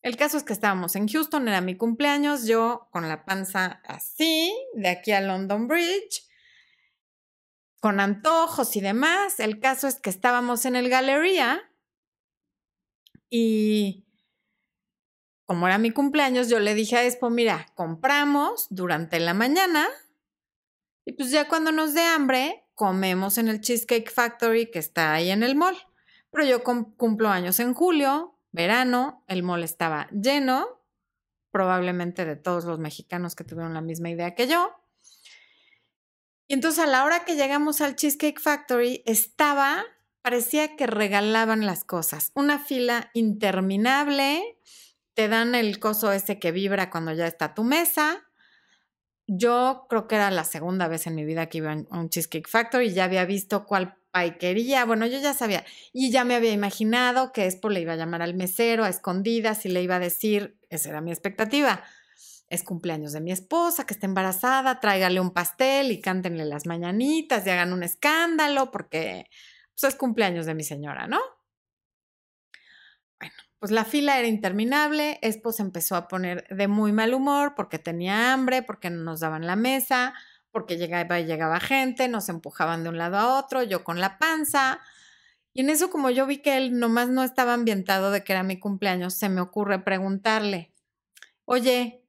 El 0.01 0.18
caso 0.18 0.38
es 0.38 0.43
que 0.43 0.53
estábamos 0.53 0.95
en 0.95 1.07
Houston, 1.07 1.47
era 1.47 1.62
mi 1.62 1.76
cumpleaños, 1.76 2.47
yo 2.47 2.88
con 2.91 3.07
la 3.07 3.24
panza 3.24 3.82
así, 3.86 4.51
de 4.74 4.89
aquí 4.89 5.12
a 5.12 5.22
London 5.22 5.68
Bridge, 5.68 6.28
con 7.80 7.99
antojos 7.99 8.76
y 8.76 8.82
demás. 8.82 9.39
El 9.39 9.59
caso 9.59 9.88
es 9.88 9.99
que 9.99 10.09
estábamos 10.09 10.66
en 10.66 10.76
el 10.76 10.89
Galería 10.89 11.62
y 13.30 14.05
como 15.45 15.68
era 15.68 15.78
mi 15.78 15.91
cumpleaños, 15.91 16.47
yo 16.47 16.59
le 16.59 16.74
dije 16.74 16.95
a 16.95 17.03
Expo, 17.03 17.30
mira, 17.30 17.68
compramos 17.76 18.68
durante 18.70 19.20
la 19.20 19.34
mañana 19.34 19.86
y 21.03 21.12
pues 21.14 21.30
ya 21.30 21.47
cuando 21.47 21.72
nos 21.72 21.93
dé 21.93 22.03
hambre, 22.03 22.61
comemos 22.76 23.38
en 23.38 23.47
el 23.47 23.61
Cheesecake 23.61 24.11
Factory 24.11 24.69
que 24.72 24.80
está 24.80 25.13
ahí 25.13 25.30
en 25.30 25.43
el 25.43 25.55
mall. 25.55 25.78
Pero 26.32 26.45
yo 26.45 26.63
cumplo 26.63 27.30
años 27.30 27.59
en 27.59 27.74
julio, 27.74 28.38
verano, 28.51 29.24
el 29.28 29.43
mall 29.43 29.63
estaba 29.63 30.07
lleno, 30.11 30.82
probablemente 31.51 32.26
de 32.26 32.38
todos 32.38 32.65
los 32.65 32.80
mexicanos 32.80 33.36
que 33.36 33.43
tuvieron 33.43 33.74
la 33.74 33.82
misma 33.82 34.09
idea 34.09 34.34
que 34.34 34.47
yo. 34.47 34.74
Y 36.47 36.53
entonces 36.53 36.84
a 36.84 36.88
la 36.88 37.03
hora 37.03 37.26
que 37.26 37.36
llegamos 37.36 37.82
al 37.82 37.95
Cheesecake 37.95 38.39
Factory 38.39 39.03
estaba, 39.05 39.84
parecía 40.22 40.76
que 40.76 40.88
regalaban 40.88 41.65
las 41.65 41.84
cosas, 41.84 42.32
una 42.36 42.59
fila 42.59 43.09
interminable 43.13 44.57
te 45.13 45.28
dan 45.28 45.55
el 45.55 45.80
coso 45.80 46.11
ese 46.11 46.39
que 46.39 46.51
vibra 46.51 46.89
cuando 46.89 47.13
ya 47.13 47.28
está 47.28 47.53
tu 47.53 47.63
mesa. 47.63 48.24
Yo 49.34 49.86
creo 49.88 50.10
que 50.10 50.16
era 50.16 50.30
la 50.30 50.44
segunda 50.44 50.90
vez 50.90 51.08
en 51.08 51.16
mi 51.16 51.24
vida 51.24 51.48
que 51.48 51.60
iba 51.60 51.72
a 51.72 51.98
un 51.98 52.10
Cheesecake 52.10 52.50
Factory 52.50 52.88
y 52.88 52.94
ya 52.94 53.06
había 53.06 53.24
visto 53.24 53.66
cuál 53.66 53.96
paiquería. 54.12 54.84
Bueno, 54.84 55.06
yo 55.06 55.20
ya 55.20 55.34
sabía. 55.34 55.64
Y 55.94 56.12
ya 56.12 56.26
me 56.26 56.36
había 56.36 56.52
imaginado 56.52 57.32
que 57.32 57.46
Expo 57.46 57.70
le 57.70 57.80
iba 57.80 57.94
a 57.94 57.96
llamar 57.96 58.22
al 58.22 58.34
mesero 58.34 58.84
a 58.84 58.90
escondidas 58.90 59.66
y 59.66 59.70
le 59.70 59.82
iba 59.82 59.96
a 59.96 60.00
decir, 60.00 60.60
esa 60.70 60.90
era 60.90 61.00
mi 61.00 61.12
expectativa. 61.12 61.82
Es 62.50 62.64
cumpleaños 62.64 63.14
de 63.14 63.22
mi 63.22 63.32
esposa, 63.32 63.86
que 63.86 63.94
está 63.94 64.06
embarazada, 64.06 64.82
tráigale 64.82 65.22
un 65.22 65.32
pastel 65.32 65.94
y 65.94 66.02
cántenle 66.02 66.44
las 66.44 66.66
mañanitas 66.66 67.48
y 67.48 67.52
hagan 67.52 67.72
un 67.72 67.84
escándalo 67.84 68.70
porque 68.70 69.30
pues, 69.80 69.94
es 69.94 69.96
cumpleaños 69.98 70.46
de 70.46 70.56
mi 70.56 70.64
señora, 70.66 71.08
¿no? 71.08 71.22
Bueno, 73.18 73.36
pues 73.62 73.70
la 73.70 73.86
fila 73.86 74.18
era 74.18 74.28
interminable, 74.28 75.20
Expo 75.22 75.51
se 75.51 75.62
empezó 75.62 75.95
a 75.95 76.07
poner 76.07 76.47
de 76.49 76.68
muy 76.68 76.91
mal 76.93 77.14
humor 77.14 77.53
porque 77.55 77.78
tenía 77.78 78.34
hambre, 78.34 78.64
porque 78.64 78.89
no 78.89 79.03
nos 79.03 79.20
daban 79.20 79.45
la 79.45 79.55
mesa, 79.55 80.16
porque 80.49 80.78
llegaba 80.78 81.20
y 81.20 81.28
llegaba 81.28 81.59
gente, 81.59 82.07
nos 82.07 82.28
empujaban 82.28 82.82
de 82.82 82.89
un 82.89 82.97
lado 82.97 83.18
a 83.18 83.38
otro, 83.38 83.62
yo 83.62 83.84
con 83.84 83.99
la 83.99 84.18
panza. 84.18 84.82
Y 85.53 85.62
en 85.62 85.70
eso, 85.70 85.91
como 85.91 86.09
yo 86.09 86.26
vi 86.26 86.39
que 86.39 86.57
él 86.57 86.80
nomás 86.80 87.09
no 87.09 87.22
estaba 87.22 87.53
ambientado 87.53 88.09
de 88.09 88.24
que 88.24 88.34
era 88.34 88.41
mi 88.41 88.59
cumpleaños, 88.59 89.14
se 89.14 89.30
me 89.30 89.41
ocurre 89.41 89.78
preguntarle, 89.78 90.74
oye, 91.45 92.03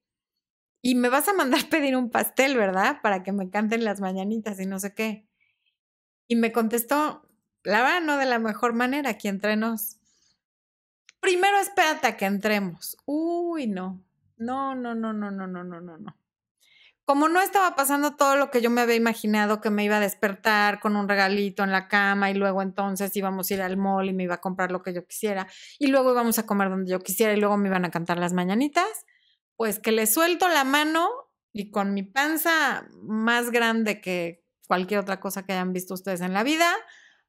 y 0.80 0.94
me 0.94 1.10
vas 1.10 1.28
a 1.28 1.34
mandar 1.34 1.60
pedir 1.68 1.96
un 1.96 2.08
pastel, 2.08 2.56
¿verdad? 2.56 3.02
Para 3.02 3.22
que 3.22 3.32
me 3.32 3.50
canten 3.50 3.84
las 3.84 4.00
mañanitas 4.00 4.58
y 4.58 4.64
no 4.64 4.78
sé 4.78 4.94
qué. 4.94 5.28
Y 6.28 6.36
me 6.36 6.50
contestó, 6.50 7.28
la 7.62 7.82
verdad, 7.82 8.00
no 8.00 8.16
de 8.16 8.24
la 8.24 8.38
mejor 8.38 8.72
manera, 8.72 9.10
aquí 9.10 9.28
entre 9.28 9.56
nos. 9.56 9.98
Primero 11.22 11.58
espérate 11.58 12.06
a 12.06 12.16
que 12.18 12.26
entremos. 12.26 12.98
Uy, 13.06 13.66
no. 13.66 14.04
No, 14.36 14.74
no, 14.74 14.94
no, 14.94 15.14
no, 15.14 15.30
no, 15.30 15.46
no, 15.46 15.64
no, 15.64 15.80
no, 15.80 15.96
no 15.96 16.22
como 17.04 17.28
no 17.28 17.40
estaba 17.40 17.74
pasando 17.74 18.14
todo 18.16 18.36
lo 18.36 18.50
que 18.50 18.60
yo 18.60 18.70
me 18.70 18.80
había 18.80 18.94
imaginado 18.94 19.60
que 19.60 19.70
me 19.70 19.84
iba 19.84 19.96
a 19.96 20.00
despertar 20.00 20.80
con 20.80 20.96
un 20.96 21.08
regalito 21.08 21.64
en 21.64 21.72
la 21.72 21.88
cama 21.88 22.30
y 22.30 22.34
luego 22.34 22.62
entonces 22.62 23.14
íbamos 23.16 23.50
a 23.50 23.54
ir 23.54 23.62
al 23.62 23.76
mall 23.76 24.08
y 24.08 24.12
me 24.12 24.22
iba 24.22 24.36
a 24.36 24.40
comprar 24.40 24.70
lo 24.70 24.82
que 24.82 24.94
yo 24.94 25.04
quisiera 25.06 25.48
y 25.78 25.88
luego 25.88 26.12
íbamos 26.12 26.38
a 26.38 26.46
comer 26.46 26.70
donde 26.70 26.90
yo 26.90 27.00
quisiera 27.00 27.32
y 27.32 27.36
luego 27.36 27.56
me 27.56 27.68
iban 27.68 27.84
a 27.84 27.90
cantar 27.90 28.18
las 28.18 28.32
mañanitas, 28.32 28.86
pues 29.56 29.78
que 29.78 29.92
le 29.92 30.06
suelto 30.06 30.48
la 30.48 30.64
mano 30.64 31.08
y 31.52 31.70
con 31.70 31.92
mi 31.92 32.02
panza 32.02 32.86
más 33.02 33.50
grande 33.50 34.00
que 34.00 34.44
cualquier 34.68 35.00
otra 35.00 35.18
cosa 35.20 35.44
que 35.44 35.52
hayan 35.52 35.72
visto 35.72 35.94
ustedes 35.94 36.20
en 36.20 36.32
la 36.32 36.44
vida, 36.44 36.72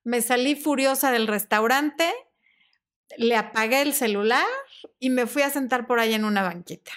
me 0.04 0.22
salí 0.22 0.56
furiosa 0.56 1.12
del 1.12 1.28
restaurante, 1.28 2.10
le 3.18 3.36
apagué 3.36 3.82
el 3.82 3.94
celular 3.94 4.46
y 5.00 5.10
me 5.10 5.28
fui 5.28 5.42
a 5.42 5.50
sentar 5.50 5.88
por 5.88 6.00
ahí 6.00 6.14
en 6.14 6.26
una 6.26 6.44
banquita 6.44 6.92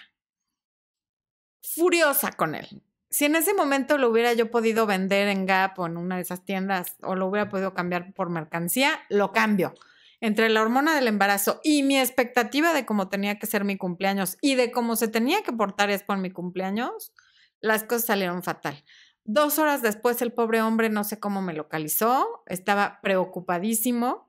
furiosa 1.77 2.33
con 2.33 2.55
él. 2.55 2.83
Si 3.11 3.27
en 3.27 3.37
ese 3.37 3.55
momento 3.55 3.99
lo 3.99 4.09
hubiera 4.09 4.33
yo 4.33 4.51
podido 4.51 4.87
vender 4.87 5.29
en 5.29 5.47
Gap 5.47 5.79
o 5.79 5.87
en 5.87 5.97
una 5.97 6.17
de 6.17 6.23
esas 6.23 6.45
tiendas 6.45 6.97
o 7.03 7.15
lo 7.15 7.27
hubiera 7.27 7.49
podido 7.49 7.75
cambiar 7.75 8.13
por 8.15 8.31
mercancía, 8.31 9.01
lo 9.11 9.33
cambio. 9.33 9.75
Entre 10.21 10.49
la 10.49 10.63
hormona 10.63 10.95
del 10.95 11.09
embarazo 11.09 11.61
y 11.63 11.83
mi 11.83 11.99
expectativa 11.99 12.73
de 12.73 12.87
cómo 12.87 13.09
tenía 13.09 13.39
que 13.39 13.47
ser 13.47 13.65
mi 13.65 13.77
cumpleaños 13.77 14.39
y 14.41 14.55
de 14.55 14.73
cómo 14.73 14.97
se 14.97 15.09
tenía 15.09 15.43
que 15.43 15.53
portar 15.53 15.91
es 15.91 16.03
por 16.03 16.17
mi 16.17 16.31
cumpleaños, 16.31 17.13
las 17.61 17.85
cosas 17.85 18.07
salieron 18.07 18.43
fatal. 18.43 18.83
Dos 19.25 19.59
horas 19.59 19.83
después 19.83 20.23
el 20.23 20.33
pobre 20.33 20.63
hombre 20.63 20.89
no 20.89 21.05
sé 21.05 21.21
cómo 21.21 21.43
me 21.43 21.53
localizó, 21.53 22.43
estaba 22.47 23.01
preocupadísimo 23.03 24.26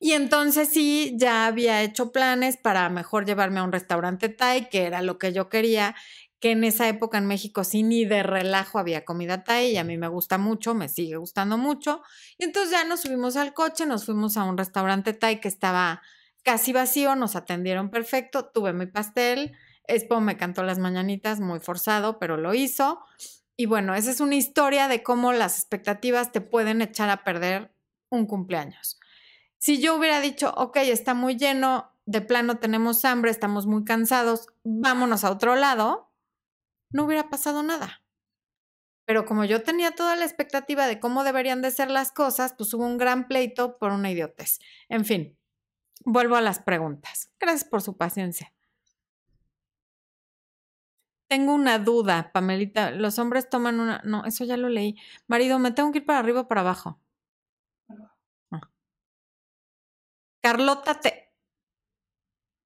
y 0.00 0.12
entonces 0.12 0.70
sí, 0.70 1.14
ya 1.16 1.46
había 1.46 1.82
hecho 1.82 2.10
planes 2.10 2.56
para 2.56 2.88
mejor 2.88 3.26
llevarme 3.26 3.60
a 3.60 3.64
un 3.64 3.72
restaurante 3.72 4.30
Thai, 4.30 4.70
que 4.70 4.84
era 4.84 5.02
lo 5.02 5.18
que 5.18 5.32
yo 5.32 5.48
quería, 5.50 5.94
que 6.40 6.52
en 6.52 6.64
esa 6.64 6.88
época 6.88 7.18
en 7.18 7.26
México 7.26 7.64
sí 7.64 7.82
ni 7.82 8.06
de 8.06 8.22
relajo 8.22 8.78
había 8.78 9.04
comida 9.04 9.44
Thai 9.44 9.72
y 9.72 9.76
a 9.76 9.84
mí 9.84 9.98
me 9.98 10.08
gusta 10.08 10.38
mucho, 10.38 10.74
me 10.74 10.88
sigue 10.88 11.16
gustando 11.16 11.58
mucho. 11.58 12.02
Y 12.38 12.44
entonces 12.44 12.72
ya 12.72 12.84
nos 12.84 13.02
subimos 13.02 13.36
al 13.36 13.52
coche, 13.52 13.84
nos 13.84 14.06
fuimos 14.06 14.38
a 14.38 14.44
un 14.44 14.56
restaurante 14.56 15.12
Thai 15.12 15.38
que 15.40 15.48
estaba 15.48 16.00
casi 16.42 16.72
vacío, 16.72 17.14
nos 17.14 17.36
atendieron 17.36 17.90
perfecto, 17.90 18.46
tuve 18.46 18.72
mi 18.72 18.86
pastel, 18.86 19.52
Expo 19.90 20.20
me 20.20 20.36
cantó 20.36 20.62
las 20.62 20.78
mañanitas, 20.78 21.40
muy 21.40 21.58
forzado, 21.58 22.18
pero 22.20 22.36
lo 22.36 22.54
hizo. 22.54 23.00
Y 23.56 23.66
bueno, 23.66 23.94
esa 23.94 24.10
es 24.12 24.20
una 24.20 24.36
historia 24.36 24.86
de 24.86 25.02
cómo 25.02 25.32
las 25.32 25.58
expectativas 25.58 26.30
te 26.30 26.40
pueden 26.40 26.80
echar 26.80 27.10
a 27.10 27.24
perder 27.24 27.74
un 28.08 28.26
cumpleaños. 28.26 28.99
Si 29.60 29.80
yo 29.80 29.94
hubiera 29.94 30.20
dicho, 30.20 30.52
ok, 30.56 30.78
está 30.78 31.12
muy 31.12 31.36
lleno, 31.36 31.92
de 32.06 32.22
plano 32.22 32.58
tenemos 32.58 33.04
hambre, 33.04 33.30
estamos 33.30 33.66
muy 33.66 33.84
cansados, 33.84 34.46
vámonos 34.64 35.22
a 35.22 35.30
otro 35.30 35.54
lado, 35.54 36.10
no 36.90 37.04
hubiera 37.04 37.28
pasado 37.28 37.62
nada. 37.62 38.02
Pero 39.04 39.26
como 39.26 39.44
yo 39.44 39.62
tenía 39.62 39.90
toda 39.94 40.16
la 40.16 40.24
expectativa 40.24 40.86
de 40.86 40.98
cómo 40.98 41.24
deberían 41.24 41.60
de 41.60 41.70
ser 41.70 41.90
las 41.90 42.10
cosas, 42.10 42.54
pues 42.56 42.72
hubo 42.72 42.86
un 42.86 42.96
gran 42.96 43.28
pleito 43.28 43.76
por 43.76 43.92
una 43.92 44.10
idiotez. 44.10 44.60
En 44.88 45.04
fin, 45.04 45.38
vuelvo 46.04 46.36
a 46.36 46.40
las 46.40 46.60
preguntas. 46.60 47.30
Gracias 47.38 47.68
por 47.68 47.82
su 47.82 47.98
paciencia. 47.98 48.54
Tengo 51.28 51.54
una 51.54 51.78
duda, 51.78 52.32
Pamelita. 52.32 52.92
Los 52.92 53.18
hombres 53.18 53.50
toman 53.50 53.78
una... 53.78 54.00
No, 54.04 54.24
eso 54.24 54.44
ya 54.44 54.56
lo 54.56 54.68
leí. 54.68 54.96
Marido, 55.28 55.58
¿me 55.58 55.70
tengo 55.70 55.92
que 55.92 55.98
ir 55.98 56.06
para 56.06 56.18
arriba 56.18 56.40
o 56.40 56.48
para 56.48 56.62
abajo? 56.62 56.98
Carlota 60.42 61.00
te... 61.00 61.32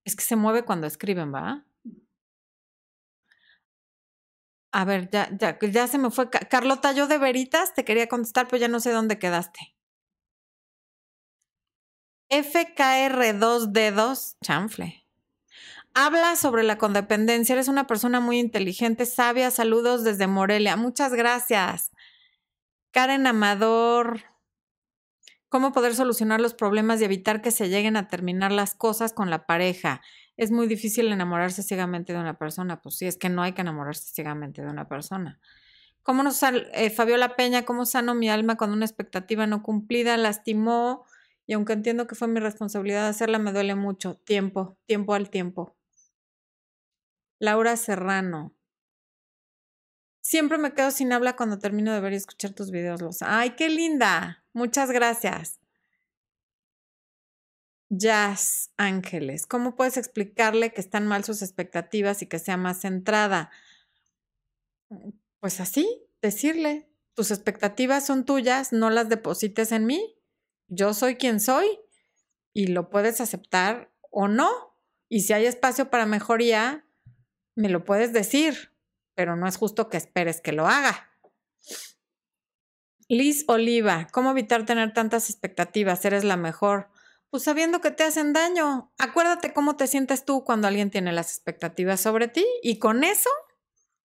Es 0.04 0.16
que 0.16 0.22
se 0.22 0.36
mueve 0.36 0.64
cuando 0.64 0.86
escriben, 0.86 1.32
¿va? 1.34 1.64
A 4.72 4.84
ver, 4.84 5.08
ya, 5.10 5.28
ya, 5.38 5.58
ya 5.60 5.86
se 5.86 5.98
me 5.98 6.10
fue. 6.10 6.28
Carlota, 6.30 6.92
yo 6.92 7.06
de 7.06 7.18
veritas 7.18 7.74
te 7.74 7.84
quería 7.84 8.08
contestar, 8.08 8.48
pero 8.48 8.60
ya 8.60 8.68
no 8.68 8.80
sé 8.80 8.90
dónde 8.90 9.18
quedaste. 9.20 9.74
FKR 12.28 13.38
dos 13.38 13.72
dedos, 13.72 14.36
chanfle. 14.42 15.06
Habla 15.94 16.34
sobre 16.34 16.64
la 16.64 16.76
condependencia. 16.76 17.52
Eres 17.52 17.68
una 17.68 17.86
persona 17.86 18.18
muy 18.18 18.40
inteligente, 18.40 19.06
sabia. 19.06 19.52
Saludos 19.52 20.02
desde 20.02 20.26
Morelia. 20.26 20.76
Muchas 20.76 21.12
gracias. 21.12 21.92
Karen 22.90 23.28
Amador. 23.28 24.33
¿Cómo 25.54 25.70
poder 25.70 25.94
solucionar 25.94 26.40
los 26.40 26.52
problemas 26.52 27.00
y 27.00 27.04
evitar 27.04 27.40
que 27.40 27.52
se 27.52 27.68
lleguen 27.68 27.96
a 27.96 28.08
terminar 28.08 28.50
las 28.50 28.74
cosas 28.74 29.12
con 29.12 29.30
la 29.30 29.46
pareja? 29.46 30.02
Es 30.36 30.50
muy 30.50 30.66
difícil 30.66 31.12
enamorarse 31.12 31.62
ciegamente 31.62 32.12
de 32.12 32.18
una 32.18 32.36
persona. 32.36 32.82
Pues 32.82 32.96
sí, 32.96 33.06
es 33.06 33.16
que 33.16 33.28
no 33.28 33.40
hay 33.40 33.52
que 33.52 33.60
enamorarse 33.60 34.12
ciegamente 34.12 34.62
de 34.62 34.68
una 34.68 34.88
persona. 34.88 35.38
¿Cómo 36.02 36.24
nos, 36.24 36.42
eh, 36.42 36.90
Fabiola 36.90 37.36
Peña, 37.36 37.64
cómo 37.64 37.86
sano 37.86 38.16
mi 38.16 38.28
alma 38.28 38.56
cuando 38.56 38.74
una 38.74 38.84
expectativa 38.84 39.46
no 39.46 39.62
cumplida 39.62 40.16
lastimó? 40.16 41.04
Y 41.46 41.52
aunque 41.52 41.74
entiendo 41.74 42.08
que 42.08 42.16
fue 42.16 42.26
mi 42.26 42.40
responsabilidad 42.40 43.06
hacerla, 43.06 43.38
me 43.38 43.52
duele 43.52 43.76
mucho. 43.76 44.16
Tiempo, 44.24 44.76
tiempo 44.86 45.14
al 45.14 45.30
tiempo. 45.30 45.76
Laura 47.38 47.76
Serrano. 47.76 48.56
Siempre 50.24 50.56
me 50.56 50.72
quedo 50.72 50.90
sin 50.90 51.12
habla 51.12 51.36
cuando 51.36 51.58
termino 51.58 51.92
de 51.92 52.00
ver 52.00 52.14
y 52.14 52.16
escuchar 52.16 52.54
tus 52.54 52.70
videos, 52.70 53.02
Los. 53.02 53.20
¡Ay, 53.20 53.50
qué 53.56 53.68
linda! 53.68 54.42
Muchas 54.54 54.90
gracias. 54.90 55.60
Jazz 57.90 58.72
Ángeles, 58.78 59.46
¿cómo 59.46 59.76
puedes 59.76 59.98
explicarle 59.98 60.72
que 60.72 60.80
están 60.80 61.06
mal 61.06 61.24
sus 61.24 61.42
expectativas 61.42 62.22
y 62.22 62.26
que 62.26 62.38
sea 62.38 62.56
más 62.56 62.80
centrada? 62.80 63.50
Pues 65.40 65.60
así, 65.60 66.08
decirle, 66.22 66.88
tus 67.12 67.30
expectativas 67.30 68.06
son 68.06 68.24
tuyas, 68.24 68.72
no 68.72 68.88
las 68.88 69.10
deposites 69.10 69.72
en 69.72 69.84
mí. 69.84 70.18
Yo 70.68 70.94
soy 70.94 71.16
quien 71.16 71.38
soy 71.38 71.66
y 72.54 72.68
lo 72.68 72.88
puedes 72.88 73.20
aceptar 73.20 73.92
o 74.10 74.26
no. 74.26 74.78
Y 75.10 75.20
si 75.20 75.34
hay 75.34 75.44
espacio 75.44 75.90
para 75.90 76.06
mejoría, 76.06 76.88
me 77.54 77.68
lo 77.68 77.84
puedes 77.84 78.14
decir, 78.14 78.73
pero 79.14 79.36
no 79.36 79.46
es 79.46 79.56
justo 79.56 79.88
que 79.88 79.96
esperes 79.96 80.40
que 80.40 80.52
lo 80.52 80.66
haga. 80.66 81.10
Liz 83.08 83.44
Oliva, 83.48 84.06
¿cómo 84.12 84.30
evitar 84.30 84.64
tener 84.64 84.92
tantas 84.92 85.28
expectativas? 85.28 86.04
Eres 86.04 86.24
la 86.24 86.36
mejor. 86.36 86.88
Pues 87.30 87.42
sabiendo 87.42 87.80
que 87.80 87.90
te 87.90 88.04
hacen 88.04 88.32
daño. 88.32 88.92
Acuérdate 88.98 89.52
cómo 89.52 89.76
te 89.76 89.86
sientes 89.86 90.24
tú 90.24 90.44
cuando 90.44 90.68
alguien 90.68 90.90
tiene 90.90 91.12
las 91.12 91.30
expectativas 91.30 92.00
sobre 92.00 92.28
ti 92.28 92.46
y 92.62 92.78
con 92.78 93.04
eso 93.04 93.30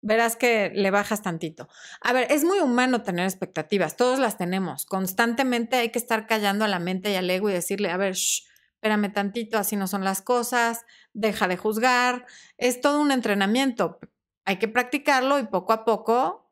verás 0.02 0.36
que 0.36 0.72
le 0.74 0.92
bajas 0.92 1.24
tantito. 1.24 1.68
A 2.00 2.14
ver, 2.14 2.28
es 2.30 2.44
muy 2.44 2.60
humano 2.60 3.02
tener 3.02 3.26
expectativas, 3.26 3.98
todos 3.98 4.20
las 4.20 4.38
tenemos. 4.38 4.86
Constantemente 4.86 5.78
hay 5.78 5.90
que 5.90 6.00
estar 6.00 6.28
callando 6.28 6.64
a 6.64 6.68
la 6.68 6.80
mente 6.80 7.12
y 7.12 7.16
al 7.16 7.30
ego 7.30 7.50
y 7.50 7.54
decirle, 7.54 7.90
a 7.90 7.98
ver, 7.98 8.12
espérame 8.12 9.12
tantito, 9.12 9.58
así 9.58 9.76
no 9.76 9.88
son 9.88 10.04
las 10.04 10.22
cosas, 10.22 10.86
deja 11.14 11.48
de 11.48 11.58
juzgar. 11.58 12.28
Es 12.58 12.82
todo 12.82 13.02
un 13.02 13.12
entrenamiento. 13.12 14.00
Hay 14.46 14.58
que 14.58 14.68
practicarlo 14.68 15.40
y 15.40 15.48
poco 15.48 15.74
a 15.74 15.84
poco 15.84 16.46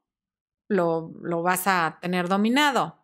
lo, 0.67 1.11
vas 1.43 1.67
a 1.67 1.99
tener 2.01 2.27
dominado. 2.27 2.99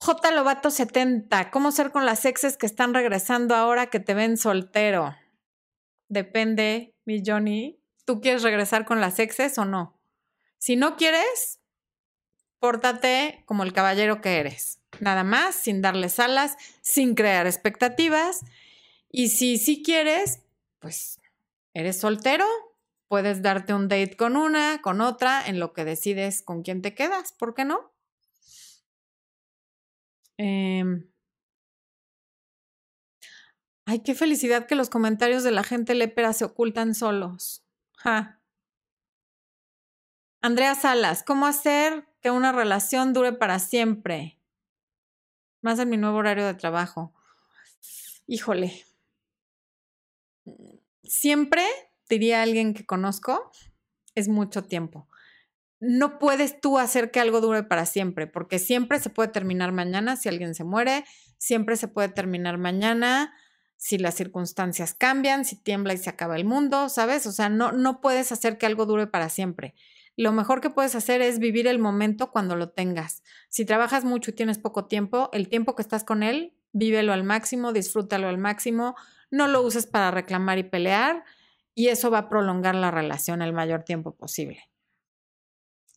J. 0.00 0.30
Lobato 0.30 0.70
70. 0.70 1.50
¿Cómo 1.50 1.70
ser 1.70 1.90
con 1.90 2.06
las 2.06 2.24
exes 2.24 2.56
que 2.56 2.66
están 2.66 2.94
regresando 2.94 3.54
ahora 3.54 3.88
que 3.90 4.00
te 4.00 4.14
ven 4.14 4.36
soltero? 4.38 5.14
Depende, 6.08 6.96
mi 7.04 7.22
Johnny. 7.24 7.82
¿Tú 8.06 8.22
quieres 8.22 8.42
regresar 8.42 8.86
con 8.86 9.02
las 9.02 9.18
exes 9.18 9.58
o 9.58 9.66
no? 9.66 10.00
Si 10.56 10.76
no 10.76 10.96
quieres, 10.96 11.60
pórtate 12.58 13.42
como 13.44 13.64
el 13.64 13.74
caballero 13.74 14.22
que 14.22 14.38
eres. 14.38 14.80
Nada 15.00 15.24
más, 15.24 15.54
sin 15.54 15.82
darles 15.82 16.18
alas, 16.18 16.56
sin 16.80 17.14
crear 17.14 17.46
expectativas. 17.46 18.40
Y 19.10 19.28
si 19.28 19.58
sí 19.58 19.82
quieres, 19.82 20.40
pues 20.78 21.17
eres 21.74 22.00
soltero, 22.00 22.46
puedes 23.08 23.42
darte 23.42 23.74
un 23.74 23.88
date 23.88 24.16
con 24.16 24.36
una, 24.36 24.80
con 24.82 25.00
otra, 25.00 25.46
en 25.46 25.58
lo 25.58 25.72
que 25.72 25.84
decides 25.84 26.42
con 26.42 26.62
quién 26.62 26.82
te 26.82 26.94
quedas. 26.94 27.32
¿Por 27.32 27.54
qué 27.54 27.64
no? 27.64 27.92
Em, 30.38 31.10
ay, 33.86 34.00
qué 34.00 34.14
felicidad 34.14 34.66
que 34.66 34.76
los 34.76 34.90
comentarios 34.90 35.42
de 35.42 35.50
la 35.50 35.64
gente 35.64 35.94
lépera 35.94 36.32
se 36.32 36.44
ocultan 36.44 36.94
solos. 36.94 37.64
Andrea 40.40 40.74
Salas, 40.76 41.24
¿cómo 41.24 41.46
hacer 41.46 42.06
que 42.20 42.30
una 42.30 42.52
relación 42.52 43.12
dure 43.12 43.32
para 43.32 43.58
siempre? 43.58 44.38
Más 45.62 45.78
en 45.80 45.90
mi 45.90 45.96
nuevo 45.96 46.18
horario 46.18 46.46
de 46.46 46.54
trabajo. 46.54 47.12
Híjole. 48.26 48.84
Siempre, 51.08 51.64
diría 52.08 52.42
alguien 52.42 52.72
que 52.72 52.86
conozco, 52.86 53.50
es 54.14 54.28
mucho 54.28 54.62
tiempo 54.62 55.08
no 55.80 56.18
puedes 56.18 56.60
tú 56.60 56.78
hacer 56.78 57.10
que 57.10 57.20
algo 57.20 57.40
dure 57.40 57.62
para 57.62 57.86
siempre, 57.86 58.26
porque 58.26 58.58
siempre 58.58 58.98
se 58.98 59.10
puede 59.10 59.28
terminar 59.28 59.72
mañana 59.72 60.16
si 60.16 60.28
alguien 60.28 60.54
se 60.54 60.64
muere, 60.64 61.04
siempre 61.38 61.76
se 61.76 61.88
puede 61.88 62.08
terminar 62.08 62.58
mañana 62.58 63.32
si 63.76 63.96
las 63.96 64.16
circunstancias 64.16 64.94
cambian, 64.94 65.44
si 65.44 65.54
tiembla 65.54 65.94
y 65.94 65.98
se 65.98 66.10
acaba 66.10 66.34
el 66.34 66.44
mundo, 66.44 66.88
¿sabes? 66.88 67.26
O 67.26 67.32
sea, 67.32 67.48
no, 67.48 67.70
no 67.70 68.00
puedes 68.00 68.32
hacer 68.32 68.58
que 68.58 68.66
algo 68.66 68.86
dure 68.86 69.06
para 69.06 69.28
siempre. 69.28 69.74
Lo 70.16 70.32
mejor 70.32 70.60
que 70.60 70.70
puedes 70.70 70.96
hacer 70.96 71.22
es 71.22 71.38
vivir 71.38 71.68
el 71.68 71.78
momento 71.78 72.32
cuando 72.32 72.56
lo 72.56 72.70
tengas. 72.70 73.22
Si 73.48 73.64
trabajas 73.64 74.04
mucho 74.04 74.32
y 74.32 74.34
tienes 74.34 74.58
poco 74.58 74.86
tiempo, 74.86 75.30
el 75.32 75.48
tiempo 75.48 75.76
que 75.76 75.82
estás 75.82 76.02
con 76.02 76.24
él, 76.24 76.56
vívelo 76.72 77.12
al 77.12 77.22
máximo, 77.22 77.72
disfrútalo 77.72 78.26
al 78.28 78.38
máximo, 78.38 78.96
no 79.30 79.46
lo 79.46 79.62
uses 79.62 79.86
para 79.86 80.10
reclamar 80.10 80.58
y 80.58 80.64
pelear 80.64 81.24
y 81.74 81.88
eso 81.88 82.10
va 82.10 82.18
a 82.18 82.28
prolongar 82.28 82.74
la 82.74 82.90
relación 82.90 83.40
el 83.42 83.52
mayor 83.52 83.84
tiempo 83.84 84.16
posible. 84.16 84.68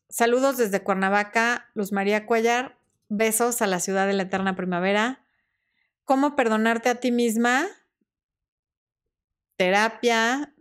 Saludos 0.09 0.57
desde 0.57 0.83
Cuernavaca, 0.83 1.69
Luz 1.73 1.91
María 1.91 2.25
Cuellar. 2.25 2.77
Besos 3.09 3.61
a 3.61 3.67
la 3.67 3.79
ciudad 3.79 4.07
de 4.07 4.13
la 4.13 4.23
eterna 4.23 4.55
primavera. 4.55 5.25
¿Cómo 6.05 6.35
perdonarte 6.35 6.89
a 6.89 6.95
ti 6.95 7.11
misma? 7.11 7.65
Terapia, 9.57 10.53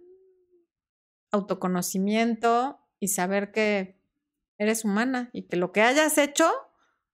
autoconocimiento 1.32 2.80
y 2.98 3.08
saber 3.08 3.52
que 3.52 4.00
eres 4.58 4.84
humana 4.84 5.30
y 5.32 5.42
que 5.48 5.56
lo 5.56 5.72
que 5.72 5.82
hayas 5.82 6.18
hecho, 6.18 6.50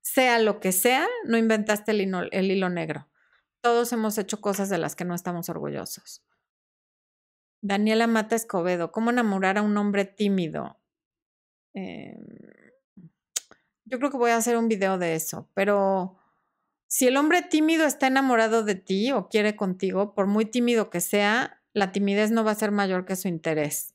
sea 0.02 0.38
lo 0.38 0.60
que 0.60 0.72
sea, 0.72 1.06
no 1.24 1.36
inventaste 1.38 1.92
el 1.92 2.02
hilo, 2.02 2.22
el 2.30 2.50
hilo 2.50 2.68
negro. 2.68 3.08
Todos 3.60 3.92
hemos 3.92 4.18
hecho 4.18 4.40
cosas 4.40 4.68
de 4.68 4.78
las 4.78 4.96
que 4.96 5.04
no 5.04 5.14
estamos 5.14 5.48
orgullosos. 5.48 6.22
Daniela 7.62 8.06
Mata 8.06 8.36
Escobedo, 8.36 8.92
¿cómo 8.92 9.10
enamorar 9.10 9.58
a 9.58 9.62
un 9.62 9.76
hombre 9.76 10.04
tímido? 10.04 10.78
Em, 11.74 12.24
yo 13.84 13.98
creo 13.98 14.10
que 14.10 14.16
voy 14.16 14.30
a 14.30 14.36
hacer 14.36 14.56
un 14.56 14.68
video 14.68 14.98
de 14.98 15.14
eso, 15.14 15.48
pero 15.54 16.16
si 16.86 17.06
el 17.06 17.16
hombre 17.16 17.42
tímido 17.42 17.84
está 17.86 18.06
enamorado 18.06 18.62
de 18.62 18.76
ti 18.76 19.12
o 19.12 19.28
quiere 19.28 19.56
contigo, 19.56 20.14
por 20.14 20.26
muy 20.26 20.46
tímido 20.46 20.90
que 20.90 21.00
sea, 21.00 21.62
la 21.72 21.92
timidez 21.92 22.30
no 22.30 22.44
va 22.44 22.52
a 22.52 22.56
ser 22.56 22.70
mayor 22.70 23.04
que 23.04 23.16
su 23.16 23.28
interés. 23.28 23.94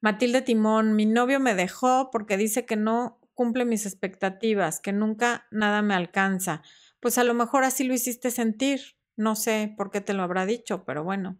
Matilde 0.00 0.42
Timón, 0.42 0.94
mi 0.94 1.06
novio 1.06 1.40
me 1.40 1.54
dejó 1.54 2.10
porque 2.12 2.36
dice 2.36 2.64
que 2.66 2.76
no 2.76 3.18
cumple 3.36 3.64
mis 3.64 3.86
expectativas, 3.86 4.80
que 4.80 4.92
nunca 4.92 5.46
nada 5.52 5.82
me 5.82 5.94
alcanza. 5.94 6.62
Pues 6.98 7.18
a 7.18 7.24
lo 7.24 7.34
mejor 7.34 7.62
así 7.62 7.84
lo 7.84 7.94
hiciste 7.94 8.32
sentir. 8.32 8.96
No 9.14 9.36
sé 9.36 9.72
por 9.76 9.92
qué 9.92 10.00
te 10.00 10.14
lo 10.14 10.24
habrá 10.24 10.46
dicho, 10.46 10.84
pero 10.84 11.04
bueno. 11.04 11.38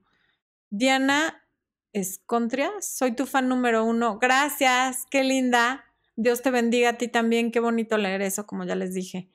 Diana 0.70 1.42
Escontria, 1.92 2.70
soy 2.80 3.12
tu 3.12 3.24
fan 3.26 3.48
número 3.48 3.82
uno. 3.84 4.18
Gracias, 4.18 5.06
qué 5.10 5.24
linda. 5.24 5.86
Dios 6.14 6.42
te 6.42 6.50
bendiga 6.50 6.90
a 6.90 6.98
ti 6.98 7.08
también. 7.08 7.50
Qué 7.50 7.60
bonito 7.60 7.96
leer 7.96 8.20
eso, 8.20 8.46
como 8.46 8.64
ya 8.64 8.74
les 8.74 8.92
dije. 8.92 9.30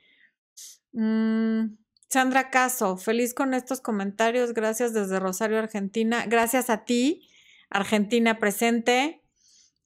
Mm, 0.92 1.78
Sandra 2.10 2.52
Caso, 2.52 2.98
feliz 2.98 3.34
con 3.34 3.56
estos 3.56 3.82
comentarios. 3.82 4.54
Gracias 4.54 4.94
desde 4.94 5.20
Rosario, 5.20 5.58
Argentina. 5.58 6.26
Gracias 6.28 6.70
a 6.70 6.86
ti, 6.86 7.28
Argentina 7.72 8.38
presente. 8.38 9.21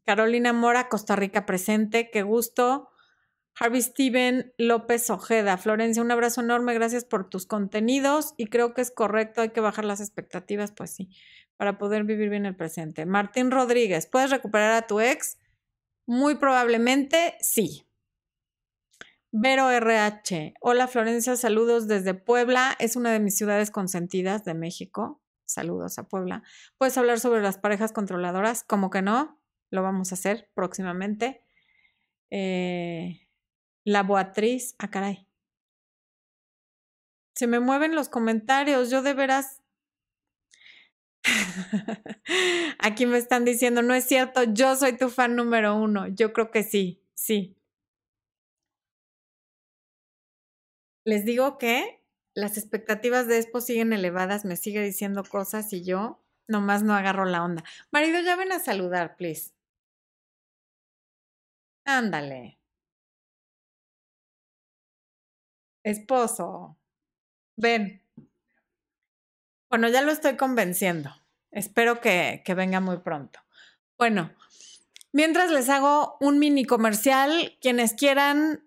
Carolina 0.06 0.54
Mora, 0.54 0.90
Costa 0.90 1.16
Rica 1.16 1.46
presente. 1.46 2.10
Qué 2.12 2.24
gusto. 2.24 2.90
Harvey 3.58 3.82
Steven 3.82 4.54
López 4.58 5.10
Ojeda, 5.10 5.58
Florencia, 5.58 6.04
un 6.04 6.12
abrazo 6.12 6.42
enorme, 6.42 6.74
gracias 6.74 7.06
por 7.06 7.30
tus 7.30 7.46
contenidos 7.46 8.34
y 8.36 8.48
creo 8.48 8.74
que 8.74 8.82
es 8.82 8.92
correcto, 8.92 9.40
hay 9.40 9.52
que 9.52 9.62
bajar 9.62 9.86
las 9.86 10.02
expectativas, 10.02 10.74
pues 10.74 10.92
sí 10.92 11.10
para 11.58 11.78
poder 11.78 12.04
vivir 12.04 12.30
bien 12.30 12.46
el 12.46 12.56
presente. 12.56 13.06
Martín 13.06 13.52
Rodríguez, 13.52 14.08
¿puedes 14.08 14.32
recuperar 14.32 14.72
a 14.72 14.88
tu 14.88 15.00
ex? 15.00 15.38
Muy 16.06 16.36
probablemente 16.36 17.36
sí. 17.40 17.88
Vero 19.32 19.70
RH, 19.70 20.54
hola 20.62 20.88
Florencia, 20.88 21.36
saludos 21.36 21.88
desde 21.88 22.14
Puebla, 22.14 22.76
es 22.80 22.96
una 22.96 23.12
de 23.12 23.20
mis 23.20 23.38
ciudades 23.38 23.70
consentidas 23.70 24.46
de 24.46 24.54
México. 24.54 25.22
Saludos 25.46 26.00
a 26.00 26.08
Puebla. 26.08 26.44
¿Puedes 26.78 26.98
hablar 26.98 27.20
sobre 27.20 27.42
las 27.42 27.58
parejas 27.58 27.92
controladoras? 27.92 28.64
Como 28.64 28.90
que 28.90 29.02
no, 29.02 29.40
lo 29.76 29.84
vamos 29.84 30.12
a 30.12 30.16
hacer 30.16 30.50
próximamente. 30.56 31.44
Eh, 32.32 33.28
la 33.86 34.04
Boatriz, 34.04 34.76
ah, 34.80 34.90
caray. 34.90 35.28
Se 37.36 37.48
me 37.48 37.60
mueven 37.60 37.94
los 37.94 38.10
comentarios, 38.10 38.90
yo 38.90 39.02
de 39.02 39.14
veras 39.14 39.62
Aquí 42.80 43.06
me 43.06 43.18
están 43.18 43.46
diciendo, 43.46 43.82
no 43.82 43.94
es 43.94 44.06
cierto, 44.06 44.44
yo 44.44 44.76
soy 44.76 44.98
tu 44.98 45.10
fan 45.10 45.36
número 45.36 45.76
uno. 45.76 46.08
Yo 46.08 46.34
creo 46.34 46.52
que 46.52 46.64
sí, 46.64 47.02
sí. 47.14 47.56
Les 51.04 51.26
digo 51.26 51.58
que 51.58 52.02
las 52.34 52.58
expectativas 52.58 53.28
de 53.28 53.38
Expo 53.38 53.62
siguen 53.62 53.94
elevadas, 53.94 54.44
me 54.46 54.56
sigue 54.56 54.82
diciendo 54.82 55.24
cosas 55.24 55.72
y 55.72 55.84
yo 55.84 56.22
nomás 56.48 56.84
no 56.84 56.94
agarro 56.94 57.26
la 57.26 57.44
onda. 57.44 57.64
Marido, 57.92 58.20
ya 58.22 58.36
ven 58.36 58.52
a 58.52 58.60
saludar, 58.60 59.16
please. 59.16 59.55
Ándale. 61.86 62.60
Esposo. 65.84 66.78
Ven. 67.58 68.02
Bueno, 69.70 69.88
ya 69.90 70.02
lo 70.02 70.12
estoy 70.12 70.36
convenciendo. 70.36 71.12
Espero 71.52 72.02
que, 72.02 72.44
venga 72.56 72.80
muy 72.80 72.98
pronto. 72.98 73.40
Bueno, 73.98 74.32
mientras 75.14 75.52
les 75.52 75.70
hago 75.70 76.18
un 76.20 76.40
mini 76.40 76.66
comercial, 76.66 77.58
quienes 77.62 77.94
quieran 77.94 78.66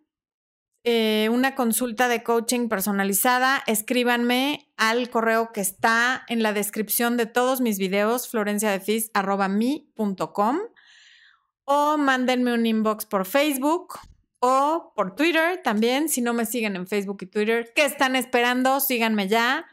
eh, 0.85 1.29
una 1.31 1.55
consulta 1.55 2.09
de 2.09 2.23
coaching 2.23 2.69
personalizada, 2.69 3.63
escríbanme 3.67 4.71
al 4.77 5.11
correo 5.11 5.53
que 5.53 5.61
está 5.61 6.25
en 6.29 6.43
la 6.43 6.53
descripción 6.53 7.17
de 7.17 7.27
todos 7.27 7.61
mis 7.61 7.79
videos, 7.79 8.29
florenciadefis.com 8.29 10.59
o 11.71 11.99
mándenme 11.99 12.55
un 12.55 12.65
inbox 12.65 13.05
por 13.05 13.27
Facebook 13.27 13.99
o 14.41 14.95
por 14.97 15.15
Twitter 15.15 15.61
también, 15.63 16.09
si 16.09 16.23
no 16.23 16.33
me 16.33 16.47
siguen 16.47 16.77
en 16.77 16.87
Facebook 16.87 17.19
y 17.21 17.27
Twitter. 17.27 17.73
¿Qué 17.75 17.85
están 17.85 18.17
esperando? 18.17 18.81
Síganme 18.81 19.29
ya. 19.29 19.67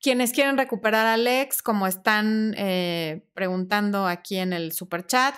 Quienes 0.00 0.32
quieren 0.32 0.56
recuperar 0.56 1.06
a 1.06 1.14
Alex, 1.14 1.60
como 1.60 1.88
están 1.88 2.54
eh, 2.56 3.26
preguntando 3.34 4.06
aquí 4.06 4.36
en 4.36 4.52
el 4.52 4.70
super 4.70 5.06
chat, 5.06 5.34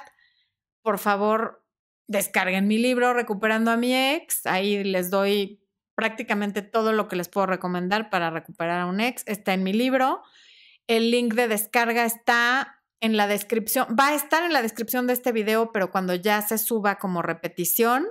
por 0.83 0.99
favor 0.99 1.65
descarguen 2.09 2.69
mi 2.69 2.77
libro 2.77 3.15
Recuperando 3.15 3.71
a 3.71 3.79
mi 3.79 3.95
ex. 3.95 4.45
Ahí 4.45 4.85
les 4.85 5.09
doy 5.09 5.63
prácticamente 5.95 6.61
todo 6.61 6.93
lo 6.93 7.09
que 7.09 7.17
les 7.17 7.29
puedo 7.29 7.47
recomendar 7.47 8.11
para 8.11 8.29
recuperar 8.29 8.81
a 8.81 8.87
un 8.87 9.01
ex. 9.01 9.23
Está 9.27 9.55
en 9.55 9.63
mi 9.63 9.73
libro. 9.73 10.21
El 10.89 11.11
link 11.11 11.33
de 11.33 11.49
descarga 11.49 12.05
está 12.05 12.76
en 13.01 13.17
la 13.17 13.27
descripción. 13.27 13.87
Va 13.99 14.09
a 14.09 14.15
estar 14.15 14.43
en 14.43 14.53
la 14.53 14.63
descripción 14.63 15.07
de 15.07 15.13
este 15.13 15.33
video, 15.33 15.73
pero 15.73 15.91
cuando 15.91 16.15
ya 16.15 16.43
se 16.43 16.59
suba 16.59 16.99
como 16.99 17.23
repetición 17.23 18.07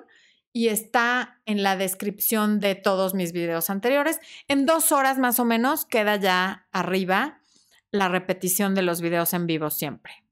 y 0.53 0.69
está 0.69 1.41
en 1.45 1.63
la 1.63 1.75
descripción 1.75 2.61
de 2.61 2.75
todos 2.75 3.13
mis 3.13 3.33
videos 3.33 3.69
anteriores. 3.69 4.19
En 4.47 4.65
dos 4.65 4.93
horas 4.93 5.17
más 5.17 5.39
o 5.39 5.45
menos 5.45 5.86
queda 5.86 6.15
ya 6.15 6.67
arriba 6.71 7.41
la 7.91 8.07
repetición 8.07 8.73
de 8.73 8.81
los 8.81 9.01
videos 9.01 9.33
en 9.33 9.47
vivo 9.47 9.69
siempre. 9.69 10.23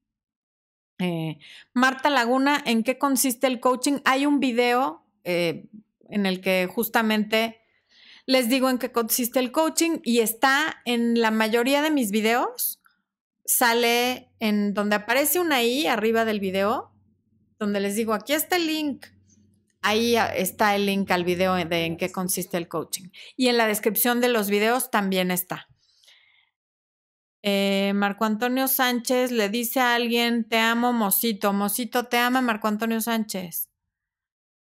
Eh, 0.98 1.38
Marta 1.74 2.08
Laguna, 2.08 2.62
¿en 2.64 2.84
qué 2.84 2.96
consiste 2.96 3.46
el 3.46 3.60
coaching? 3.60 3.98
Hay 4.04 4.26
un 4.26 4.40
video 4.40 5.04
eh, 5.24 5.66
en 6.08 6.24
el 6.24 6.40
que 6.40 6.68
justamente 6.72 7.60
les 8.26 8.48
digo 8.48 8.70
en 8.70 8.78
qué 8.78 8.92
consiste 8.92 9.40
el 9.40 9.52
coaching 9.52 9.98
y 10.02 10.20
está 10.20 10.80
en 10.86 11.20
la 11.20 11.30
mayoría 11.30 11.82
de 11.82 11.90
mis 11.90 12.10
videos. 12.10 12.80
Sale 13.44 14.30
en 14.40 14.74
donde 14.74 14.96
aparece 14.96 15.40
una 15.40 15.62
I 15.62 15.86
arriba 15.86 16.24
del 16.24 16.40
video, 16.40 16.92
donde 17.58 17.80
les 17.80 17.96
digo, 17.96 18.14
aquí 18.14 18.32
está 18.32 18.56
el 18.56 18.66
link. 18.66 19.06
Ahí 19.82 20.16
está 20.16 20.74
el 20.74 20.86
link 20.86 21.10
al 21.10 21.24
video 21.24 21.54
de 21.54 21.84
en 21.84 21.98
qué 21.98 22.10
consiste 22.10 22.56
el 22.56 22.68
coaching. 22.68 23.10
Y 23.36 23.48
en 23.48 23.58
la 23.58 23.66
descripción 23.66 24.22
de 24.22 24.28
los 24.28 24.48
videos 24.48 24.90
también 24.90 25.30
está. 25.30 25.68
Eh, 27.42 27.92
Marco 27.94 28.24
Antonio 28.24 28.66
Sánchez 28.66 29.30
le 29.30 29.50
dice 29.50 29.80
a 29.80 29.94
alguien, 29.94 30.48
te 30.48 30.56
amo, 30.56 30.94
Mosito. 30.94 31.52
Mosito, 31.52 32.04
te 32.06 32.16
ama 32.16 32.40
Marco 32.40 32.68
Antonio 32.68 33.02
Sánchez. 33.02 33.68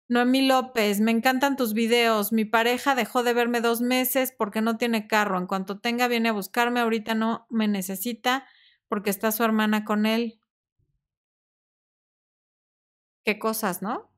Noemí 0.08 0.48
López, 0.48 1.00
me 1.00 1.12
encantan 1.12 1.56
tus 1.56 1.72
videos. 1.72 2.32
Mi 2.32 2.44
pareja 2.44 2.96
dejó 2.96 3.22
de 3.22 3.32
verme 3.32 3.60
dos 3.60 3.80
meses 3.80 4.34
porque 4.36 4.60
no 4.60 4.76
tiene 4.76 5.06
carro. 5.06 5.38
En 5.38 5.46
cuanto 5.46 5.78
tenga, 5.78 6.08
viene 6.08 6.30
a 6.30 6.32
buscarme. 6.32 6.80
Ahorita 6.80 7.14
no 7.14 7.46
me 7.48 7.68
necesita 7.68 8.44
porque 8.94 9.10
está 9.10 9.32
su 9.32 9.42
hermana 9.42 9.84
con 9.84 10.06
él. 10.06 10.38
Qué 13.24 13.40
cosas, 13.40 13.82
¿no? 13.82 14.08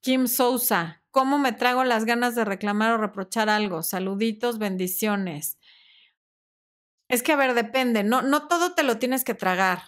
Kim 0.00 0.26
Sousa, 0.26 1.02
¿cómo 1.10 1.38
me 1.38 1.52
trago 1.52 1.84
las 1.84 2.06
ganas 2.06 2.34
de 2.34 2.46
reclamar 2.46 2.92
o 2.92 2.96
reprochar 2.96 3.50
algo? 3.50 3.82
Saluditos, 3.82 4.58
bendiciones. 4.58 5.58
Es 7.08 7.22
que, 7.22 7.32
a 7.32 7.36
ver, 7.36 7.52
depende, 7.52 8.04
no, 8.04 8.22
no 8.22 8.48
todo 8.48 8.72
te 8.72 8.84
lo 8.84 8.98
tienes 8.98 9.22
que 9.22 9.34
tragar. 9.34 9.82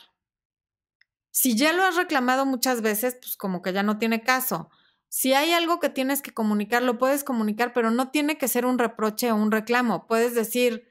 Si 1.30 1.56
ya 1.56 1.72
lo 1.72 1.84
has 1.84 1.96
reclamado 1.96 2.44
muchas 2.44 2.82
veces, 2.82 3.16
pues 3.18 3.38
como 3.38 3.62
que 3.62 3.72
ya 3.72 3.82
no 3.82 3.96
tiene 3.96 4.22
caso. 4.22 4.68
Si 5.08 5.32
hay 5.32 5.52
algo 5.52 5.80
que 5.80 5.88
tienes 5.88 6.20
que 6.20 6.34
comunicar, 6.34 6.82
lo 6.82 6.98
puedes 6.98 7.24
comunicar, 7.24 7.72
pero 7.72 7.90
no 7.90 8.10
tiene 8.10 8.36
que 8.36 8.46
ser 8.46 8.66
un 8.66 8.78
reproche 8.78 9.32
o 9.32 9.36
un 9.36 9.52
reclamo. 9.52 10.06
Puedes 10.06 10.34
decir, 10.34 10.87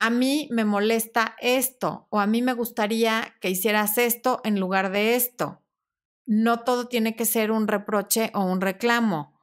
a 0.00 0.10
mí 0.10 0.48
me 0.50 0.64
molesta 0.64 1.36
esto 1.40 2.06
o 2.10 2.20
a 2.20 2.26
mí 2.26 2.42
me 2.42 2.52
gustaría 2.52 3.34
que 3.40 3.50
hicieras 3.50 3.98
esto 3.98 4.40
en 4.44 4.60
lugar 4.60 4.90
de 4.90 5.16
esto. 5.16 5.62
No 6.26 6.60
todo 6.60 6.88
tiene 6.88 7.16
que 7.16 7.24
ser 7.24 7.50
un 7.50 7.68
reproche 7.68 8.30
o 8.34 8.44
un 8.44 8.60
reclamo. 8.60 9.34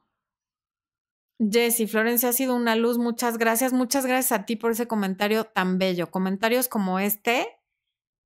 Jessy, 1.38 1.86
Florencia 1.86 2.30
ha 2.30 2.32
sido 2.32 2.54
una 2.54 2.76
luz, 2.76 2.96
muchas 2.96 3.36
gracias. 3.36 3.72
Muchas 3.72 4.06
gracias 4.06 4.32
a 4.38 4.46
ti 4.46 4.56
por 4.56 4.72
ese 4.72 4.86
comentario 4.86 5.44
tan 5.44 5.78
bello. 5.78 6.10
Comentarios 6.10 6.68
como 6.68 6.98
este 6.98 7.48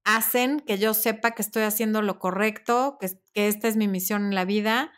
hacen 0.04 0.60
que 0.60 0.78
yo 0.78 0.94
sepa 0.94 1.32
que 1.32 1.42
estoy 1.42 1.64
haciendo 1.64 2.02
lo 2.02 2.18
correcto, 2.18 2.96
que, 3.00 3.08
que 3.34 3.48
esta 3.48 3.66
es 3.66 3.76
mi 3.76 3.88
misión 3.88 4.26
en 4.26 4.34
la 4.34 4.44
vida 4.44 4.92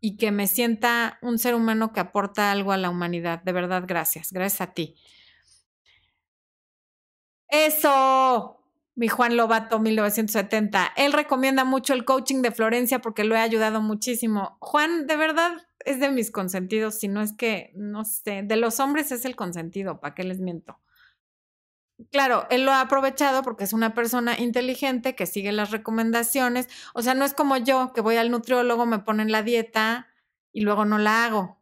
y 0.00 0.16
que 0.16 0.32
me 0.32 0.48
sienta 0.48 1.18
un 1.22 1.38
ser 1.38 1.54
humano 1.54 1.92
que 1.92 2.00
aporta 2.00 2.50
algo 2.50 2.72
a 2.72 2.76
la 2.76 2.90
humanidad. 2.90 3.42
De 3.42 3.52
verdad, 3.52 3.84
gracias. 3.86 4.32
Gracias 4.32 4.60
a 4.60 4.74
ti. 4.74 4.96
Eso, 7.52 8.64
mi 8.94 9.08
Juan 9.08 9.36
Lobato, 9.36 9.78
1970. 9.78 10.90
Él 10.96 11.12
recomienda 11.12 11.64
mucho 11.64 11.92
el 11.92 12.06
coaching 12.06 12.40
de 12.40 12.50
Florencia 12.50 13.00
porque 13.00 13.24
lo 13.24 13.36
he 13.36 13.40
ayudado 13.40 13.82
muchísimo. 13.82 14.56
Juan, 14.58 15.06
de 15.06 15.16
verdad, 15.16 15.52
es 15.84 16.00
de 16.00 16.10
mis 16.10 16.30
consentidos, 16.30 16.94
si 16.98 17.08
no 17.08 17.20
es 17.20 17.34
que, 17.34 17.70
no 17.74 18.04
sé, 18.06 18.42
de 18.42 18.56
los 18.56 18.80
hombres 18.80 19.12
es 19.12 19.26
el 19.26 19.36
consentido, 19.36 20.00
¿para 20.00 20.14
qué 20.14 20.24
les 20.24 20.40
miento? 20.40 20.80
Claro, 22.10 22.46
él 22.48 22.64
lo 22.64 22.72
ha 22.72 22.80
aprovechado 22.80 23.42
porque 23.42 23.64
es 23.64 23.74
una 23.74 23.92
persona 23.92 24.38
inteligente 24.38 25.14
que 25.14 25.26
sigue 25.26 25.52
las 25.52 25.70
recomendaciones. 25.70 26.68
O 26.94 27.02
sea, 27.02 27.12
no 27.14 27.26
es 27.26 27.34
como 27.34 27.58
yo, 27.58 27.92
que 27.92 28.00
voy 28.00 28.16
al 28.16 28.30
nutriólogo, 28.30 28.86
me 28.86 28.98
ponen 29.00 29.30
la 29.30 29.42
dieta 29.42 30.08
y 30.52 30.62
luego 30.62 30.86
no 30.86 30.96
la 30.96 31.26
hago, 31.26 31.60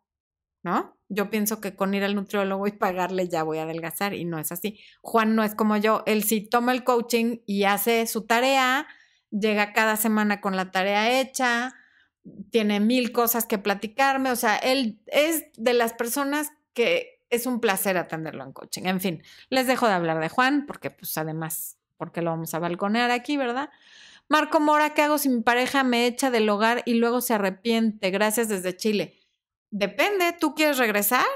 ¿no? 0.63 0.97
Yo 1.13 1.29
pienso 1.29 1.61
que 1.61 1.75
con 1.75 1.93
ir 1.93 2.05
al 2.05 2.15
nutriólogo 2.15 2.69
y 2.69 2.73
pagarle 2.73 3.29
ya 3.29 3.43
voy 3.43 3.59
a 3.59 3.65
adelgazar 3.65 4.15
y 4.15 4.25
no 4.25 4.39
es 4.39 4.53
así. 4.53 4.79
Juan 5.03 5.35
no 5.35 5.43
es 5.43 5.57
como 5.57 5.77
yo, 5.77 6.05
él 6.07 6.23
sí 6.23 6.41
toma 6.41 6.73
el 6.73 6.85
coaching 6.85 7.39
y 7.47 7.65
hace 7.65 8.07
su 8.07 8.27
tarea, 8.27 8.87
llega 9.31 9.73
cada 9.73 9.97
semana 9.97 10.41
con 10.41 10.55
la 10.55 10.71
tarea 10.71 11.21
hecha, 11.21 11.75
tiene 12.53 12.79
mil 12.79 13.11
cosas 13.11 13.45
que 13.45 13.59
platicarme, 13.59 14.31
o 14.31 14.37
sea, 14.37 14.57
él 14.57 15.01
es 15.07 15.47
de 15.57 15.75
las 15.75 15.93
personas 15.95 16.53
que 16.75 17.21
es 17.29 17.47
un 17.47 17.61
placer 17.61 17.97
atenderlo 17.97 18.45
en 18.45 18.53
coaching. 18.53 18.83
En 18.85 19.01
fin, 19.01 19.23
les 19.49 19.67
dejo 19.67 19.89
de 19.89 19.95
hablar 19.95 20.21
de 20.21 20.29
Juan 20.29 20.65
porque 20.65 20.91
pues 20.91 21.19
además, 21.19 21.77
porque 21.97 22.23
lo 22.23 22.31
vamos 22.31 22.55
a 22.55 22.61
balconear 22.61 23.11
aquí, 23.11 23.37
¿verdad? 23.37 23.71
Marco 24.29 24.61
Mora, 24.61 24.95
¿qué 24.95 25.03
hago 25.03 25.19
si 25.19 25.29
mi 25.29 25.43
pareja 25.43 25.83
me 25.83 26.07
echa 26.07 26.31
del 26.31 26.49
hogar 26.49 26.83
y 26.87 26.95
luego 26.95 27.21
se 27.21 27.35
arrepiente? 27.35 28.13
Gracias 28.13 28.49
desde 28.49 28.77
Chile. 28.77 29.20
Depende, 29.71 30.35
¿tú 30.39 30.55
quieres 30.55 30.79
regresar? 30.79 31.27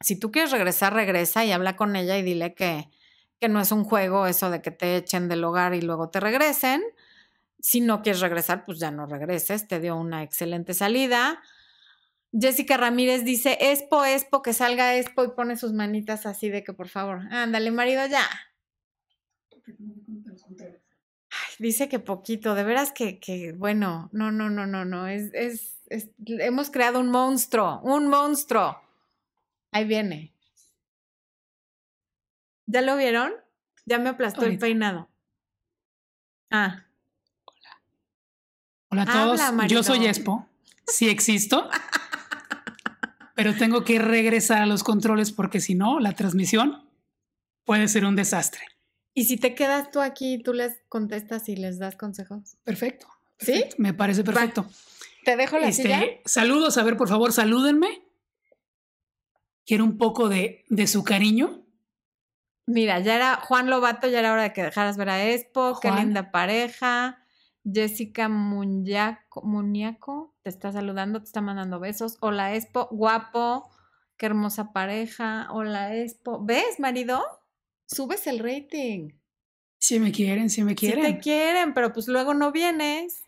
Si 0.00 0.18
tú 0.18 0.30
quieres 0.30 0.50
regresar, 0.50 0.94
regresa 0.94 1.44
y 1.44 1.52
habla 1.52 1.76
con 1.76 1.96
ella 1.96 2.18
y 2.18 2.22
dile 2.22 2.54
que, 2.54 2.88
que 3.40 3.48
no 3.48 3.60
es 3.60 3.72
un 3.72 3.84
juego 3.84 4.26
eso 4.26 4.50
de 4.50 4.62
que 4.62 4.70
te 4.70 4.96
echen 4.96 5.28
del 5.28 5.44
hogar 5.44 5.74
y 5.74 5.80
luego 5.80 6.10
te 6.10 6.20
regresen 6.20 6.82
si 7.62 7.80
no 7.80 8.02
quieres 8.02 8.20
regresar, 8.20 8.64
pues 8.64 8.80
ya 8.80 8.90
no 8.90 9.06
regreses, 9.06 9.68
te 9.68 9.78
dio 9.78 9.96
una 9.96 10.24
excelente 10.24 10.74
salida. 10.74 11.40
Jessica 12.32 12.76
Ramírez 12.76 13.24
dice, 13.24 13.56
Expo, 13.60 14.04
Expo, 14.04 14.42
que 14.42 14.52
salga 14.52 14.96
Expo 14.96 15.22
y 15.24 15.28
pone 15.28 15.56
sus 15.56 15.72
manitas 15.72 16.26
así 16.26 16.48
de 16.48 16.64
que 16.64 16.72
por 16.72 16.88
favor, 16.88 17.20
ándale, 17.30 17.70
marido, 17.70 18.04
ya. 18.06 18.28
dice 21.60 21.88
que 21.88 22.00
poquito, 22.00 22.56
de 22.56 22.64
veras 22.64 22.90
que, 22.90 23.20
que, 23.20 23.52
bueno, 23.52 24.10
no, 24.12 24.32
no, 24.32 24.50
no, 24.50 24.66
no, 24.66 24.84
no, 24.84 25.06
es, 25.06 25.32
es, 25.32 25.76
hemos 26.26 26.70
creado 26.70 27.00
un 27.00 27.10
monstruo, 27.10 27.80
un 27.82 28.08
monstruo. 28.08 28.80
Ahí 29.70 29.84
viene. 29.84 30.34
¿Ya 32.66 32.82
lo 32.82 32.96
vieron? 32.96 33.32
Ya 33.84 33.98
me 33.98 34.10
aplastó 34.10 34.44
el 34.44 34.58
peinado. 34.58 35.08
Ah. 36.50 36.84
Hola 38.88 39.02
a 39.02 39.06
todos, 39.06 39.40
yo 39.68 39.82
soy 39.82 40.06
Expo, 40.06 40.46
sí 40.86 41.08
existo, 41.08 41.70
pero 43.34 43.56
tengo 43.56 43.84
que 43.84 43.98
regresar 43.98 44.60
a 44.60 44.66
los 44.66 44.84
controles 44.84 45.32
porque 45.32 45.60
si 45.60 45.74
no, 45.74 45.98
la 45.98 46.12
transmisión 46.12 46.90
puede 47.64 47.88
ser 47.88 48.04
un 48.04 48.16
desastre. 48.16 48.60
¿Y 49.14 49.24
si 49.24 49.38
te 49.38 49.54
quedas 49.54 49.90
tú 49.90 50.00
aquí, 50.00 50.42
tú 50.42 50.52
les 50.52 50.82
contestas 50.88 51.48
y 51.48 51.56
les 51.56 51.78
das 51.78 51.96
consejos? 51.96 52.56
Perfecto. 52.64 53.06
¿Sí? 53.44 53.64
Me 53.78 53.94
parece 53.94 54.24
perfecto. 54.24 54.66
Te 55.24 55.36
dejo 55.36 55.58
la 55.58 55.68
este, 55.68 55.82
silla. 55.82 56.02
Saludos, 56.24 56.78
a 56.78 56.82
ver, 56.82 56.96
por 56.96 57.08
favor, 57.08 57.32
salúdenme. 57.32 58.02
Quiero 59.64 59.84
un 59.84 59.96
poco 59.96 60.28
de, 60.28 60.64
de 60.68 60.86
su 60.86 61.04
cariño. 61.04 61.64
Mira, 62.66 63.00
ya 63.00 63.16
era 63.16 63.36
Juan 63.36 63.70
Lobato, 63.70 64.08
ya 64.08 64.20
era 64.20 64.32
hora 64.32 64.44
de 64.44 64.52
que 64.52 64.62
dejaras 64.62 64.96
ver 64.96 65.10
a 65.10 65.30
Expo, 65.30 65.78
qué 65.80 65.90
linda 65.90 66.30
pareja. 66.30 67.18
Jessica 67.64 68.28
Muñaco 68.28 70.34
te 70.42 70.50
está 70.50 70.72
saludando, 70.72 71.20
te 71.20 71.26
está 71.26 71.40
mandando 71.40 71.78
besos. 71.78 72.16
Hola, 72.20 72.54
Expo, 72.54 72.88
guapo, 72.90 73.70
qué 74.16 74.26
hermosa 74.26 74.72
pareja. 74.72 75.48
Hola, 75.52 75.96
Expo. 75.96 76.44
¿Ves, 76.44 76.80
marido? 76.80 77.22
Subes 77.86 78.26
el 78.26 78.38
rating. 78.38 79.10
Si 79.78 80.00
me 80.00 80.12
quieren, 80.12 80.50
si 80.50 80.64
me 80.64 80.74
quieren. 80.74 81.04
Si 81.04 81.12
te 81.12 81.18
quieren, 81.18 81.74
pero 81.74 81.92
pues 81.92 82.08
luego 82.08 82.34
no 82.34 82.52
vienes. 82.52 83.24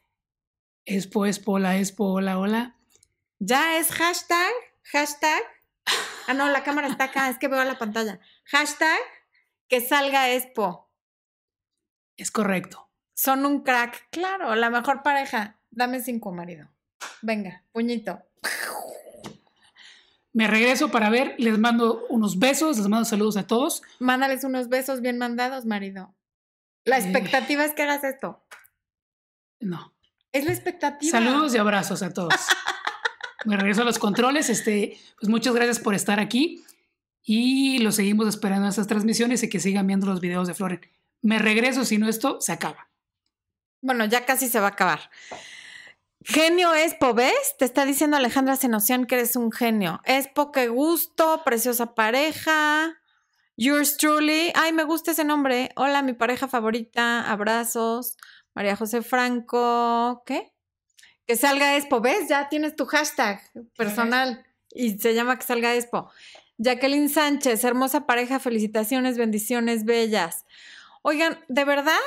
Expo, 0.86 1.24
Expo, 1.24 1.52
hola, 1.52 1.78
Expo, 1.78 2.12
hola, 2.12 2.38
hola. 2.38 2.76
Ya 3.38 3.78
es 3.78 3.90
hashtag, 3.90 4.52
hashtag. 4.82 5.42
Ah, 6.26 6.34
no, 6.34 6.48
la 6.48 6.62
cámara 6.62 6.88
está 6.88 7.04
acá, 7.04 7.28
es 7.28 7.38
que 7.38 7.48
veo 7.48 7.62
la 7.64 7.78
pantalla. 7.78 8.20
Hashtag 8.46 8.98
que 9.68 9.80
salga 9.80 10.30
Expo. 10.30 10.90
Es 12.16 12.30
correcto. 12.30 12.88
Son 13.14 13.44
un 13.46 13.62
crack. 13.62 14.08
Claro, 14.10 14.54
la 14.54 14.70
mejor 14.70 15.02
pareja. 15.02 15.58
Dame 15.70 16.00
cinco, 16.00 16.32
marido. 16.32 16.68
Venga, 17.22 17.64
puñito. 17.72 18.22
Me 20.32 20.48
regreso 20.48 20.90
para 20.90 21.10
ver, 21.10 21.34
les 21.38 21.58
mando 21.58 22.06
unos 22.08 22.38
besos, 22.38 22.76
les 22.76 22.88
mando 22.88 23.04
saludos 23.04 23.36
a 23.36 23.46
todos. 23.46 23.82
Mándales 24.00 24.44
unos 24.44 24.68
besos 24.68 25.00
bien 25.00 25.16
mandados, 25.16 25.64
marido. 25.64 26.14
La 26.84 26.98
eh. 26.98 27.00
expectativa 27.00 27.64
es 27.64 27.72
que 27.72 27.82
hagas 27.82 28.02
esto. 28.04 28.44
No. 29.60 29.93
Es 30.34 30.44
la 30.44 30.50
expectativa. 30.50 31.12
Saludos 31.12 31.54
y 31.54 31.58
abrazos 31.58 32.02
a 32.02 32.12
todos. 32.12 32.34
Me 33.44 33.56
regreso 33.56 33.82
a 33.82 33.84
los 33.84 34.00
controles. 34.00 34.50
Este, 34.50 34.98
pues 35.20 35.30
muchas 35.30 35.54
gracias 35.54 35.78
por 35.78 35.94
estar 35.94 36.18
aquí 36.18 36.64
y 37.22 37.78
lo 37.78 37.92
seguimos 37.92 38.26
esperando 38.26 38.66
en 38.66 38.70
estas 38.70 38.88
transmisiones 38.88 39.44
y 39.44 39.48
que 39.48 39.60
sigan 39.60 39.86
viendo 39.86 40.06
los 40.06 40.20
videos 40.20 40.48
de 40.48 40.54
Floren. 40.54 40.80
Me 41.22 41.38
regreso, 41.38 41.84
si 41.84 41.98
no 41.98 42.08
esto 42.08 42.40
se 42.40 42.50
acaba. 42.50 42.88
Bueno, 43.80 44.06
ya 44.06 44.26
casi 44.26 44.48
se 44.48 44.58
va 44.58 44.66
a 44.66 44.70
acabar. 44.70 45.08
Genio 46.24 46.74
Expo, 46.74 47.14
¿ves? 47.14 47.54
Te 47.56 47.64
está 47.64 47.84
diciendo 47.84 48.16
Alejandra 48.16 48.56
Senocian 48.56 49.04
que 49.04 49.14
eres 49.14 49.36
un 49.36 49.52
genio. 49.52 50.00
Expo, 50.04 50.50
qué 50.50 50.66
gusto, 50.66 51.42
preciosa 51.44 51.94
pareja. 51.94 52.98
Yours 53.56 53.98
truly. 53.98 54.50
Ay, 54.56 54.72
me 54.72 54.82
gusta 54.82 55.12
ese 55.12 55.22
nombre. 55.22 55.70
Hola, 55.76 56.02
mi 56.02 56.12
pareja 56.12 56.48
favorita. 56.48 57.30
Abrazos. 57.30 58.16
María 58.54 58.76
José 58.76 59.02
Franco. 59.02 60.22
¿Qué? 60.26 60.52
Que 61.26 61.36
salga 61.36 61.76
Expo, 61.76 62.00
¿ves? 62.00 62.28
Ya 62.28 62.48
tienes 62.48 62.76
tu 62.76 62.86
hashtag 62.86 63.40
personal 63.76 64.44
y 64.70 64.98
se 64.98 65.14
llama 65.14 65.38
que 65.38 65.46
salga 65.46 65.74
Expo. 65.74 66.10
Jacqueline 66.58 67.08
Sánchez, 67.08 67.64
hermosa 67.64 68.06
pareja, 68.06 68.38
felicitaciones, 68.38 69.18
bendiciones 69.18 69.84
bellas. 69.84 70.44
Oigan, 71.02 71.38
de 71.48 71.64
verdad, 71.64 71.98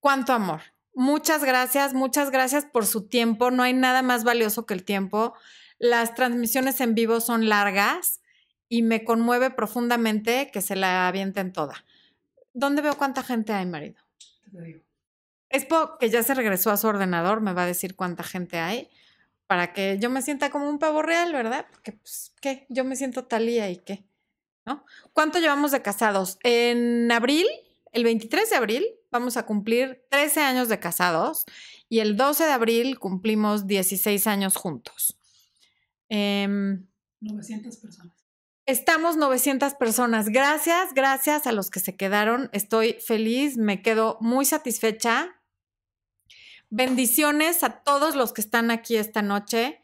cuánto 0.00 0.32
amor 0.32 0.62
Muchas 0.98 1.44
gracias, 1.44 1.92
muchas 1.92 2.30
gracias 2.30 2.64
por 2.64 2.86
su 2.86 3.06
tiempo. 3.06 3.50
No 3.50 3.62
hay 3.62 3.74
nada 3.74 4.00
más 4.00 4.24
valioso 4.24 4.64
que 4.64 4.72
el 4.72 4.82
tiempo. 4.82 5.34
Las 5.78 6.14
transmisiones 6.14 6.80
en 6.80 6.94
vivo 6.94 7.20
son 7.20 7.50
largas 7.50 8.22
y 8.70 8.80
me 8.80 9.04
conmueve 9.04 9.50
profundamente 9.50 10.50
que 10.50 10.62
se 10.62 10.74
la 10.74 11.06
avienten 11.06 11.52
toda. 11.52 11.84
¿Dónde 12.54 12.80
veo 12.80 12.96
cuánta 12.96 13.22
gente 13.22 13.52
hay, 13.52 13.66
marido? 13.66 14.00
Te 14.50 14.62
digo. 14.62 14.85
Expo, 15.56 15.98
que 15.98 16.10
ya 16.10 16.22
se 16.22 16.34
regresó 16.34 16.70
a 16.70 16.76
su 16.76 16.86
ordenador, 16.86 17.40
me 17.40 17.52
va 17.52 17.64
a 17.64 17.66
decir 17.66 17.96
cuánta 17.96 18.22
gente 18.22 18.58
hay 18.58 18.88
para 19.46 19.72
que 19.72 19.98
yo 20.00 20.10
me 20.10 20.22
sienta 20.22 20.50
como 20.50 20.68
un 20.68 20.78
pavo 20.78 21.02
real, 21.02 21.32
¿verdad? 21.32 21.66
Porque, 21.70 21.92
pues, 21.92 22.32
¿qué? 22.40 22.66
Yo 22.68 22.84
me 22.84 22.96
siento 22.96 23.24
talía 23.24 23.70
y 23.70 23.76
qué, 23.76 24.04
¿no? 24.64 24.84
¿Cuánto 25.12 25.38
llevamos 25.38 25.70
de 25.70 25.82
casados? 25.82 26.38
En 26.42 27.10
abril, 27.12 27.46
el 27.92 28.04
23 28.04 28.50
de 28.50 28.56
abril, 28.56 28.86
vamos 29.10 29.36
a 29.36 29.46
cumplir 29.46 30.04
13 30.10 30.40
años 30.40 30.68
de 30.68 30.80
casados 30.80 31.44
y 31.88 32.00
el 32.00 32.16
12 32.16 32.44
de 32.44 32.52
abril 32.52 32.98
cumplimos 32.98 33.66
16 33.66 34.26
años 34.26 34.56
juntos. 34.56 35.16
Em, 36.08 36.86
900 37.20 37.76
personas. 37.76 38.12
Estamos 38.66 39.16
900 39.16 39.74
personas. 39.74 40.28
Gracias, 40.28 40.92
gracias 40.92 41.46
a 41.46 41.52
los 41.52 41.70
que 41.70 41.78
se 41.78 41.94
quedaron. 41.94 42.50
Estoy 42.52 42.94
feliz, 42.94 43.56
me 43.56 43.80
quedo 43.80 44.18
muy 44.20 44.44
satisfecha. 44.44 45.35
Bendiciones 46.70 47.62
a 47.62 47.82
todos 47.82 48.16
los 48.16 48.32
que 48.32 48.40
están 48.40 48.70
aquí 48.70 48.96
esta 48.96 49.22
noche. 49.22 49.82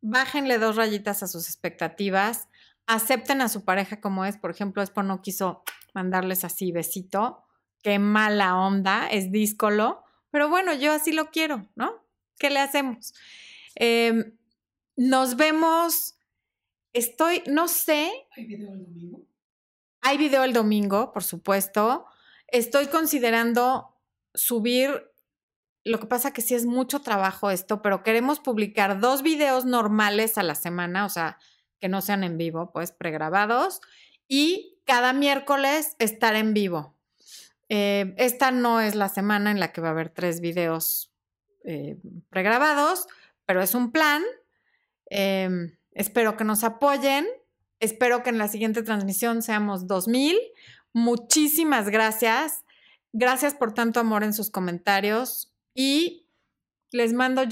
Bájenle 0.00 0.58
dos 0.58 0.76
rayitas 0.76 1.22
a 1.22 1.26
sus 1.28 1.46
expectativas. 1.48 2.48
Acepten 2.86 3.40
a 3.40 3.48
su 3.48 3.64
pareja 3.64 4.00
como 4.00 4.24
es. 4.24 4.36
Por 4.36 4.50
ejemplo, 4.50 4.82
Espo 4.82 5.02
no 5.02 5.22
quiso 5.22 5.62
mandarles 5.94 6.44
así 6.44 6.72
besito. 6.72 7.42
Qué 7.82 7.98
mala 7.98 8.56
onda, 8.56 9.06
es 9.08 9.30
díscolo. 9.30 10.02
Pero 10.30 10.48
bueno, 10.48 10.72
yo 10.74 10.92
así 10.92 11.12
lo 11.12 11.30
quiero, 11.30 11.68
¿no? 11.76 12.04
¿Qué 12.38 12.50
le 12.50 12.60
hacemos? 12.60 13.14
Em, 13.74 14.36
nos 14.96 15.36
vemos. 15.36 16.16
Estoy, 16.92 17.42
no 17.46 17.66
sé, 17.68 18.10
¿Hay 18.36 18.44
video 18.46 18.72
el 18.72 18.84
domingo? 18.84 19.26
hay 20.00 20.16
video 20.16 20.44
el 20.44 20.52
domingo, 20.52 21.12
por 21.12 21.24
supuesto. 21.24 22.06
Estoy 22.46 22.86
considerando 22.86 23.96
subir, 24.32 25.10
lo 25.84 26.00
que 26.00 26.06
pasa 26.06 26.32
que 26.32 26.42
sí 26.42 26.54
es 26.54 26.64
mucho 26.64 27.00
trabajo 27.00 27.50
esto, 27.50 27.82
pero 27.82 28.02
queremos 28.02 28.40
publicar 28.40 29.00
dos 29.00 29.22
videos 29.22 29.66
normales 29.66 30.38
a 30.38 30.42
la 30.42 30.54
semana, 30.54 31.04
o 31.04 31.10
sea, 31.10 31.38
que 31.78 31.88
no 31.88 32.00
sean 32.00 32.24
en 32.24 32.38
vivo, 32.38 32.72
pues 32.72 32.90
pregrabados, 32.90 33.80
y 34.26 34.78
cada 34.86 35.12
miércoles 35.12 35.94
estar 35.98 36.36
en 36.36 36.54
vivo. 36.54 36.96
Eh, 37.68 38.14
esta 38.16 38.50
no 38.50 38.80
es 38.80 38.94
la 38.94 39.08
semana 39.10 39.50
en 39.50 39.60
la 39.60 39.72
que 39.72 39.82
va 39.82 39.88
a 39.88 39.90
haber 39.90 40.08
tres 40.08 40.40
videos 40.40 41.12
eh, 41.64 41.98
pregrabados, 42.30 43.06
pero 43.44 43.62
es 43.62 43.74
un 43.74 43.92
plan. 43.92 44.22
Em, 45.06 45.76
espero 45.92 46.36
que 46.36 46.44
nos 46.44 46.64
apoyen. 46.64 47.26
Espero 47.80 48.22
que 48.22 48.30
en 48.30 48.38
la 48.38 48.48
siguiente 48.48 48.82
transmisión 48.82 49.42
seamos 49.42 49.86
2000. 49.86 50.38
Muchísimas 50.92 51.90
gracias. 51.90 52.64
Gracias 53.12 53.54
por 53.54 53.72
tanto 53.74 54.00
amor 54.00 54.24
en 54.24 54.32
sus 54.32 54.50
comentarios 54.50 55.53
y 55.74 56.28
les 56.92 57.12
mando 57.14 57.44